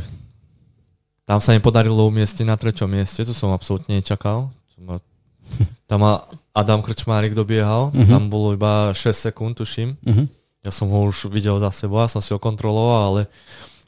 [1.26, 4.50] tam sa mi podarilo umiestniť na treťom mieste, to som absolútne nečakal.
[5.90, 6.22] Tam ma
[6.54, 8.06] Adam Krčmárik dobiehal, uh-huh.
[8.06, 9.98] tam bolo iba 6 sekúnd, tuším.
[9.98, 10.30] Uh-huh.
[10.62, 13.20] Ja som ho už videl za sebou, ja som si ho kontroloval, ale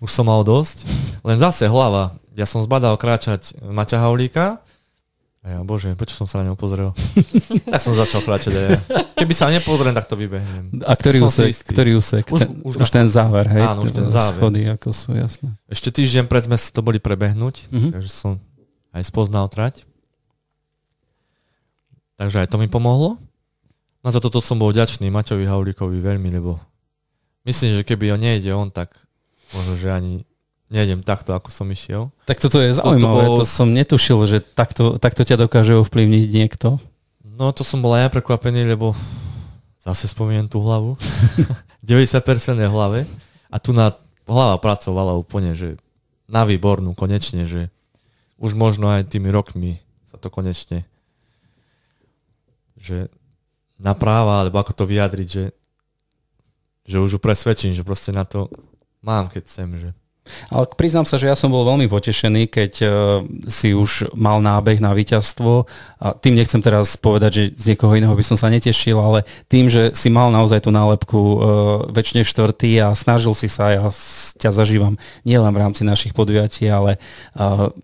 [0.03, 0.83] už som mal dosť.
[1.23, 2.19] Len zase hlava.
[2.35, 4.59] Ja som zbadal kráčať Maťa Haulíka
[5.43, 6.95] ja, bože, prečo som sa na ňo pozrel?
[7.75, 8.81] tak som začal kráčať aj ja.
[9.19, 10.71] Keby sa nepozriem, tak to vybehnem.
[10.87, 11.51] A ktorý úsek?
[11.67, 12.31] Ktorý úsek?
[12.31, 13.67] Už, ten, už, už ten záver, hej?
[13.67, 14.39] Áno, už ten záver.
[14.39, 15.51] Schody, ako sú, jasné.
[15.67, 17.91] Ešte týždeň pred sme si to boli prebehnúť, uh-huh.
[17.91, 18.39] takže som
[18.95, 19.83] aj spoznal trať.
[22.23, 23.19] Takže aj to mi pomohlo.
[24.07, 26.63] Na to toto som bol vďačný Maťovi Haulíkovi veľmi, lebo
[27.51, 28.95] myslím, že keby on nejde on, tak
[29.59, 30.23] možno, že ani
[30.73, 32.09] nejdem takto, ako som išiel.
[32.25, 33.39] Tak toto je zaujímavé, to, bol...
[33.39, 36.81] to som netušil, že takto, takto ťa dokáže ovplyvniť niekto.
[37.23, 38.97] No to som bol aj ja prekvapený, lebo
[39.85, 40.97] zase spomeniem tú hlavu.
[41.85, 42.25] 90%
[42.57, 43.05] je hlave
[43.53, 43.93] a tu na
[44.25, 45.77] hlava pracovala úplne, že
[46.25, 47.69] na výbornú konečne, že
[48.41, 49.77] už možno aj tými rokmi
[50.09, 50.89] sa to konečne
[52.83, 53.07] že
[53.79, 55.45] napráva, alebo ako to vyjadriť, že,
[56.83, 58.51] že už ju presvedčím, že proste na to
[58.99, 59.89] mám, keď chcem, že
[60.55, 62.91] ale priznám sa, že ja som bol veľmi potešený, keď uh,
[63.51, 65.67] si už mal nábeh na víťazstvo.
[65.99, 69.67] A tým nechcem teraz povedať, že z niekoho iného by som sa netešil, ale tým,
[69.67, 71.37] že si mal naozaj tú nálepku uh,
[71.91, 73.91] väčšine štvrtý a snažil si sa, ja
[74.39, 74.95] ťa zažívam
[75.27, 77.03] nielen v rámci našich podujatí, ale
[77.35, 77.75] uh,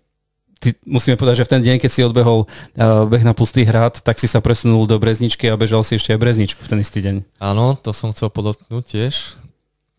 [0.63, 3.99] ty, musíme povedať, že v ten deň, keď si odbehol uh, beh na pustý hrad,
[3.99, 7.03] tak si sa presunul do Brezničky a bežal si ešte aj Brezničku v ten istý
[7.03, 7.39] deň.
[7.43, 9.38] Áno, to som chcel podotknúť tiež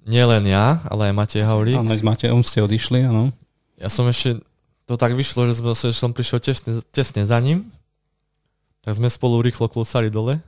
[0.05, 1.77] nie len ja, ale aj Matej Haulík.
[1.77, 3.33] Áno, s Matejom ste odišli, áno.
[3.77, 4.41] Ja som ešte,
[4.89, 7.69] to tak vyšlo, že, som, že som prišiel tesne, tesne za ním,
[8.81, 10.41] tak sme spolu rýchlo klusali dole.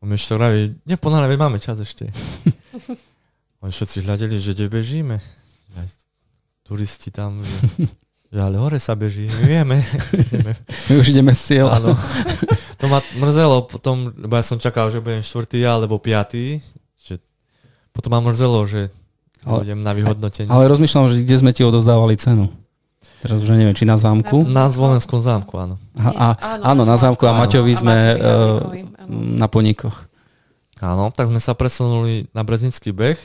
[0.00, 2.08] On mi ešte vraví, neponáhľaj, máme čas ešte.
[3.64, 5.16] Oni všetci hľadeli, že kde bežíme.
[5.76, 5.88] Aj
[6.66, 7.56] turisti tam, že,
[8.32, 9.76] že ale hore sa beží, my vieme.
[10.88, 11.80] my už ideme z cieľa.
[11.80, 11.92] Áno.
[12.76, 16.60] To ma mrzelo potom, lebo ja som čakal, že budem štvrtý alebo piatý,
[17.96, 18.92] potom ma mrzelo, že
[19.48, 20.52] ale, budem na vyhodnotenie.
[20.52, 22.52] Ale rozmýšľam, že kde sme ti odozdávali cenu.
[23.24, 24.44] Teraz už neviem, či na zámku?
[24.44, 25.80] Na Zvolenskom zámku, áno.
[25.96, 26.26] A, a,
[26.60, 28.60] áno, áno, na zámku a Maťovi sme uh,
[29.08, 30.06] na Poníkoch.
[30.84, 33.16] Áno, tak sme sa presunuli na Breznický beh,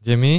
[0.00, 0.34] kde mi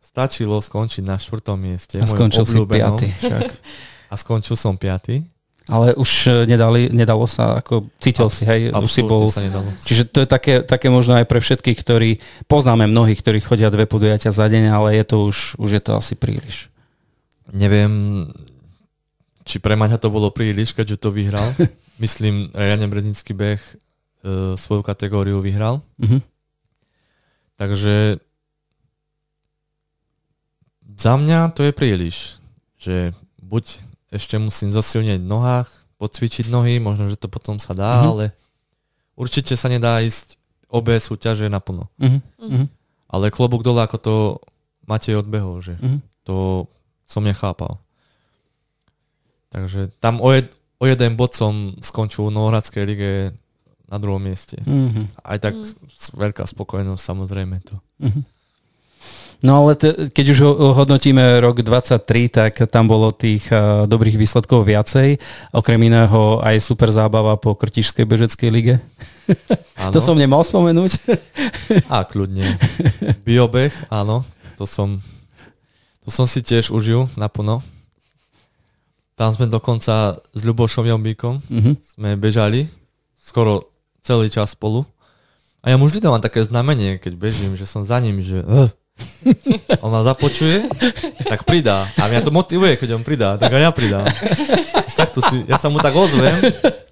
[0.00, 2.00] stačilo skončiť na štvrtom mieste.
[2.00, 3.50] A skončil si piaty však.
[4.12, 5.28] A skončil som piaty.
[5.66, 9.26] Ale už e, nedali, nedalo sa, ako cítil Abs- si, hej, už si bol.
[9.26, 9.66] Sa nedalo.
[9.82, 12.10] Čiže to je také, také možno aj pre všetkých, ktorí,
[12.46, 15.98] poznáme mnohých, ktorí chodia dve podujatia za deň, ale je to už, už je to
[15.98, 16.70] asi príliš.
[17.50, 18.26] Neviem,
[19.42, 21.50] či pre Maťa to bolo príliš, keďže to vyhral.
[22.02, 23.72] Myslím, Riadne Brednický beh e,
[24.54, 25.82] svoju kategóriu vyhral.
[25.98, 26.22] Uh-huh.
[27.58, 28.22] Takže
[30.94, 32.38] za mňa to je príliš,
[32.78, 33.10] že
[33.42, 38.10] buď ešte musím zosilniť v nohách, podcvičiť nohy, možno, že to potom sa dá, uh-huh.
[38.12, 38.24] ale
[39.16, 40.36] určite sa nedá ísť
[40.68, 41.88] obe súťaže naplno.
[41.96, 42.68] Uh-huh.
[43.08, 44.14] Ale klobúk dole, ako to
[44.86, 45.98] Matej odbehol, že uh-huh.
[46.22, 46.36] to
[47.08, 47.80] som nechápal.
[49.50, 53.12] Takže tam o, jed, o jeden bod som skončil v Novohradskej lige
[53.86, 54.58] na druhom mieste.
[54.62, 55.06] Uh-huh.
[55.22, 56.18] Aj tak uh-huh.
[56.18, 57.74] veľká spokojnosť samozrejme to.
[58.04, 58.22] Uh-huh.
[59.44, 60.38] No ale te, keď už
[60.80, 65.20] hodnotíme rok 23, tak tam bolo tých uh, dobrých výsledkov viacej.
[65.52, 68.74] Okrem iného aj super zábava po Krtišskej bežeckej lige.
[69.94, 70.92] to som nemal spomenúť.
[71.92, 72.48] A kľudne.
[73.28, 74.24] Biobeh, áno.
[74.56, 75.04] To som,
[76.00, 77.60] to som si tiež užil naplno.
[79.16, 81.72] Tam sme dokonca s Ľubošom Jombíkom uh-huh.
[81.96, 82.68] sme bežali
[83.16, 83.72] skoro
[84.04, 84.84] celý čas spolu.
[85.64, 88.70] A ja mu vždy dávam také znamenie, keď bežím, že som za ním, že uh,
[89.84, 90.70] on ma započuje,
[91.26, 91.90] tak pridá.
[92.00, 94.06] A mňa to motivuje, keď on pridá, tak aj ja pridám.
[94.96, 96.40] Takto si, ja sa mu tak ozvem.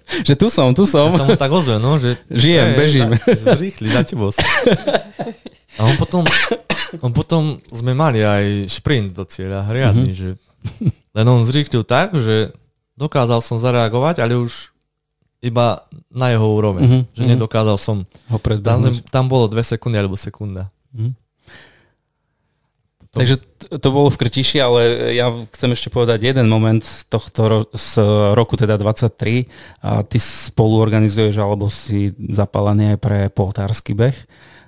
[0.05, 1.09] Že tu som, tu som.
[1.09, 2.21] Ja sa mu tak ozvem, no, že...
[2.29, 3.09] Žijem, je, bežím.
[3.57, 4.29] Zrýchli, za tebou.
[5.75, 6.21] A on potom,
[7.01, 10.21] on potom sme mali aj šprint do cieľa, hriadný, mm-hmm.
[10.21, 10.29] že
[11.17, 12.53] len on zrýchlil tak, že
[12.93, 14.69] dokázal som zareagovať, ale už
[15.41, 15.83] iba
[16.13, 16.83] na jeho úroveň.
[16.85, 17.03] Mm-hmm.
[17.17, 18.05] Že nedokázal som...
[18.29, 20.69] Ho tam, tam bolo dve sekundy alebo sekunda.
[20.93, 21.24] Mm-hmm.
[23.15, 23.39] Takže
[23.79, 24.81] to bolo v Krtiši, ale
[25.15, 28.03] ja chcem ešte povedať jeden moment z tohto ro- z
[28.35, 29.47] roku teda 23.
[29.79, 34.17] A ty spolu organizuješ alebo si zapálený aj pre poltársky beh.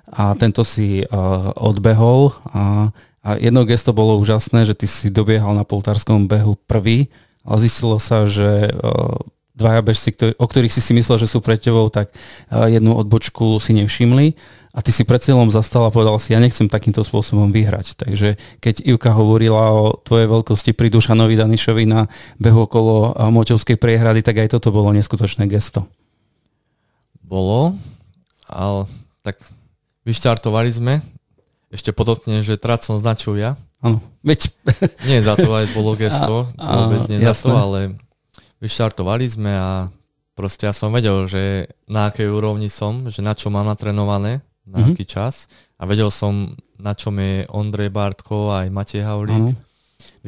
[0.08, 2.32] A tento si uh, odbehol.
[2.48, 2.88] A,
[3.20, 7.12] a jedno gesto bolo úžasné, že ty si dobiehal na poltárskom behu prvý,
[7.44, 9.20] ale zistilo sa, že uh,
[9.52, 12.16] dvaja bežci, ktorý, o ktorých si si myslel, že sú pred tebou, tak
[12.48, 16.40] uh, jednu odbočku si nevšimli a ty si pred cieľom zastal a povedal si, ja
[16.40, 17.96] nechcem takýmto spôsobom vyhrať.
[17.96, 24.20] Takže keď Ivka hovorila o tvojej veľkosti pri Dušanovi Danišovi na behu okolo Moťovskej priehrady,
[24.20, 25.88] tak aj toto bolo neskutočné gesto.
[27.24, 27.76] Bolo,
[28.48, 28.88] ale
[29.24, 29.40] tak
[30.04, 30.94] vyštartovali sme.
[31.68, 33.56] Ešte podotkne, že trať som značil ja.
[33.84, 34.52] Áno, veď...
[35.08, 37.30] Nie za to aj bolo gesto, a, vôbec nie jasné.
[37.30, 37.78] za to, ale
[38.58, 39.92] vyštartovali sme a
[40.34, 44.84] proste ja som vedel, že na akej úrovni som, že na čo mám natrenované na
[44.84, 44.94] mm-hmm.
[44.94, 45.48] aký čas
[45.80, 49.56] a vedel som, na čom je Ondrej Bartko a aj Matej Haulík.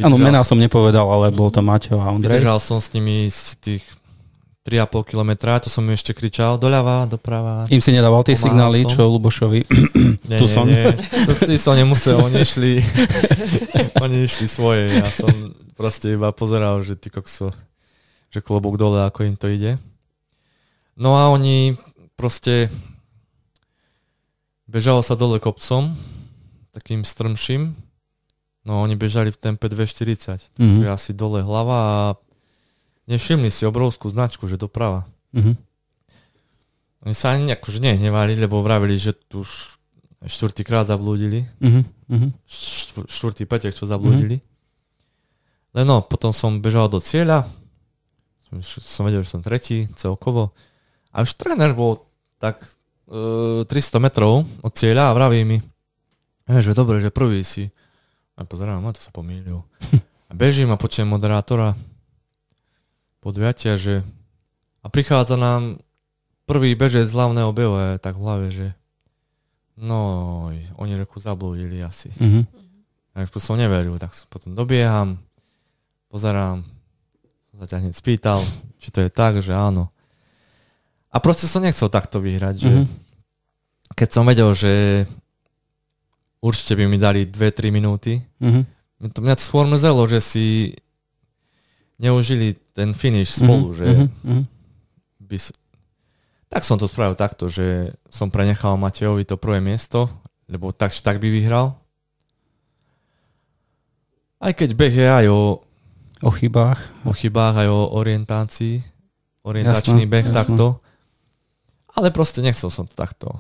[0.01, 2.41] Áno, mená som nepovedal, ale bol to Mateo a Ondrej.
[2.41, 3.85] Vydržal som s nimi z tých
[4.65, 7.65] 3,5 km, to som ešte kričal, doľava, doprava.
[7.73, 8.93] Im si nedával tie signály, som.
[8.93, 9.61] čo Lubošovi?
[10.29, 10.65] Nie, tu nie, som.
[10.69, 10.95] Nie,
[11.25, 12.85] to, tí som nemusel, oni išli,
[14.05, 15.33] oni išli svoje, ja som
[15.75, 17.57] proste iba pozeral, že ty kokso,
[18.29, 19.81] že klobúk dole, ako im to ide.
[20.93, 21.81] No a oni
[22.21, 22.69] proste
[24.71, 25.91] bežalo sa dole kopcom,
[26.71, 27.75] takým strmším,
[28.63, 30.87] no oni bežali v tempe 2,40, Mhm.
[30.87, 31.97] takže asi dole hlava a
[33.11, 35.11] nevšimli si obrovskú značku, že doprava.
[35.35, 35.59] Mhm.
[37.01, 39.51] Oni sa ani akože nehnevali, lebo vravili, že tu už
[40.21, 41.49] štvrtýkrát zablúdili.
[41.59, 41.81] Mhm.
[42.13, 42.29] Mhm.
[42.47, 44.39] Štvr- štvrtý petek, čo zablúdili.
[45.73, 47.47] Len no, potom som bežal do cieľa,
[48.45, 50.51] som, som vedel, že som tretí celkovo.
[51.15, 52.05] A už tréner bol
[52.37, 52.67] tak
[53.11, 55.59] 300 metrov od cieľa a vraví mi,
[56.47, 57.69] e, že dobre, že prvý si.
[58.39, 59.67] A pozerám, no to sa pomýlil.
[60.31, 61.75] A bežím a počujem moderátora
[63.19, 64.07] podujatia, že
[64.81, 65.83] a prichádza nám
[66.49, 68.67] prvý bežec z hlavného behu a tak v hlave, že
[69.77, 70.49] no,
[70.81, 72.09] oni reku zablúdili asi.
[72.17, 72.47] Mhm.
[73.11, 75.19] A už som neveril, tak potom dobieham,
[76.09, 76.63] pozerám,
[77.51, 78.39] som sa ťa hneď spýtal,
[78.79, 79.91] či to je tak, že áno.
[81.11, 82.85] A proste som nechcel takto vyhrať, že Mhm.
[83.93, 85.05] keď som vedel, že
[86.39, 88.63] určite by mi dali 2-3 minúty, Mhm.
[89.09, 90.47] to mňa to skôr mrzelo, že si
[91.97, 93.77] neužili ten finish spolu, Mhm.
[93.77, 94.07] že Mhm.
[94.23, 94.43] Mhm.
[95.21, 95.47] by s...
[96.49, 100.11] Tak som to spravil takto, že som prenechal Matejovi to prvé miesto,
[100.47, 101.79] lebo tak, tak by vyhral.
[104.41, 105.61] Aj keď beh je aj o,
[106.21, 106.81] O chybách.
[107.05, 108.81] o chybách, aj o orientácii,
[109.43, 110.37] orientačný Jasné, beh jasné.
[110.37, 110.67] takto.
[112.01, 113.37] Ale proste nechcel som to takto.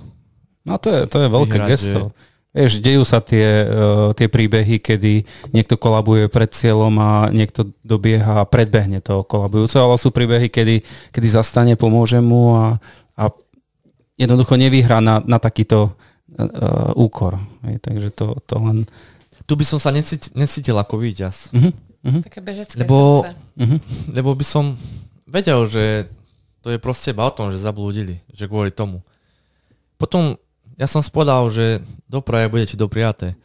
[0.69, 2.01] No to je, to je veľké Vyhrať, gesto.
[2.53, 5.25] Vieš, dejú sa tie, uh, tie príbehy, kedy
[5.55, 10.85] niekto kolabuje pred cieľom a niekto dobieha a predbehne toho kolabujúceho, ale sú príbehy, kedy,
[11.15, 12.77] kedy zastane, pomôže mu a,
[13.17, 13.31] a
[14.21, 17.39] jednoducho nevyhrá na, na takýto uh, úkor.
[17.65, 18.85] Hej, takže to, to len...
[19.49, 21.55] Tu by som sa necítil, necítil ako víťaz.
[21.55, 21.71] Uh-huh,
[22.05, 23.33] uh-huh, Také bežecké Lebo- srdce.
[23.63, 23.79] uh-huh.
[24.11, 24.75] Lebo by som
[25.25, 26.11] vedel, že
[26.61, 29.01] to je proste iba o tom, že zablúdili, že kvôli tomu.
[29.97, 30.37] Potom
[30.81, 33.37] ja som spodal, že dopraje bude ti dopriaté.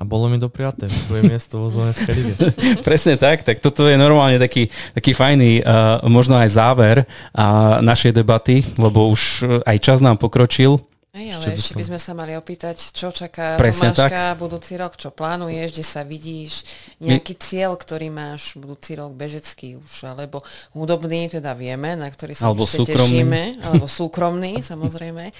[0.00, 2.34] A bolo mi dopriaté, to je miesto vo Slovenskej lige.
[2.88, 8.16] Presne tak, tak toto je normálne taký, taký fajný, uh, možno aj záver uh, našej
[8.16, 10.80] debaty, lebo už uh, aj čas nám pokročil.
[11.10, 15.10] Hej, ale Ešte by sme sa mali opýtať, čo čaká Presne Tomáška budúci rok, čo
[15.10, 16.62] plánuješ, kde sa vidíš,
[17.02, 22.46] nejaký cieľ, ktorý máš budúci rok bežecký už, alebo hudobný, teda vieme, na ktorý sa
[22.46, 23.26] Alebo súkromný.
[23.26, 25.34] tešíme, alebo súkromný, samozrejme.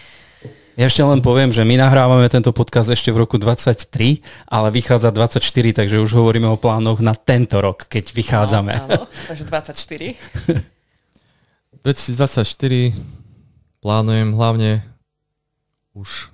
[0.74, 5.14] Ja ešte len poviem, že my nahrávame tento podcast ešte v roku 23, ale vychádza
[5.14, 5.38] 24,
[5.70, 8.74] takže už hovoríme o plánoch na tento rok, keď vychádzame.
[8.74, 10.18] Áno, áno, takže 24.
[11.86, 12.90] 2024
[13.86, 14.90] plánujem hlavne
[15.92, 16.30] už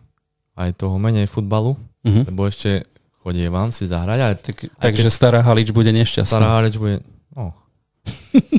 [0.54, 2.22] aj toho menej futbalu, Mhm.
[2.26, 2.84] lebo ešte
[3.20, 6.30] chodievam si zahrať, ale Tak, takže stará Halič bude nešťastná.
[6.32, 7.02] stará Halič bude...
[7.30, 7.52] No.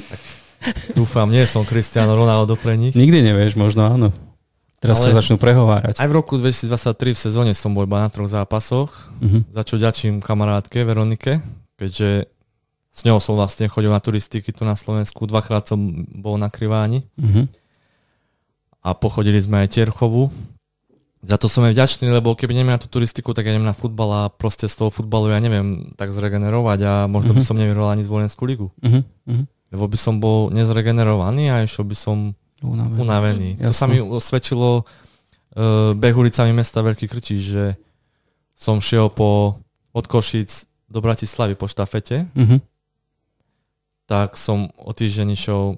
[0.03, 0.19] tak,
[0.93, 2.91] dúfam, nie som Cristiano Ronaldo pre nich.
[2.91, 4.09] Nikdy nevieš, možno áno.
[4.77, 5.97] Teraz sa začnú prehovárať.
[5.97, 6.69] Aj v roku 2023
[7.09, 9.49] v sezóne som bol iba na troch zápasoch, Mhm.
[9.49, 11.41] za čo ďačím kamarátke Veronike,
[11.75, 12.29] keďže
[12.91, 15.79] s ňou som vlastne chodil na turistiky tu na Slovensku, dvakrát som
[16.11, 17.49] bol na Kriváni Mhm.
[18.83, 20.29] a pochodili sme aj Tierchovu.
[21.27, 23.73] Za to som jej vďačný, lebo keby nemám na tú turistiku, tak ja idem na
[23.73, 27.45] futbal a proste z toho futbalu ja neviem tak zregenerovať a možno by Mhm.
[27.45, 28.71] som nevyhral ani z Volenskú ligu.
[28.79, 29.03] Mhm.
[29.25, 29.43] Mhm.
[29.69, 32.97] Lebo by som bol nezregenerovaný a išiel by som Unavený.
[32.97, 33.49] unavený.
[33.59, 34.87] To sa mi osvedčilo
[35.53, 37.65] uh, beh ulicami mesta Veľký Krčiš, že
[38.53, 39.59] som šiel po,
[39.91, 42.57] od Košíc do Bratislavy po štafete, Mhm.
[44.05, 45.75] tak som o týždeň išiel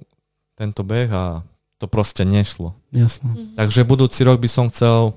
[0.53, 1.41] tento beh a
[1.77, 2.75] to proste nešlo.
[2.91, 3.55] Jasné.
[3.55, 5.15] Takže budúci rok by som chcel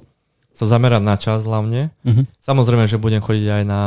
[0.53, 1.91] sa zamerať na čas hlavne.
[2.05, 2.29] Mhm.
[2.41, 3.81] Samozrejme, že budem chodiť aj na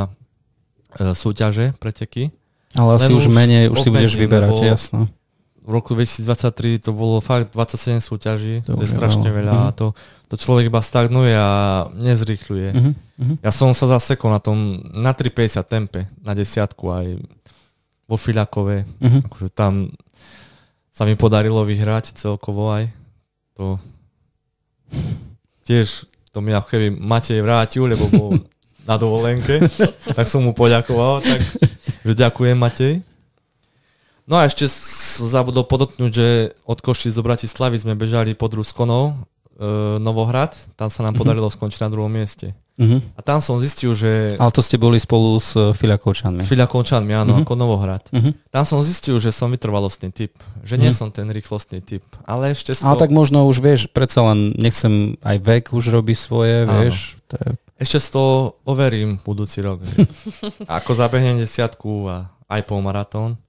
[0.98, 2.34] e, súťaže, preteky.
[2.76, 5.08] Ale asi Len už menej, už si budeš vyberať, jasno.
[5.66, 9.50] V roku 2023 to bolo fakt 27 súťaží, to, To je strašne veľa.
[9.50, 9.98] veľa a to,
[10.30, 11.50] to človek iba stagnuje a
[11.96, 12.70] nezrýchľuje.
[12.76, 12.92] Mhm.
[13.16, 13.34] Mhm.
[13.42, 17.06] Ja som sa zasekol na tom, na 3,50 tempe, na desiatku aj
[18.06, 18.84] vo Filakove.
[19.02, 19.20] Mhm.
[19.32, 19.90] Akože tam
[20.92, 22.92] sa mi podarilo vyhrať celkovo aj.
[23.56, 23.80] To
[25.68, 26.06] tiež
[26.36, 28.30] to mi ako keby Matej vrátil, lebo bol
[28.90, 29.64] na dovolenke,
[30.04, 31.40] tak som mu poďakoval, tak
[32.04, 33.00] že ďakujem Matej.
[34.26, 34.68] No a ešte
[35.24, 36.28] zabudol podotknúť, že
[36.66, 39.14] od Košic do Bratislavy sme bežali pod Ruskonou,
[39.54, 39.64] e,
[39.98, 41.20] Novohrad, tam sa nám Mhm.
[41.22, 42.52] podarilo skončiť na druhom mieste.
[42.76, 43.00] Uh-huh.
[43.16, 44.36] A tam som zistil, že...
[44.36, 46.44] Ale to ste boli spolu s Filiakovčanmi.
[46.44, 47.48] S Filiakovčanmi, áno, uh-huh.
[47.48, 48.04] ako Novohrad.
[48.12, 48.36] Uh-huh.
[48.52, 50.36] Tam som zistil, že som vytrvalostný typ.
[50.60, 51.08] Že nie uh-huh.
[51.08, 52.04] som ten rýchlostný typ.
[52.28, 52.76] Ale ešte...
[52.84, 56.76] Ale tak možno už vieš, predsa len nechcem aj vek už robí svoje, áno.
[56.84, 57.16] vieš.
[57.32, 57.48] To je...
[57.80, 59.80] Ešte z toho overím budúci rok.
[60.68, 63.40] ako zabehnem desiatku a aj polmaratón.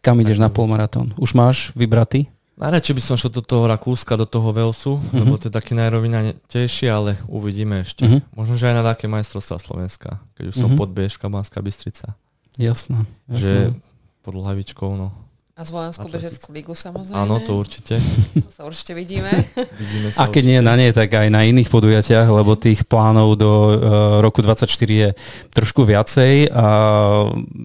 [0.00, 1.12] Kam ideš na polmaratón?
[1.20, 2.32] Už máš vybratý?
[2.58, 5.14] Najradšej by som šiel do toho Rakúska, do toho Velsu, uh-huh.
[5.14, 8.02] lebo to je taký najrovinatejší, ale uvidíme ešte.
[8.02, 8.18] Uh-huh.
[8.34, 10.64] Možno, že aj na také majstrovstvá Slovenska, keď už uh-huh.
[10.66, 12.18] som pod Biežka, Banská Bystrica.
[12.58, 13.06] Jasné.
[13.30, 13.78] Že
[14.26, 15.14] pod hlavičkou, no.
[15.58, 17.18] A z Vojenskú bežeckú ligu samozrejme.
[17.18, 17.98] Áno, to určite.
[18.38, 19.26] To sa určite vidíme.
[19.82, 20.50] vidíme sa a keď určite.
[20.54, 23.74] nie na nej, tak aj na iných podujatiach, lebo tých plánov do uh,
[24.22, 25.08] roku 24 je
[25.50, 26.66] trošku viacej a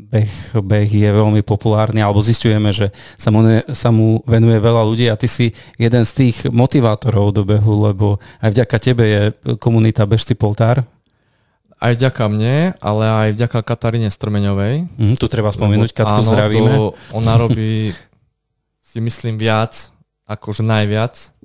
[0.10, 5.06] beh, beh je veľmi populárny, alebo zistujeme, že sa mu, sa mu venuje veľa ľudí
[5.14, 9.22] a ty si jeden z tých motivátorov do behu, lebo aj vďaka tebe je
[9.62, 10.82] komunita Bežci Poltár,
[11.84, 14.88] aj vďaka mne, ale aj vďaka Kataríne Strmeňovej.
[14.96, 16.72] Mm, tu treba spomenúť, Katku áno, zdravíme.
[16.72, 17.92] To ona robí,
[18.90, 19.92] si myslím, viac,
[20.24, 21.36] akože najviac.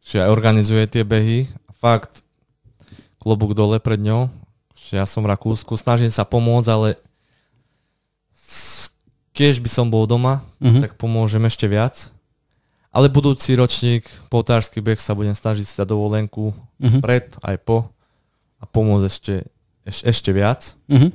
[0.00, 1.44] Čiže aj organizuje tie behy.
[1.76, 2.24] Fakt,
[3.20, 4.32] klobúk dole pred ňou.
[4.72, 6.88] Čiže ja som v Rakúsku, snažím sa pomôcť, ale
[9.36, 10.88] keď by som bol doma, mm-hmm.
[10.88, 12.08] tak pomôžem ešte viac.
[12.90, 16.50] Ale budúci ročník, poltársky beh sa budem snažiť sa dovolenku
[16.80, 17.00] mm-hmm.
[17.04, 17.86] pred aj po
[18.60, 19.34] a pomôcť ešte,
[19.88, 21.10] eš, ešte viac, mm-hmm.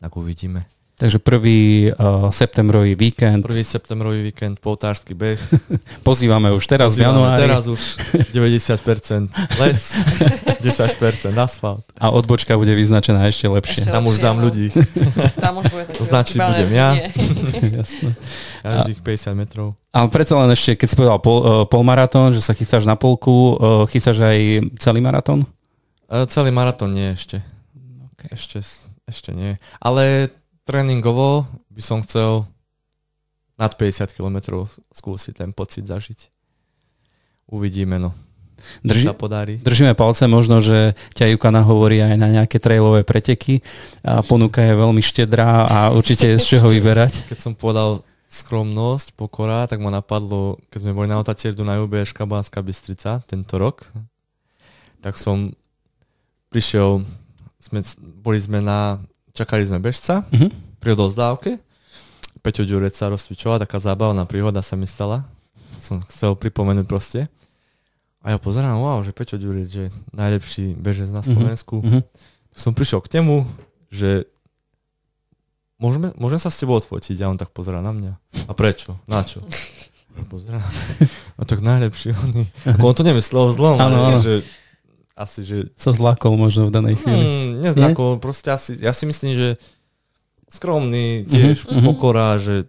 [0.00, 0.64] tak uvidíme.
[1.02, 3.42] Takže prvý uh, septembrový víkend.
[3.42, 5.34] Prvý septembrový víkend, poltársky beh.
[6.06, 7.40] Pozývame už teraz Pozývame v januári.
[7.42, 7.82] Teraz už
[8.30, 9.80] 90% les,
[10.62, 11.82] 10% asfalt.
[11.98, 13.82] A odbočka bude vyznačená ešte lepšie.
[13.82, 14.42] Ešte Tam lepšie, už dám no.
[14.46, 14.66] ľudí.
[15.42, 16.94] Tam už bude značí budem ja.
[17.82, 18.14] Jasne.
[18.62, 19.74] Každých 50 metrov.
[19.90, 23.58] Ale predsa len ešte, keď si povedal pol, uh, polmaratón, že sa chystáš na polku,
[23.58, 25.50] uh, chystáš aj celý maratón?
[26.12, 27.40] Celý maratón nie ešte.
[28.12, 28.36] Okay.
[28.36, 28.60] Ešte,
[29.08, 29.56] ešte nie.
[29.80, 30.28] Ale
[30.68, 32.44] tréningovo by som chcel
[33.56, 36.28] nad 50 km skúsiť ten pocit zažiť.
[37.48, 38.12] Uvidíme, no.
[38.84, 39.58] Drži, sa podarí.
[39.58, 43.58] Držíme palce, možno, že ťa Juka nahovorí aj na nejaké trailové preteky
[44.06, 47.26] a ponuka je veľmi štedrá a určite je z čoho vyberať.
[47.26, 52.14] Keď som povedal skromnosť, pokora, tak ma napadlo, keď sme boli na Otatierdu na UBŠ
[52.14, 53.90] Kabánska Bystrica tento rok,
[55.02, 55.52] tak som
[56.52, 57.00] prišiel,
[57.56, 57.80] sme,
[58.20, 59.00] boli sme na,
[59.32, 60.52] čakali sme bežca uh-huh.
[60.76, 61.56] pri odozdávke.
[62.44, 65.24] Peťo Ďurec sa rozcvičoval, taká zábavná príhoda sa mi stala.
[65.80, 67.20] Som chcel pripomenúť proste.
[68.22, 71.28] A ja pozerám, wow, že Peťo Ďurec, že najlepší bežec na mhm.
[71.32, 71.80] Slovensku.
[71.80, 72.04] Uh-huh.
[72.52, 73.48] Som prišiel k nemu,
[73.88, 74.28] že
[75.80, 77.16] môžeme, môžem sa s tebou odfotiť?
[77.24, 78.12] A on tak pozerá na mňa.
[78.46, 79.00] A prečo?
[79.08, 79.40] Na čo?
[80.12, 80.60] Pozerá.
[81.40, 82.44] A tak najlepší on.
[82.84, 84.44] on to nemyslel zlom, ale že
[85.22, 85.70] asi, že...
[85.78, 87.22] Sa zlákol možno v danej chvíli.
[87.22, 88.22] Hmm, nezlákol, Nie?
[88.22, 89.48] proste asi, ja si myslím, že
[90.50, 92.66] skromný, tiež uh-huh, pokora, že...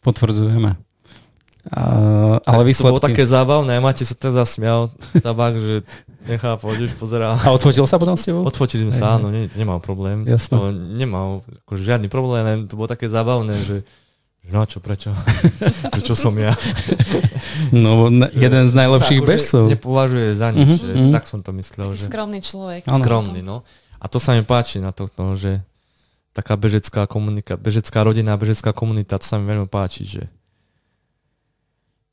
[0.00, 0.78] Potvrdzujeme.
[1.70, 1.82] A,
[2.42, 2.90] ale tak výsledky...
[2.90, 4.90] To bolo také zábavné, máte sa teda zasmial,
[5.22, 5.86] tabak, že
[6.26, 7.38] nechápal, už pozeral.
[7.38, 8.42] A odfotil sa potom s tebou?
[8.42, 10.26] Odfotili sme sa, áno, ne, nemal problém.
[10.26, 10.54] Jasne.
[10.58, 13.76] To nemal akože žiadny problém, len to bolo také zábavné, že
[14.50, 15.14] No čo, prečo?
[15.94, 16.50] prečo som ja?
[17.70, 19.64] No, jeden z najlepších akože bežcov.
[19.70, 21.12] Nepovažuje za nič, uh-huh, že uh-huh.
[21.14, 21.94] tak som to myslel.
[21.94, 22.10] Že...
[22.10, 22.82] Skromný človek.
[22.90, 23.06] Ano.
[23.06, 23.62] Skromný, no.
[24.02, 25.62] A to sa mi páči na to, no, že
[26.34, 30.22] taká bežecká komunika, bežecká rodina, bežecká komunita, to sa mi veľmi páči, že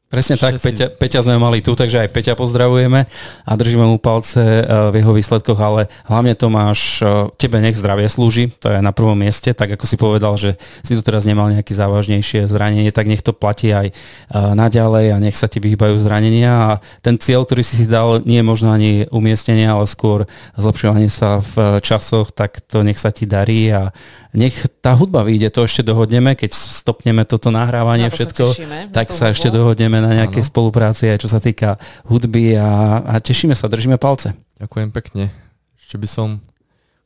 [0.09, 3.05] Presne tak, Peťa, Peťa sme mali tu, takže aj Peťa pozdravujeme
[3.45, 8.09] a držíme mu palce eh, v jeho výsledkoch, ale hlavne Tomáš, eh, tebe nech zdravie
[8.09, 11.53] slúži, to je na prvom mieste, tak ako si povedal, že si tu teraz nemal
[11.53, 13.93] nejaké závažnejšie zranenie, tak nech to platí aj eh,
[14.33, 16.53] naďalej a nech sa ti vyhýbajú zranenia.
[16.57, 16.69] A
[17.05, 20.25] ten cieľ, ktorý si si dal, nie je možno ani umiestnenie, ale skôr
[20.57, 23.93] zlepšovanie sa v časoch, tak to nech sa ti darí a
[24.33, 29.07] nech tá hudba vyjde, to ešte dohodneme, keď stopneme toto nahrávanie všetko, sa tešíme, tak
[29.09, 30.49] sa ešte dohodneme na nejakej ano.
[30.53, 34.37] spolupráci aj čo sa týka hudby a, a tešíme sa, držíme palce.
[34.61, 35.33] Ďakujem pekne.
[35.81, 36.27] Ešte by som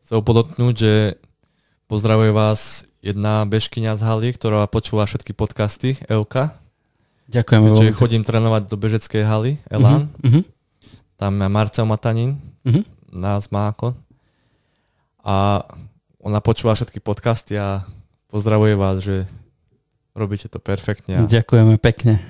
[0.04, 0.94] chcel podotknúť, že
[1.88, 6.60] pozdravuje vás jedna bežkynia z haly, ktorá počúva všetky podcasty, Euka.
[7.32, 7.62] Ďakujem.
[7.72, 10.12] Takže chodím trénovať do bežeckej haly, Elan.
[10.20, 10.44] Uh-huh, uh-huh.
[11.16, 12.36] Tam je Marcel Matanin,
[12.68, 12.84] uh-huh.
[13.16, 13.95] nás má ako.
[15.24, 15.64] A
[16.24, 17.84] ona počúva všetky podcasty a
[18.32, 19.28] pozdravuje vás, že
[20.16, 21.20] robíte to perfektne.
[21.20, 21.28] A...
[21.28, 22.24] Ďakujeme pekne.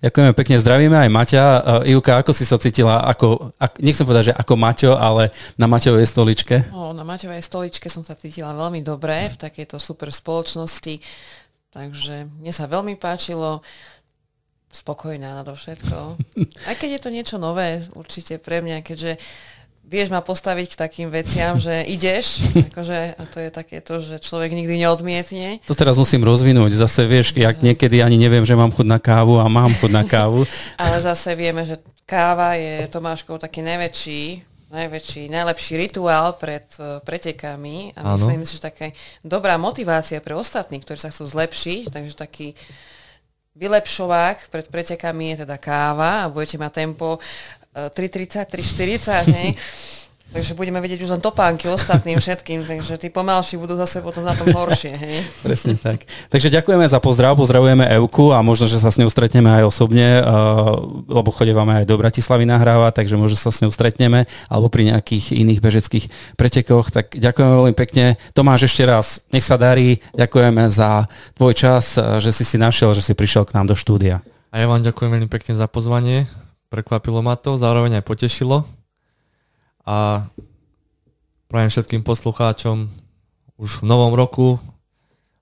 [0.00, 1.44] Ďakujeme pekne, zdravíme aj Maťa.
[1.82, 5.66] Uh, Ivka, ako si sa cítila, ako, ak, nechcem povedať, že ako Maťo, ale na
[5.66, 6.56] Maťovej stoličke?
[6.70, 11.02] No, na Maťovej stoličke som sa cítila veľmi dobre v takejto super spoločnosti,
[11.74, 13.66] takže mne sa veľmi páčilo
[14.70, 16.16] spokojná na to všetko.
[16.70, 19.18] Aj keď je to niečo nové určite pre mňa, keďže
[19.90, 22.38] vieš ma postaviť k takým veciam, že ideš,
[22.70, 25.58] akože, a to je také to, že človek nikdy neodmietne.
[25.66, 26.78] To teraz musím rozvinúť.
[26.78, 30.06] Zase vieš, jak niekedy ani neviem, že mám chud na kávu a mám chud na
[30.06, 30.46] kávu.
[30.80, 37.90] Ale zase vieme, že káva je Tomáškov taký najväčší najväčší, najlepší rituál pred uh, pretekami
[37.98, 38.22] a ano.
[38.22, 42.54] myslím si, že taká dobrá motivácia pre ostatných, ktorí sa chcú zlepšiť, takže taký
[43.58, 47.18] vylepšovák pred pretekami je teda káva a budete mať tempo
[47.74, 49.50] 3.30, 3.40, hej.
[50.30, 54.30] Takže budeme vedieť už len topánky ostatným všetkým, takže tí pomalší budú zase potom na
[54.30, 54.94] tom horšie.
[54.94, 55.26] Hej?
[55.42, 56.06] Presne tak.
[56.30, 60.22] Takže ďakujeme za pozdrav, pozdravujeme Evku a možno, že sa s ňou stretneme aj osobne,
[60.22, 60.78] uh,
[61.10, 65.34] lebo chodevame aj do Bratislavy nahrávať, takže možno sa s ňou stretneme, alebo pri nejakých
[65.34, 66.06] iných bežeckých
[66.38, 66.94] pretekoch.
[66.94, 68.14] Tak ďakujeme veľmi pekne.
[68.30, 69.98] Tomáš, ešte raz, nech sa darí.
[70.14, 74.22] Ďakujeme za tvoj čas, že si si našiel, že si prišiel k nám do štúdia.
[74.54, 76.30] A ja vám ďakujem veľmi pekne za pozvanie
[76.70, 78.64] prekvapilo ma to, zároveň aj potešilo.
[79.84, 80.24] A
[81.50, 82.86] prajem všetkým poslucháčom
[83.58, 84.56] už v novom roku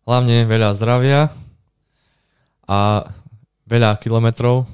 [0.09, 1.28] hlavne veľa zdravia
[2.64, 3.05] a
[3.68, 4.64] veľa kilometrov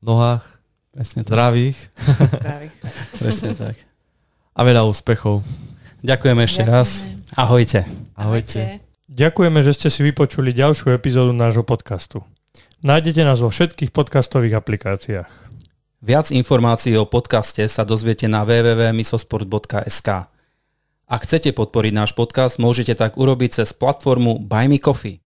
[0.00, 0.44] v nohách,
[0.96, 1.28] Presne tak.
[1.28, 1.78] zdravých.
[3.20, 3.76] Presne tak.
[4.56, 5.44] A veľa úspechov.
[6.00, 6.80] Ďakujeme ešte Ďakujeme.
[6.80, 7.04] raz.
[7.36, 7.84] Ahojte.
[8.16, 8.80] Ahojte.
[9.06, 12.24] Ďakujeme, že ste si vypočuli ďalšiu epizódu nášho podcastu.
[12.86, 15.32] Nájdete nás vo všetkých podcastových aplikáciách.
[16.06, 20.08] Viac informácií o podcaste sa dozviete na www.misosport.sk.
[21.10, 25.18] Ak chcete podporiť náš podcast, môžete tak urobiť cez platformu Buy Me Coffee.